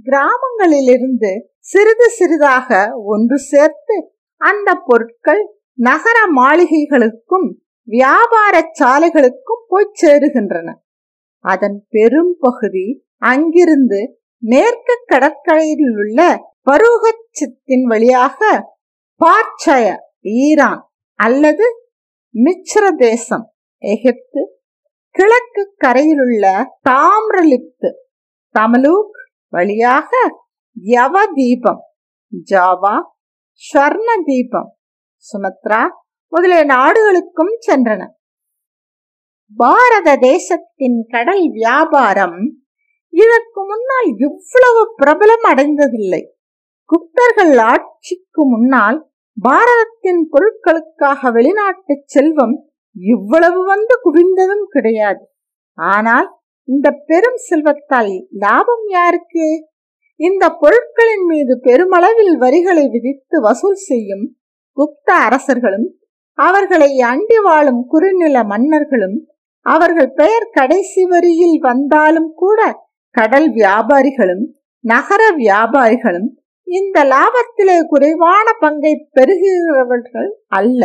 கிராமங்களிலிருந்து 0.07 1.33
சிறிது 1.71 2.07
சிறிதாக 2.11 2.79
ஒன்று 3.13 3.37
சேர்த்து 3.51 3.97
அந்த 4.41 4.71
பொருட்கள் 4.87 5.43
நகர 5.79 6.19
மாளிகைகளுக்கும் 6.37 7.49
வியாபார 7.89 8.55
சாலைகளுக்கும் 8.81 9.65
போய் 9.69 9.95
சேருகின்றன. 10.03 10.69
அதன் 11.45 11.79
பெரும் 11.89 12.35
பகுதி 12.41 12.87
அங்கிருந்து 13.23 14.01
மேற்கு 14.43 14.95
கடற்கரையில் 15.07 15.87
உள்ள 15.95 16.21
பருகச்சித்தின் 16.67 17.87
வழியாக 17.93 18.41
பார்ச்சய 19.21 19.87
ஈரான் 20.41 20.83
அல்லது 21.19 21.67
மிச்ர 22.35 22.85
தேசம் 22.97 23.45
எகிப்து 23.83 24.43
கிழக்கு 25.15 25.63
கரையிலுள்ள 25.85 26.45
தாமிரலிப்து 26.89 27.91
தமலூக் 28.55 29.19
வழியாக 29.49 30.11
யவ 30.77 31.15
தீபம் 31.35 31.83
ஜாவா 32.51 32.95
ஸ்வர்ண 33.63 34.09
தீபம் 34.25 34.71
சுமத்ரா 35.25 35.83
முதலிய 36.33 36.63
நாடுகளுக்கும் 36.65 37.55
சென்றன. 37.67 38.03
பாரத 39.57 40.17
தேசத்தின் 40.17 40.99
கடல் 41.09 41.45
வியாபாரம் 41.53 42.39
இதற்கு 43.13 43.61
முன்னால் 43.65 44.09
இவ்வளவு 44.27 44.83
பிரபலம் 45.03 45.47
அடைந்ததில்லை. 45.51 46.23
குப்தர்கள் 46.91 47.57
ஆட்சிக்கு 47.71 48.43
முன்னால் 48.45 48.99
பாரதத்தின் 49.37 50.23
பொருட்களுக்காக 50.33 51.31
வெளிநாட்டு 51.33 51.95
செல்வம் 52.07 52.55
இவ்வளவு 52.97 53.61
வந்து 53.65 53.95
குவிந்ததும் 54.05 54.67
கிடையாது. 54.71 55.23
ஆனால் 55.79 56.29
இந்த 56.69 56.89
பெரும் 57.07 57.41
செல்வத்தால் 57.49 58.13
லாபம் 58.39 58.87
யாருக்கு? 58.89 59.47
இந்த 60.21 60.45
பொருட்களின் 60.61 61.27
மீது 61.27 61.55
பெருமளவில் 61.59 62.35
வரிகளை 62.37 62.85
விதித்து 62.89 63.37
வசூல் 63.41 63.81
செய்யும் 63.81 64.25
குப்த 64.77 65.09
அரசர்களும் 65.21 65.87
அவர்களை 66.39 66.91
அண்டி 67.05 67.39
வாழும் 67.39 67.83
குறுநில 67.87 68.37
மன்னர்களும் 68.45 69.17
அவர்கள் 69.67 70.11
பெயர் 70.13 70.49
கடைசி 70.51 71.03
வரியில் 71.05 71.59
வந்தாலும் 71.59 72.31
கூட 72.35 72.61
கடல் 73.15 73.49
வியாபாரிகளும் 73.51 74.45
நகர 74.85 75.23
வியாபாரிகளும் 75.37 76.31
இந்த 76.67 77.05
லாபத்திலே 77.05 77.79
குறைவான 77.89 78.47
பங்கை 78.61 79.09
பெறுகிறவர்கள் 79.13 80.31
அல்ல. 80.49 80.83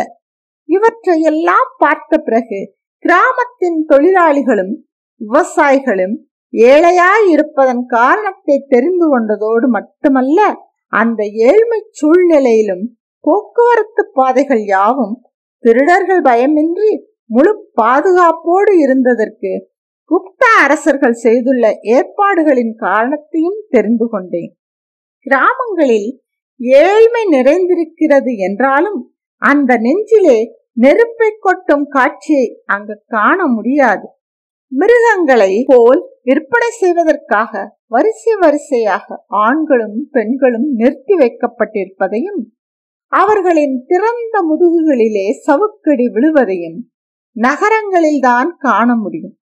இவற்றையெல்லாம் 0.70 1.70
பார்த்த 1.78 2.18
பிறகு 2.18 2.60
கிராமத்தின் 3.06 3.80
தொழிலாளிகளும் 3.90 4.74
விவசாயிகளும் 5.22 6.16
ஏழையாய் 6.54 7.28
இருப்பதன் 7.30 7.86
காரணத்தை 7.86 8.56
தெரிந்து 8.68 9.08
கொண்டதோடு 9.08 9.68
மட்டுமல்ல 9.68 10.40
அந்த 10.94 11.24
ஏழ்மை 11.26 11.80
சூழ்நிலையிலும் 11.92 12.86
போக்குவரத்து 13.26 14.04
பாதைகள் 14.14 14.64
யாவும் 14.66 15.16
திருடர்கள் 15.64 16.22
பயமின்றி 16.22 16.92
முழு 17.26 17.52
பாதுகாப்போடு 17.82 18.72
இருந்ததற்கு 18.86 19.52
குப்த 20.12 20.44
அரசர்கள் 20.60 21.18
செய்துள்ள 21.26 21.66
ஏற்பாடுகளின் 21.82 22.74
காரணத்தையும் 22.76 23.60
தெரிந்து 23.70 24.08
கொண்டேன். 24.10 24.54
கிராமங்களில் 25.20 26.10
ஏழ்மை 26.60 27.24
நிறைந்திருக்கிறது 27.32 28.32
என்றாலும் 28.38 29.00
அந்த 29.42 29.78
நெஞ்சிலே 29.78 30.40
நெருப்பை 30.74 31.30
கொட்டும் 31.40 31.86
காட்சியை 31.88 32.62
அங்கு 32.66 33.02
காண 33.08 33.46
முடியாது. 33.46 34.08
மிருகங்களை 34.72 35.64
போல் 35.68 36.02
விற்பனை 36.24 36.70
செய்வதற்காக 36.70 37.52
வரிசை 37.88 38.34
வரிசையாக 38.36 39.24
ஆண்களும் 39.28 40.08
பெண்களும் 40.12 40.68
நிறுத்தி 40.74 41.16
வைக்கப்பட்டிருப்பதையும் 41.16 42.42
அவர்களின் 43.12 43.84
திறந்த 43.88 44.36
முதுகுகளிலே 44.50 45.28
சவுக்கடி 45.32 46.06
விழுவதையும் 46.08 46.80
நகரங்களில்தான் 47.36 48.50
காண 48.58 48.96
முடியும். 48.96 49.36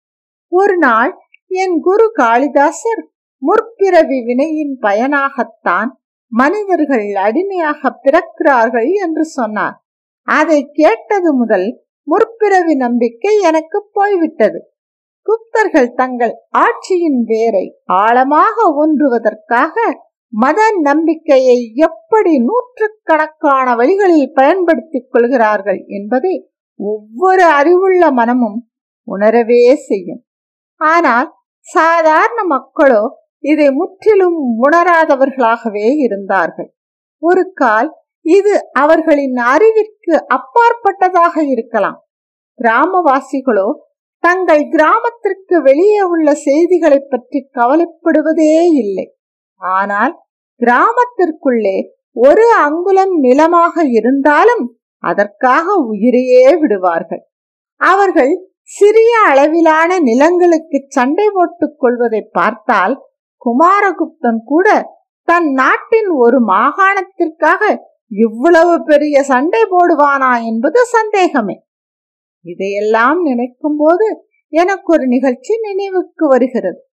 ஒரு 0.52 0.76
நாள் 0.76 1.12
என் 1.46 1.80
குரு 1.80 2.12
காளிதாசர் 2.16 3.02
முற்பிறவி 3.46 4.18
வினையின் 4.28 4.74
பயனாகத்தான் 4.82 5.90
மனிதர்கள் 6.32 7.08
அடிமையாக 7.24 7.90
பிறக்கிறார்கள் 8.04 8.88
என்று 9.04 9.24
சொன்னார். 9.36 9.76
அதை 10.28 10.60
கேட்டது 10.78 11.30
முதல் 11.32 11.68
முற்பிறவி 12.08 12.74
நம்பிக்கை 12.76 13.34
எனக்கு 13.50 13.78
போய்விட்டது. 13.92 14.58
குப்தர்கள் 15.26 15.88
தங்கள் 15.94 16.34
ஆட்சியின் 16.56 17.22
வேரை 17.24 17.66
ஆழமாக 18.00 18.66
ஊன்றுவதற்காக 18.80 19.84
மத 20.32 20.60
நம்பிக்கையை 20.80 21.58
எப்படி 21.86 22.32
நூற்றுக்கணக்கான 22.46 23.74
வழிகளில் 23.74 24.32
பயன்படுத்திக் 24.32 25.10
கொள்கிறார்கள் 25.12 25.80
என்பதை 25.88 26.34
ஒவ்வொரு 26.80 27.44
அறிவுள்ள 27.58 28.02
மனமும் 28.10 28.58
உணரவே 29.08 29.60
செய்யும். 29.88 30.22
ஆனால் 30.80 31.28
சாதாரண 31.68 32.40
மக்களோ 32.54 33.04
இதை 33.44 33.68
முற்றிலும் 33.70 34.38
உணராதவர்களாகவே 34.66 35.86
இருந்தார்கள். 36.04 36.70
ஒரு 37.22 37.42
கால் 37.54 37.90
இது 38.26 38.52
அவர்களின் 38.72 39.36
அறிவிற்கு 39.52 40.14
அப்பாற்பட்டதாக 40.36 41.34
இருக்கலாம். 41.54 41.98
கிராமவாசிகளோ 42.58 43.68
தங்கள் 44.24 44.62
கிராமத்திற்கு 44.68 45.56
வெளியே 45.62 46.02
உள்ள 46.12 46.28
செய்திகளை 46.46 47.00
பற்றி 47.02 47.40
கவலைப்படுவதே 47.58 48.54
இல்லை. 48.82 49.06
ஆனால் 49.60 50.14
கிராமத்திற்குள்ளே 50.60 51.78
ஒரு 52.16 52.46
அங்குலம் 52.66 53.14
நிலமாக 53.18 53.84
இருந்தாலும் 53.90 54.64
அதற்காக 55.02 55.74
உயிரையே 55.84 56.44
விடுவார்கள். 56.56 57.22
அவர்கள் 57.80 58.32
சிறிய 58.70 59.12
அளவிலான 59.26 59.98
நிலங்களுக்கு 60.00 60.78
சண்டை 60.88 61.26
போட்டுக் 61.32 61.78
கொள்வதை 61.78 62.22
பார்த்தால் 62.32 62.94
குமாரகுப்தன் 63.46 64.42
கூட 64.44 64.94
தன் 65.22 65.50
நாட்டின் 65.52 66.08
ஒரு 66.08 66.46
மாகாணத்திற்காக 66.46 67.78
இவ்வளவு 68.08 68.82
பெரிய 68.84 69.22
சண்டை 69.22 69.62
போடுவானா 69.62 70.44
என்பது 70.44 70.84
சந்தேகமே. 70.84 71.64
இதையெல்லாம் 72.40 73.22
நினைக்கும் 73.22 73.76
போது 73.78 74.28
எனக்கு 74.48 74.92
ஒரு 74.92 75.06
நிகழ்ச்சி 75.06 75.58
நினைவுக்கு 75.60 76.28
வருகிறது. 76.28 76.88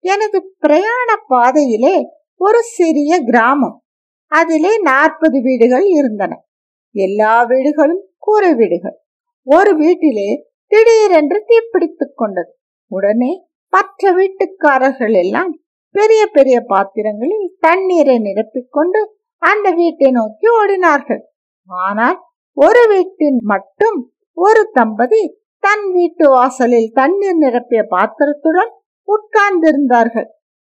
எனது 0.00 0.54
பிரயாண 0.58 1.16
பாதையிலே 1.28 2.06
ஒரு 2.34 2.60
சிறிய 2.62 3.20
கிராமம். 3.22 3.84
அதிலே 4.26 4.80
நாற்பது 4.80 5.42
வீடுகள் 5.42 5.84
இருந்தன. 5.84 6.46
எல்லா 6.90 7.44
வீடுகளும் 7.44 8.08
கூரை 8.18 8.54
வீடுகள். 8.54 9.02
ஒரு 9.42 9.76
வீட்டிலே 9.76 10.50
திடீரென்று 10.66 11.44
தீப்பிடித்துக் 11.48 12.14
கொண்டது. 12.14 12.58
உடனே 12.86 13.46
மற்ற 13.68 14.12
வீட்டுக்காரர்கள் 14.12 15.12
எல்லாம் 15.12 15.60
பெரிய 15.98 16.22
பெரிய 16.26 16.56
பாத்திரங்களில் 16.72 17.48
தண்ணீரை 17.60 18.16
நிரப்பிக்கொண்டு 18.26 19.00
அந்த 19.42 19.66
வீட்டை 19.70 20.08
நோக்கி 20.10 20.46
ஓடினார்கள். 20.58 21.22
ஆனால் 21.70 22.18
ஒரு 22.56 22.82
வீட்டின் 22.92 23.40
மட்டும் 23.44 23.98
ஒரு 24.36 24.62
தம்பதி 24.72 25.22
தன் 25.64 25.86
வீட்டு 25.92 26.24
வாசலில் 26.30 26.88
தண்ணீர் 26.94 27.40
நிரப்பிய 27.40 27.80
பாத்திரத்துடன் 27.88 28.72
உட்கார்ந்திருந்தார்கள். 29.08 30.28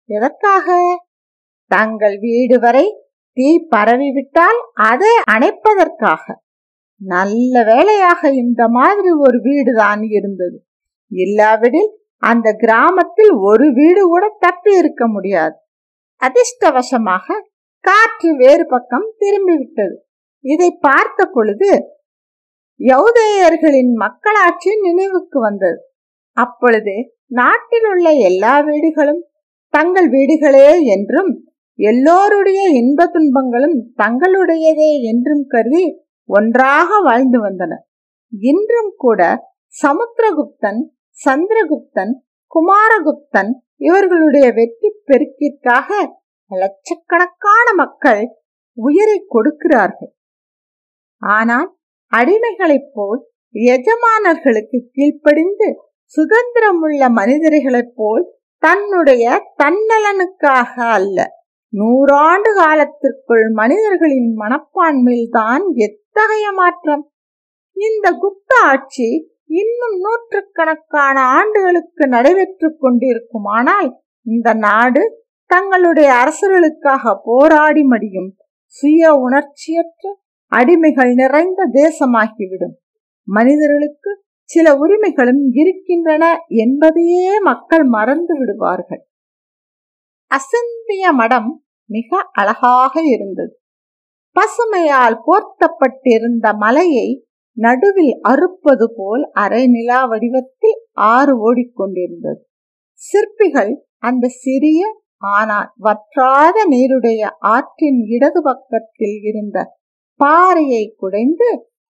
எதற்காக? 0.09 0.77
தங்கள் 1.71 2.15
வீடு 2.19 2.57
வரை 2.59 2.85
தீ 3.37 3.49
பரவிவிட்டால் 3.69 4.59
அதை 4.89 5.11
அணைப்பதற்காக. 5.31 6.23
நல்ல 7.01 7.63
வேளையாக 7.63 8.31
இந்த 8.43 8.61
மாதிரி 8.77 9.11
ஒரு 9.25 9.37
வீடுதான் 9.41 10.01
இருந்தது. 10.17 10.57
இல்லாவிடில் 11.11 11.91
அந்த 12.23 12.47
கிராமத்தில் 12.53 13.33
ஒரு 13.41 13.65
வீடு 13.71 14.01
கூட 14.07 14.25
தப்பி 14.39 14.71
இருக்க 14.77 15.03
முடியாது. 15.07 15.55
அதிர்ஷ்டவசமாக 16.21 17.37
காற்று 17.85 18.29
வேறு 18.35 18.63
பக்கம் 18.67 19.07
திரும்பிவிட்டது. 19.19 19.95
இதை 20.45 20.69
பார்த்த 20.81 21.25
பொழுது 21.25 21.69
யௌதேயர்களின் 22.79 23.93
மக்களாட்சி 24.03 24.71
நினைவுக்கு 24.81 25.37
வந்தது. 25.39 25.79
அப்பொழுது 26.37 26.95
நாட்டில் 27.31 27.87
உள்ள 27.91 28.07
எல்லா 28.29 28.53
வீடுகளும் 28.61 29.21
தங்கள் 29.73 30.09
வீடுகளே 30.09 30.69
என்றும் 30.95 31.31
எல்லோருடைய 31.79 32.61
இன்ப 32.79 33.05
துன்பங்களும் 33.07 33.77
தங்களுடையதே 33.97 34.91
என்றும் 35.11 35.43
கருதி 35.47 35.83
ஒன்றாக 36.29 36.99
வாழ்ந்து 37.01 37.39
வந்தன. 37.39 37.73
இன்றும் 38.33 38.91
கூட 38.97 39.21
சமுத்திரகுப்தன் 39.75 40.81
சந்திரகுப்தன் 41.21 42.13
குமாரகுப்தன் 42.51 43.51
இவர்களுடைய 43.77 44.47
வெற்றி 44.51 44.89
பெருக்கிற்காக 45.09 45.89
லட்சக்கணக்கான 46.51 47.67
மக்கள் 47.73 48.21
உயிரை 48.77 49.17
கொடுக்கிறார்கள். 49.27 50.11
ஆனால் 51.21 51.67
அடிமைகளைப் 52.11 52.91
போல் 52.93 53.19
எஜமானர்களுக்கு 53.55 54.79
கீழ்ப்படிந்து 54.95 55.67
சுதந்திரமுள்ள 56.15 57.01
மனிதர்களைப் 57.19 57.95
போல் 57.95 58.23
தன்னுடைய 58.63 59.25
தன்னலனுக்காக 59.63 60.73
அல்ல 60.93 61.19
நூறாண்டு 61.73 62.51
காலத்திற்குள் 62.53 63.45
மனிதர்களின் 63.53 64.31
மனப்பான்மையில் 64.41 65.33
தான் 65.35 65.65
எத்தகைய 65.87 66.45
மாற்றம்? 66.51 67.03
இந்த 67.77 68.07
குப்த 68.23 68.51
ஆட்சி 68.69 69.09
இன்னும் 69.49 69.95
நூற்றுக்கணக்கான 69.99 71.21
ஆண்டுகளுக்கு 71.21 72.07
நடைபெற்றுக் 72.07 72.79
கொண்டிருக்குமானால் 72.81 73.89
இந்த 74.25 74.53
நாடு 74.53 75.03
தங்களுடைய 75.45 76.09
அரசர்களுக்காக 76.13 77.13
போராடி 77.23 77.83
மடியும் 77.83 78.29
சுய 78.65 79.11
உணர்ச்சியற்ற 79.13 80.11
அடிமைகள் 80.51 81.13
நிறைந்த 81.13 81.69
தேசமாகிவிடும். 81.73 82.75
மனிதர்களுக்கு 83.27 84.11
சில 84.49 84.75
உரிமைகளும் 84.75 85.43
இருக்கின்றன 85.51 86.25
என்பதையே 86.47 87.39
மக்கள் 87.39 87.83
மறந்து 87.83 88.37
விடுவார்கள். 88.37 89.01
அசந்திய 90.31 91.11
மடம் 91.11 91.49
மிக 91.89 92.29
அழகாக 92.31 93.01
இருந்தது. 93.03 93.53
பசுமையால் 94.35 95.17
போர்த்தப்பட்டிருந்த 95.25 96.47
மலையை 96.57 97.07
நடுவில் 97.57 98.13
அறுப்பது 98.21 98.87
போல் 98.95 99.23
அரை 99.33 99.63
நிலா 99.67 99.99
வடிவத்தில் 100.05 100.79
ஆறு 101.09 101.33
ஓடிக்கொண்டிருந்தது. 101.47 102.41
சிற்பிகள் 103.01 103.71
அந்த 103.99 104.31
சிறிய 104.41 104.81
ஆனால் 105.31 105.69
வற்றாத 105.77 106.57
நீருடைய 106.69 107.21
ஆற்றின் 107.47 107.99
இடது 108.07 108.41
பக்கத்தில் 108.41 109.17
இருந்த 109.21 109.57
பாறையை 110.19 110.83
குடைந்து 110.97 111.49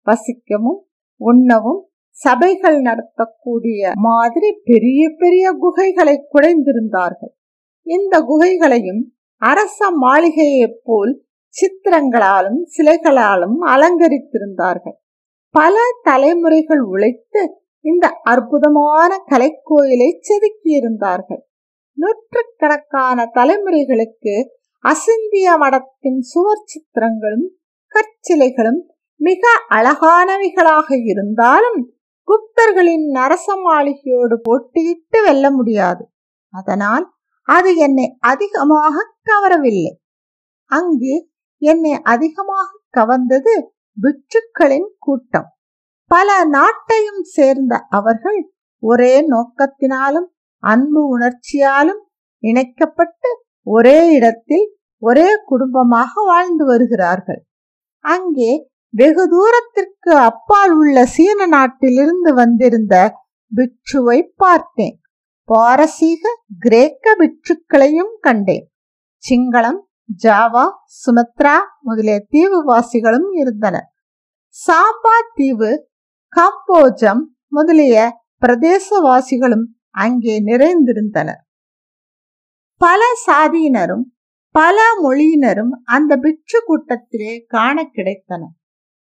வசிக்கவும் 0.07 0.80
உண்ணவும் 1.20 1.80
சபைகள் 2.16 2.78
நடத்தக்கூடிய 2.80 3.90
மாதிரி 3.98 4.50
பெரிய 4.64 5.02
பெரிய 5.18 5.46
குகைகளை 5.62 6.16
குடைந்திருந்தார்கள். 6.34 7.32
இந்த 7.86 8.14
குகைகளையும் 8.20 9.02
அரச 9.42 9.88
மாளிகையைப் 10.04 10.80
போல் 10.82 11.12
சித்திரங்களாலும் 11.54 12.61
சிலைகளாலும் 12.76 13.59
அலங்கரித்திருந்தார்கள். 13.74 14.96
பல 15.57 15.76
தலைமுறைகள் 16.02 16.82
உழைத்து 16.92 17.42
இந்த 17.84 18.07
அற்புதமான 18.22 19.11
கலைக்கோயிலை 19.30 20.09
செதுக்கியிருந்தார்கள். 20.28 21.42
நூற்றுக்கணக்கான 21.98 23.18
தலைமுறைகளுக்கு 23.34 24.34
அசிந்திய 24.84 25.48
மடத்தின் 25.62 26.20
சுவர் 26.30 26.64
சித்திரங்களும் 26.64 27.46
கற்சிலைகளும் 27.94 28.80
மிக 29.20 29.42
அழகானவைகளாக 29.74 30.88
இருந்தாலும் 31.04 31.78
குப்தர்களின் 32.28 33.07
நரச 33.16 33.46
மாளிகையோடு 33.57 34.36
போட்டியிட்டு 34.48 35.18
வெல்ல 35.24 35.46
முடியாது. 35.50 36.02
அதனால் 36.54 37.04
அது 37.48 37.70
என்னை 37.76 38.07
அதிகமாக 38.30 39.07
கவரவில்லை. 39.30 39.94
அங்கு 40.70 41.14
என்னை 41.62 41.94
அதிகமாக 42.14 42.68
கவர்ந்தது 42.94 43.54
பிட்சுக்களின் 44.03 44.88
கூட்டம். 44.99 45.49
பல 46.11 46.44
நாட்டையும் 46.47 47.22
சேர்ந்த 47.22 47.86
அவர்கள் 47.88 48.53
ஒரே 48.82 49.14
நோக்கத்தினாலும் 49.28 50.28
அன்பு 50.59 51.18
உணர்ச்சியாலும் 51.18 52.03
இணைக்கப்பட்டு 52.38 53.30
ஒரே 53.62 54.12
இடத்தில் 54.12 54.66
ஒரே 54.99 55.28
குடும்பமாக 55.44 56.22
வாழ்ந்து 56.24 56.64
வருகிறார்கள். 56.64 57.47
அங்கே 58.05 58.68
வெகு 58.88 59.28
தூரத்திற்கு 59.28 60.12
அப்பால் 60.14 60.72
உள்ள 60.72 61.07
சீன 61.07 61.47
நாட்டிலிருந்து 61.47 62.34
வந்திருந்த 62.34 63.14
பிட்சுவை 63.53 64.18
பார்த்தேன். 64.36 65.01
பாரசீக 65.49 66.40
கிரேக்க 66.59 67.16
பிட்சுக்களையும் 67.18 68.14
கண்டேன். 68.20 68.72
சிங்களம் 69.22 69.80
ஜாவா 70.09 70.64
சுமத்ரா 71.04 71.57
முதலிய 71.80 72.26
தீவுவாசிகளும் 72.32 73.28
இருந்தனர் 73.34 73.88
சாம்பா 74.57 75.16
தீவு 75.34 75.70
காம்போஜம் 76.32 77.22
முதலிய 77.48 77.96
பிரதேசவாசிகளும் 78.38 79.66
அங்கே 79.90 80.40
நிறைந்திருந்தனர் 80.40 81.42
பல 82.80 83.02
சாதியினரும் 83.26 84.04
பல 84.54 84.78
மொழியினரும் 85.02 85.72
அந்த 85.84 86.16
பிட்சு 86.16 86.59
கூட்டத்திலே 86.64 87.44
காண 87.46 87.82
கிடைத்தனர் 87.84 88.54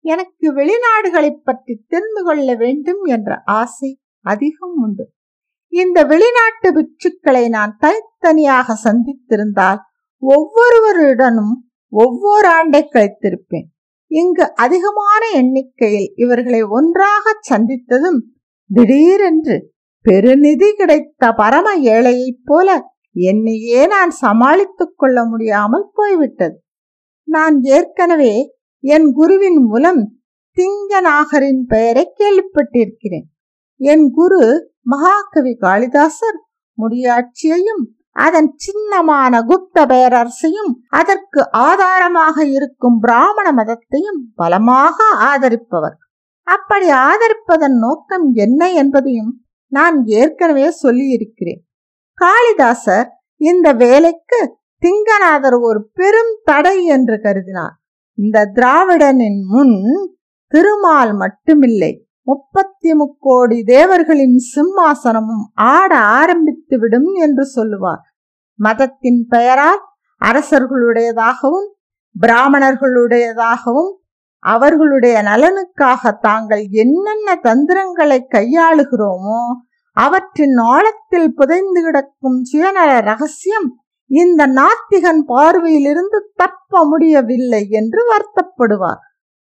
எனக்கு 0.05 0.53
வெளிநாடுகளை 0.53 1.31
பற்றி 1.43 1.83
தெரிந்து 1.87 2.23
கொள்ள 2.23 2.55
வேண்டும் 2.55 3.03
என்ற 3.05 3.43
ஆசை 3.45 3.99
அதிகம் 4.25 4.75
உண்டு. 4.75 5.05
இந்த 5.73 6.03
வெளிநாட்டு 6.03 6.71
பிட்சுக்களை 6.73 7.49
நான் 7.49 7.77
தனித்தனியாக 7.77 8.75
சந்தித்திருந்தால் 8.83 9.81
ஒவ்வொருவருடனும் 10.24 11.55
ஒவ்வொரு 11.89 12.47
ஆண்டை 12.47 12.89
கழித்திருப்பேன். 12.93 13.67
இங்கு 14.07 14.55
அதிகமான 14.55 15.30
எண்ணிக்கையில் 15.34 16.13
இவர்களை 16.15 16.61
ஒன்றாக 16.63 17.39
சந்தித்ததும் 17.49 18.19
திடீரென்று 18.67 19.71
பெருநிதி 20.09 20.71
கிடைத்த 20.71 21.32
பரம 21.32 21.76
ஏழையைப் 21.76 22.41
போல 22.43 22.91
என்னையே 23.11 23.88
நான் 23.88 24.09
சமாளித்துக் 24.09 24.97
கொள்ள 24.97 25.26
முடியாமல் 25.26 25.89
போய்விட்டது. 25.93 26.63
நான் 27.24 27.61
ஏற்கனவே 27.61 28.55
என் 28.80 29.13
குருவின் 29.13 29.61
மூலம் 29.65 30.19
திங்கநாகரின் 30.57 31.61
பெயரை 31.67 32.13
கேள்விப்பட்டிருக்கிறேன். 32.19 33.28
என் 33.76 34.11
குரு 34.11 34.71
மகாகவி 34.82 35.57
காளிதாசர் 35.59 36.39
முடியாட்சியையும் 36.78 37.84
அதன் 38.16 38.53
சின்னமான 38.55 39.41
குப்த 39.41 39.86
பேரரசையும் 39.86 40.72
அதற்கு 40.89 41.51
ஆதாரமாக 41.51 42.45
இருக்கும் 42.45 42.99
பிராமண 42.99 43.51
மதத்தையும் 43.51 44.22
பலமாக 44.36 45.03
ஆதரிப்பவர். 45.20 45.97
அப்படி 46.41 46.91
ஆதரிப்பதன் 46.91 47.78
நோக்கம் 47.80 48.34
என்ன 48.34 48.72
என்பதையும் 48.72 49.43
நான் 49.68 50.05
ஏற்கனவே 50.05 50.72
சொல்லியிருக்கிறேன். 50.72 51.66
காளிதாசர் 52.14 53.09
இந்த 53.38 53.74
வேலைக்கு 53.74 54.57
திங்கநாதர் 54.82 55.59
ஒரு 55.59 55.89
பெரும் 55.93 56.39
தடை 56.43 56.86
என்று 56.86 57.16
கருதினார். 57.16 57.76
இந்த 58.18 58.51
திராவிடனின் 58.53 59.41
முன் 59.47 59.78
திருமால் 60.47 61.14
மட்டுமில்லை. 61.18 62.02
முப்பத்தி 62.28 62.93
முக்கோடி 62.93 63.63
தேவர்களின் 63.63 64.38
சிம்மாசனமும் 64.53 65.45
ஆட 65.53 65.97
ஆரம்பித்து 65.97 66.80
விடும் 66.80 67.13
என்று 67.13 67.45
சொல்லுவார். 67.45 68.01
மதத்தின் 68.55 69.26
பெயரால் 69.30 69.82
அரசர்களுடையதாகவும் 70.21 71.67
பிராமணர்களுடையதாகவும் 72.21 73.91
அவர்களுடைய 74.39 75.21
நலனுக்காக 75.21 76.11
தாங்கள் 76.19 76.63
என்னென்ன 76.69 77.36
தந்திரங்களை 77.36 78.28
கையாளுகிறோமோ 78.32 79.41
அவற்றின் 79.91 80.55
ஆழத்தில் 80.55 81.34
புதைந்து 81.34 81.82
கிடக்கும் 81.84 82.43
சுயநல 82.43 82.99
ரகசியம் 82.99 83.67
இந்த 84.05 84.47
நாத்திகன் 84.47 85.21
பார்வையிலிருந்து 85.28 86.19
தப்ப 86.36 86.86
முடியவில்லை 86.86 87.69
என்று 87.69 88.01
வருத்தப்படுவார். 88.11 89.01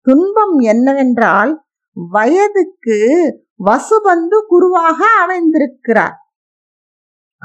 துன்பம் 0.02 0.60
என்னவென்றால் 0.60 1.63
வயதுக்கு 1.94 2.98
வசுபந்து 3.66 4.38
குருவாக 4.48 5.06
அமைந்திருக்கிறார். 5.22 6.18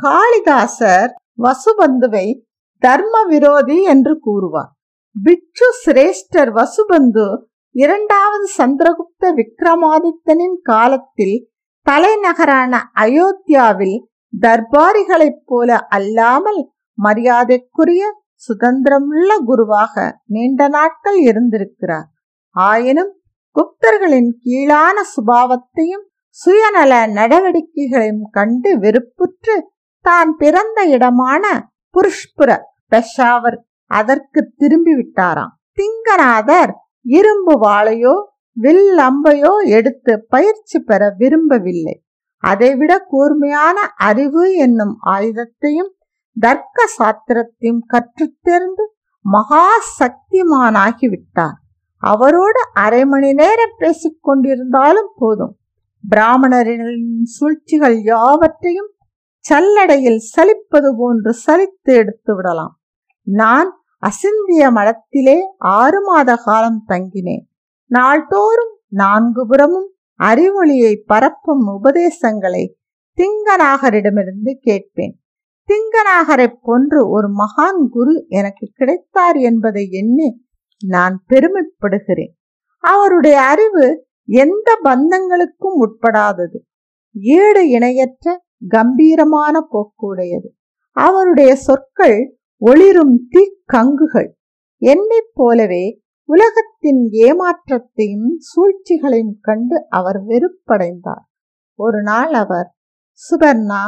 காளிதாசர் 0.02 1.12
வசுபந்துவை 1.42 2.26
தர்ம 2.78 3.24
விரோதி 3.24 3.82
என்று 3.82 4.18
கூறுவார். 4.18 4.72
பிட்சு 5.22 5.68
சிரேஷ்டர் 5.84 6.50
வசுபந்து 6.50 7.46
இரண்டாவது 7.70 8.46
சந்திரகுப்த 8.58 9.32
விக்ரமாதித்தனின் 9.36 10.58
காலத்தில் 10.62 11.50
தலைநகரான 11.82 12.90
அயோத்தியாவில் 12.94 13.98
தர்பாரிகளைப் 14.40 15.42
போல 15.44 15.76
அல்லாமல் 15.76 16.70
மரியாதைக்குரிய 17.02 18.02
சுதந்திரமுள்ள 18.48 19.38
குருவாக 19.44 20.20
நீண்ட 20.24 20.68
நாட்கள் 20.68 21.16
இருந்திருக்கிறார். 21.16 22.08
ஆயினும் 22.50 23.12
குப்தர்களின் 23.58 24.28
கீழான 24.44 24.96
சுபாவத்தையும் 25.14 26.04
சுயநல 26.38 26.92
நடவடிக்கைகளையும் 27.18 28.24
கண்டு 28.30 28.70
வெறுப்புற்று 28.78 29.56
தான் 30.04 30.30
பிறந்த 30.36 30.84
இடமான 30.86 31.44
புருஷ்புர 31.94 32.50
பெஷாவர் 32.88 33.58
அதற்கு 33.90 34.40
திரும்பி 34.56 34.92
விட்டாராம் 34.94 35.54
திங்கநாதர் 35.78 36.72
இரும்பு 37.06 37.54
வாளையோ 37.64 38.14
வில் 38.56 38.98
அம்பையோ 38.98 39.52
எடுத்து 39.78 40.12
பயிற்சி 40.28 40.78
பெற 40.80 41.02
விரும்பவில்லை. 41.18 41.96
அதைவிட 42.44 42.92
கூர்மையான 43.10 43.78
அறிவு 44.08 44.44
என்னும் 44.56 44.94
ஆயுதத்தையும் 45.14 45.92
தர்க்க 46.36 46.86
சாத்திரத்தையும் 46.98 47.82
கற்றுத்தேர்ந்து 47.92 48.84
மகா 49.24 49.66
சக்திமானாகிவிட்டார். 50.00 51.58
அவரோடு 51.98 52.60
அரை 52.74 53.04
மணி 53.04 53.32
நேரம் 53.32 53.74
பேசிக் 53.78 54.28
கொண்டிருந்தாலும் 54.28 55.10
போதும். 55.16 55.56
பிராமணரின் 56.08 57.22
சூழ்ச்சிகள் 57.22 58.02
யாவற்றையும் 58.02 58.92
சல்லடையில் 59.48 60.16
சலிப்பது 60.16 60.94
போன்று 60.98 61.34
சலித்து 61.46 61.82
எடுத்து 61.82 62.34
விடலாம். 62.34 62.80
நான் 63.22 63.82
அசிந்திய 63.98 64.70
மடத்திலே 64.70 65.38
ஆறு 65.58 66.02
மாத 66.02 66.36
காலம் 66.36 66.84
தங்கினேன். 66.88 67.48
நாள்தோறும் 67.86 68.78
நான்கு 68.88 69.46
புறமும் 69.46 69.92
அறிவொளியை 70.18 70.96
பரப்பும் 71.06 71.66
உபதேசங்களை 71.66 72.78
திங்கநாகரிடமிருந்து 73.18 74.52
கேட்பேன். 74.60 75.20
திங்கநாகரைப் 75.68 76.58
போன்று 76.62 77.08
ஒரு 77.08 77.28
மகான் 77.28 77.88
குரு 77.90 78.24
எனக்கு 78.28 78.68
கிடைத்தார் 78.74 79.36
என்பதை 79.36 79.90
எண்ணி 79.90 80.46
நான் 80.84 81.24
பெருமைப்படுகிறேன். 81.28 82.32
அவருடைய 82.78 83.40
அறிவு 83.40 84.06
எந்த 84.24 84.80
பந்தங்களுக்கும் 84.84 85.78
உட்படாதது. 85.80 86.58
ஈடு 87.12 87.68
இணையற்ற 87.68 88.44
கம்பீரமான 88.68 89.68
போக்குடையது. 89.72 90.48
அவருடைய 90.90 91.54
சொற்கள் 91.54 92.38
ஒளிரும் 92.56 93.28
தீக்கங்குகள். 93.28 94.36
என்னைப் 94.76 95.30
போலவே 95.34 96.02
உலகத்தின் 96.24 97.10
ஏமாற்றத்தையும் 97.10 98.36
சூழ்ச்சிகளையும் 98.38 99.38
கண்டு 99.40 99.86
அவர் 99.88 100.22
வெறுப்படைந்தார். 100.22 101.26
ஒரு 101.74 102.02
நாள் 102.02 102.32
அவர் 102.32 102.74
சுபர்ணா 103.12 103.82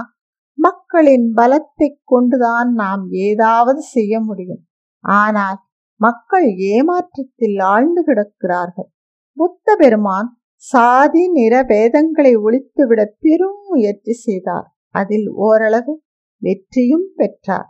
மக்களின் 0.55 1.33
பலத்தை 1.33 2.01
கொண்டுதான் 2.05 2.73
நாம் 2.73 3.07
ஏதாவது 3.11 3.81
செய்ய 3.81 4.21
முடியும். 4.21 4.67
ஆனால் 4.99 5.59
மக்கள் 6.01 6.49
ஏமாற்றத்தில் 6.73 7.59
ஆழ்ந்து 7.73 8.03
கிடக்கிறார்கள். 8.07 8.91
புத்த 9.37 9.77
பெருமான் 9.77 10.29
சாதி 10.65 11.23
நிற 11.29 11.55
வேதங்களை 11.63 12.33
ஒழித்துவிட 12.37 13.01
பெரும் 13.19 13.61
முயற்சி 13.69 14.15
செய்தார். 14.27 14.67
அதில் 14.95 15.29
ஓரளவு 15.47 15.93
வெற்றியும் 16.43 17.09
பெற்றார். 17.17 17.69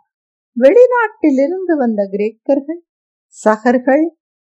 வெளிநாட்டிலிருந்து 0.57 1.75
வந்த 1.77 2.03
கிரேக்கர்கள் 2.13 2.81
சகர்கள் 3.37 4.05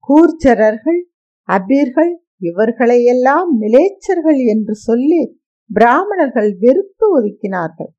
கூர்ச்சரர்கள் 0.10 1.00
அபீர்கள் 1.48 2.12
இவர்களையெல்லாம் 2.42 3.50
மிலேச்சர்கள் 3.62 4.40
என்று 4.54 4.76
சொல்லி 4.88 5.22
பிராமணர்கள் 5.70 6.50
வெறுத்து 6.60 7.06
ஒதுக்கினார்கள். 7.18 7.92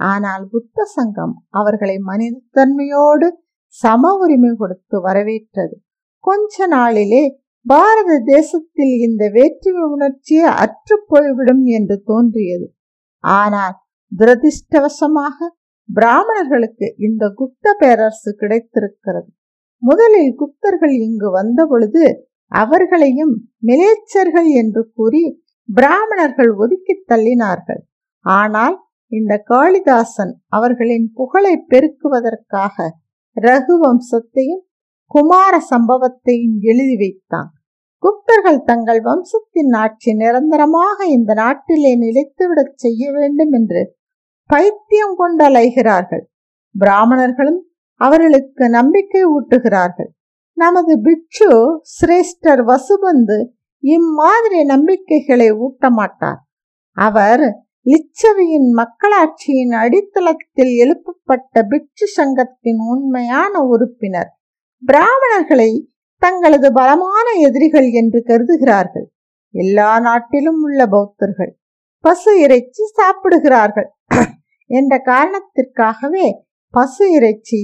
ஆனால் 0.00 0.44
புத்த 0.52 0.84
சங்கம் 0.96 1.34
அவர்களை 1.60 1.96
மனிதத்தன்மையோடு 2.10 3.28
சம 3.74 4.12
உரிமை 4.14 4.50
கொடுத்து 4.54 4.96
வரவேற்றது. 5.00 5.74
கொஞ்ச 6.24 6.66
நாளிலே 6.66 7.22
பாரத 7.66 8.10
தேசத்தில் 8.26 8.94
இந்த 9.06 9.22
வேற்றுமை 9.28 9.84
உணர்ச்சியை 9.94 10.48
அற்று 10.62 10.96
போய்விடும் 11.08 11.64
என்று 11.78 11.96
தோன்றியது. 12.10 12.66
ஆனால் 13.24 13.74
துரதிருஷ்டவசமாக 14.12 15.48
பிராமணர்களுக்கு 15.88 16.86
இந்த 16.98 17.22
குப்த 17.38 17.74
பேரரசு 17.78 18.30
கிடைத்திருக்கிறது. 18.32 19.28
முதலில் 19.82 20.32
குப்தர்கள் 20.34 20.94
இங்கு 21.06 21.28
வந்த 21.30 21.60
பொழுது 21.66 22.04
அவர்களையும் 22.52 23.34
மிலேச்சர்கள் 23.66 24.48
என்று 24.52 24.82
கூறி 24.96 25.22
பிராமணர்கள் 25.68 26.50
ஒதுக்கி 26.54 26.94
தள்ளினார்கள். 27.10 27.82
ஆனால் 28.24 28.76
இந்த 29.12 29.32
காளிதாசன் 29.50 30.32
அவர்களின் 30.48 31.06
புகழை 31.14 31.54
பெருக்குவதற்காக 31.70 32.76
ரகுவம்சத்தையும் 33.36 34.64
குமார 35.06 35.54
சம்பவத்தையும் 35.70 36.58
எழுதி 36.60 36.96
வைத்தான். 36.96 37.50
குப்தர்கள் 38.02 38.60
தங்கள் 38.62 39.00
வம்சத்தின் 39.00 39.72
ஆட்சி 39.72 40.14
நிரந்தரமாக 40.14 41.06
இந்த 41.06 41.34
நாட்டிலே 41.34 41.92
நிலைத்துவிடச் 41.98 42.76
செய்ய 42.76 43.12
வேண்டும் 43.12 43.52
என்று 43.52 43.96
பைத்தியம் 44.50 45.14
கொண்டு 45.16 45.44
அலைகிறார்கள். 45.48 46.24
பிராமணர்களும் 46.74 47.60
அவர்களுக்கு 48.00 48.68
நம்பிக்கை 48.68 49.22
ஊட்டுகிறார்கள். 49.26 50.10
நமது 50.56 51.00
பிட்சு 51.00 51.48
சிரேஷ்டர் 52.00 52.62
வசுபந்து 52.64 53.38
இம்மாதிரி 53.82 54.64
நம்பிக்கைகளை 54.64 55.50
ஊட்ட 55.50 55.90
மாட்டார் 55.90 56.40
அவர் 56.96 57.44
இச்சவையின் 57.86 58.68
மக்களாட்சியின் 58.70 59.72
அடித்தளத்தில் 59.74 60.72
எழுப்பப்பட்ட 60.76 61.62
பிட்சு 61.62 62.06
சங்கத்தின் 62.06 62.80
உண்மையான 62.88 63.62
உறுப்பினர். 63.62 64.30
பிராமணர்களை 64.82 65.70
தங்களது 66.22 66.72
பலமான 66.72 67.26
எதிரிகள் 67.38 67.88
என்று 67.90 68.20
கருதுகிறார்கள். 68.26 69.06
எல்லா 69.54 70.00
நாட்டிலும் 70.00 70.60
உள்ள 70.62 70.80
பௌத்தர்கள் 70.86 71.52
பசு 72.04 72.32
இறைச்சி 72.40 72.84
சாப்பிடுகிறார்கள். 72.92 73.88
என்ற 74.70 74.94
காரணத்திற்காகவே 75.04 76.26
பசு 76.74 77.04
இறைச்சி 77.12 77.60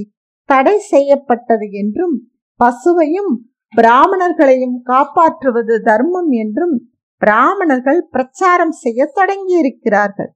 தடை 0.49 0.79
செய்யப்பட்டது 0.79 1.67
என்றும் 1.71 2.15
பசுவையும் 2.59 3.33
பிராமணர்களையும் 3.73 4.77
காப்பாற்றுவது 4.83 5.81
தர்மம் 5.81 6.29
என்றும் 6.29 6.75
பிராமணர்கள் 7.17 8.07
பிரச்சாரம் 8.11 8.71
செய்ய 8.71 9.11
தொடங்கியிருக்கிறார்கள். 9.15 10.31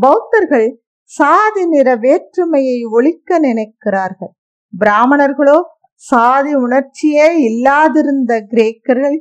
பௌத்தர்கள் 0.00 0.68
சாதி 1.04 1.66
நிற 1.66 1.96
வேற்றுமையை 1.96 2.84
ஒழிக்க 2.84 3.40
நினைக்கிறார்கள். 3.40 4.32
பிராமணர்களோ 4.78 5.58
சாதி 5.94 6.54
உணர்ச்சியே 6.54 7.26
இல்லாதிருந்த 7.48 8.32
கிரேக்கர்கள் 8.52 9.18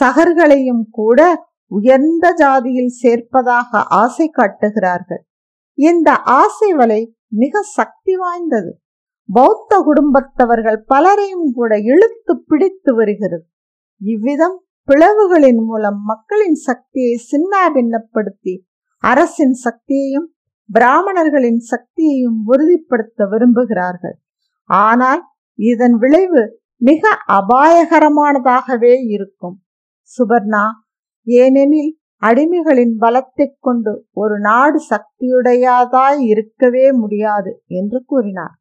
சகர்களையும் 0.00 0.84
கூட 0.90 1.20
உயர்ந்த 1.66 2.34
ஜாதியில் 2.38 2.92
சேர்ப்பதாக 3.02 3.70
ஆசை 3.72 4.28
காட்டுகிறார்கள். 4.28 5.22
இந்த 5.78 6.10
ஆசை 6.16 6.72
வலை 6.72 7.16
மிக 7.28 7.62
சக்தி 7.62 8.16
வாய்ந்தது. 8.16 8.80
பௌத்த 9.28 9.78
குடும்பத்தவர்கள் 9.78 10.78
பலரையும் 10.86 11.52
கூட 11.52 11.78
இழுத்து 11.78 12.32
பிடித்து 12.40 12.94
வருகிறது. 12.94 13.44
இவ்விதம் 14.00 14.56
பிளவுகளின் 14.88 15.60
மூலம் 15.66 15.98
மக்களின் 16.02 16.58
சக்தியை 16.68 17.14
சின்னாபின்னப்படுத்தி 17.30 18.54
அரசின் 19.02 19.56
சக்தியையும் 19.64 20.28
பிராமணர்களின் 20.70 21.60
சக்தியையும் 21.70 22.38
உறுதிப்படுத்த 22.46 23.26
விரும்புகிறார்கள். 23.26 24.16
ஆனால் 24.70 25.22
இதன் 25.58 25.96
விளைவு 25.98 26.42
மிக 26.80 27.10
அபாயகரமானதாகவே 27.38 28.94
இருக்கும். 29.08 29.56
சுபர்ணா 30.10 30.64
ஏனெனில் 31.26 31.92
அடிமைகளின் 32.22 32.94
பலத்தை 33.00 33.46
கொண்டு 33.60 33.92
ஒரு 34.12 34.36
நாடு 34.38 34.78
சக்தியுடையதாய் 34.90 36.20
இருக்கவே 36.32 36.86
முடியாது 36.92 37.52
என்று 37.78 37.98
கூறினார். 38.04 38.54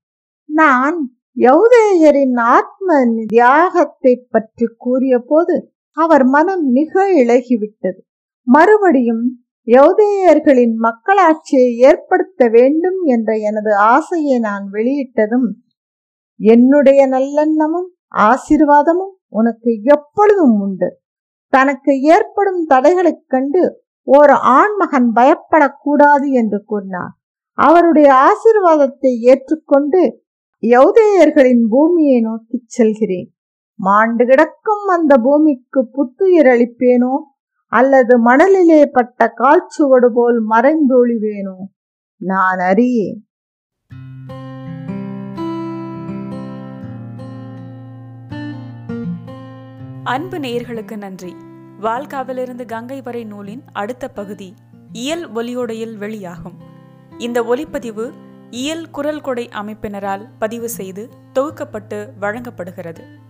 நான் 0.50 0.98
யௌதேயரின் 1.38 2.40
ஆத்ம 2.56 2.90
தியாகத்தை 3.28 4.14
பற்றி 4.30 4.66
கூறிய 4.78 5.16
போது 5.30 5.56
அவர் 5.94 6.26
மனம் 6.26 6.64
மிக 6.64 7.12
இழகிவிட்டது 7.12 8.00
மறுபடியும் 8.44 9.46
யௌதேயர்களின் 9.66 10.74
மக்களாட்சியை 10.82 11.76
ஏற்படுத்த 11.76 12.48
வேண்டும் 12.48 13.04
என்ற 13.04 13.38
எனது 13.38 13.76
ஆசையை 13.76 14.40
நான் 14.40 14.70
வெளியிட்டதும் 14.72 15.52
என்னுடைய 16.38 17.08
நல்லெண்ணமும் 17.08 17.90
ஆசீர்வாதமும் 18.16 19.14
உனக்கு 19.28 19.82
எப்பொழுதும் 19.84 20.60
உண்டு. 20.60 21.00
தனக்கு 21.48 22.02
ஏற்படும் 22.02 22.66
தடைகளைக் 22.66 23.28
கண்டு 23.28 23.84
ஒரு 24.04 24.34
ஆண்மகன் 24.34 25.12
பயப்படக்கூடாது 25.16 26.32
என்று 26.32 26.64
கூறினார். 26.64 27.12
அவருடைய 27.54 28.14
ஆசீர்வாதத்தை 28.14 29.18
ஏற்றுக்கொண்டு 29.20 30.24
யௌதேயர்களின் 30.62 31.66
பூமியை 31.70 32.22
நோக்கிச் 32.22 32.70
செல்கிறேன். 32.70 33.34
மாண்டு 33.76 34.26
கிடக்கும் 34.26 34.88
அந்த 34.88 35.18
பூமிக்கு 35.18 35.90
புத்துயிரளிப்பேனோ 35.96 37.18
அல்லது 37.66 38.14
மணலிலே 38.26 38.86
பட்ட 38.86 39.34
கால்ச்சுவடு 39.38 40.10
போல் 40.14 40.50
மறைந்தொழிவேனோ 40.50 41.58
நான் 42.18 42.58
அறியேன். 42.58 43.30
அன்பு 50.04 50.38
நேயர்களுக்கு 50.38 50.98
நன்றி. 50.98 51.36
வால்காவிலிருந்து 51.82 52.66
கங்கை 52.66 53.02
வரை 53.02 53.24
நூலின் 53.24 53.64
அடுத்த 53.72 54.08
பகுதி 54.08 54.54
இயல் 54.92 55.32
ஒலியோடையில் 55.32 55.98
வெளியாகும். 55.98 56.58
இந்த 57.18 57.44
ஒலிப்பதிவு 57.44 58.12
இயல் 58.50 58.90
குரல் 58.90 59.22
கொடை 59.22 59.50
அமைப்பினரால் 59.62 60.26
பதிவு 60.40 60.70
செய்து 60.70 61.10
தொகுக்கப்பட்டு 61.34 62.10
வழங்கப்படுகிறது. 62.20 63.30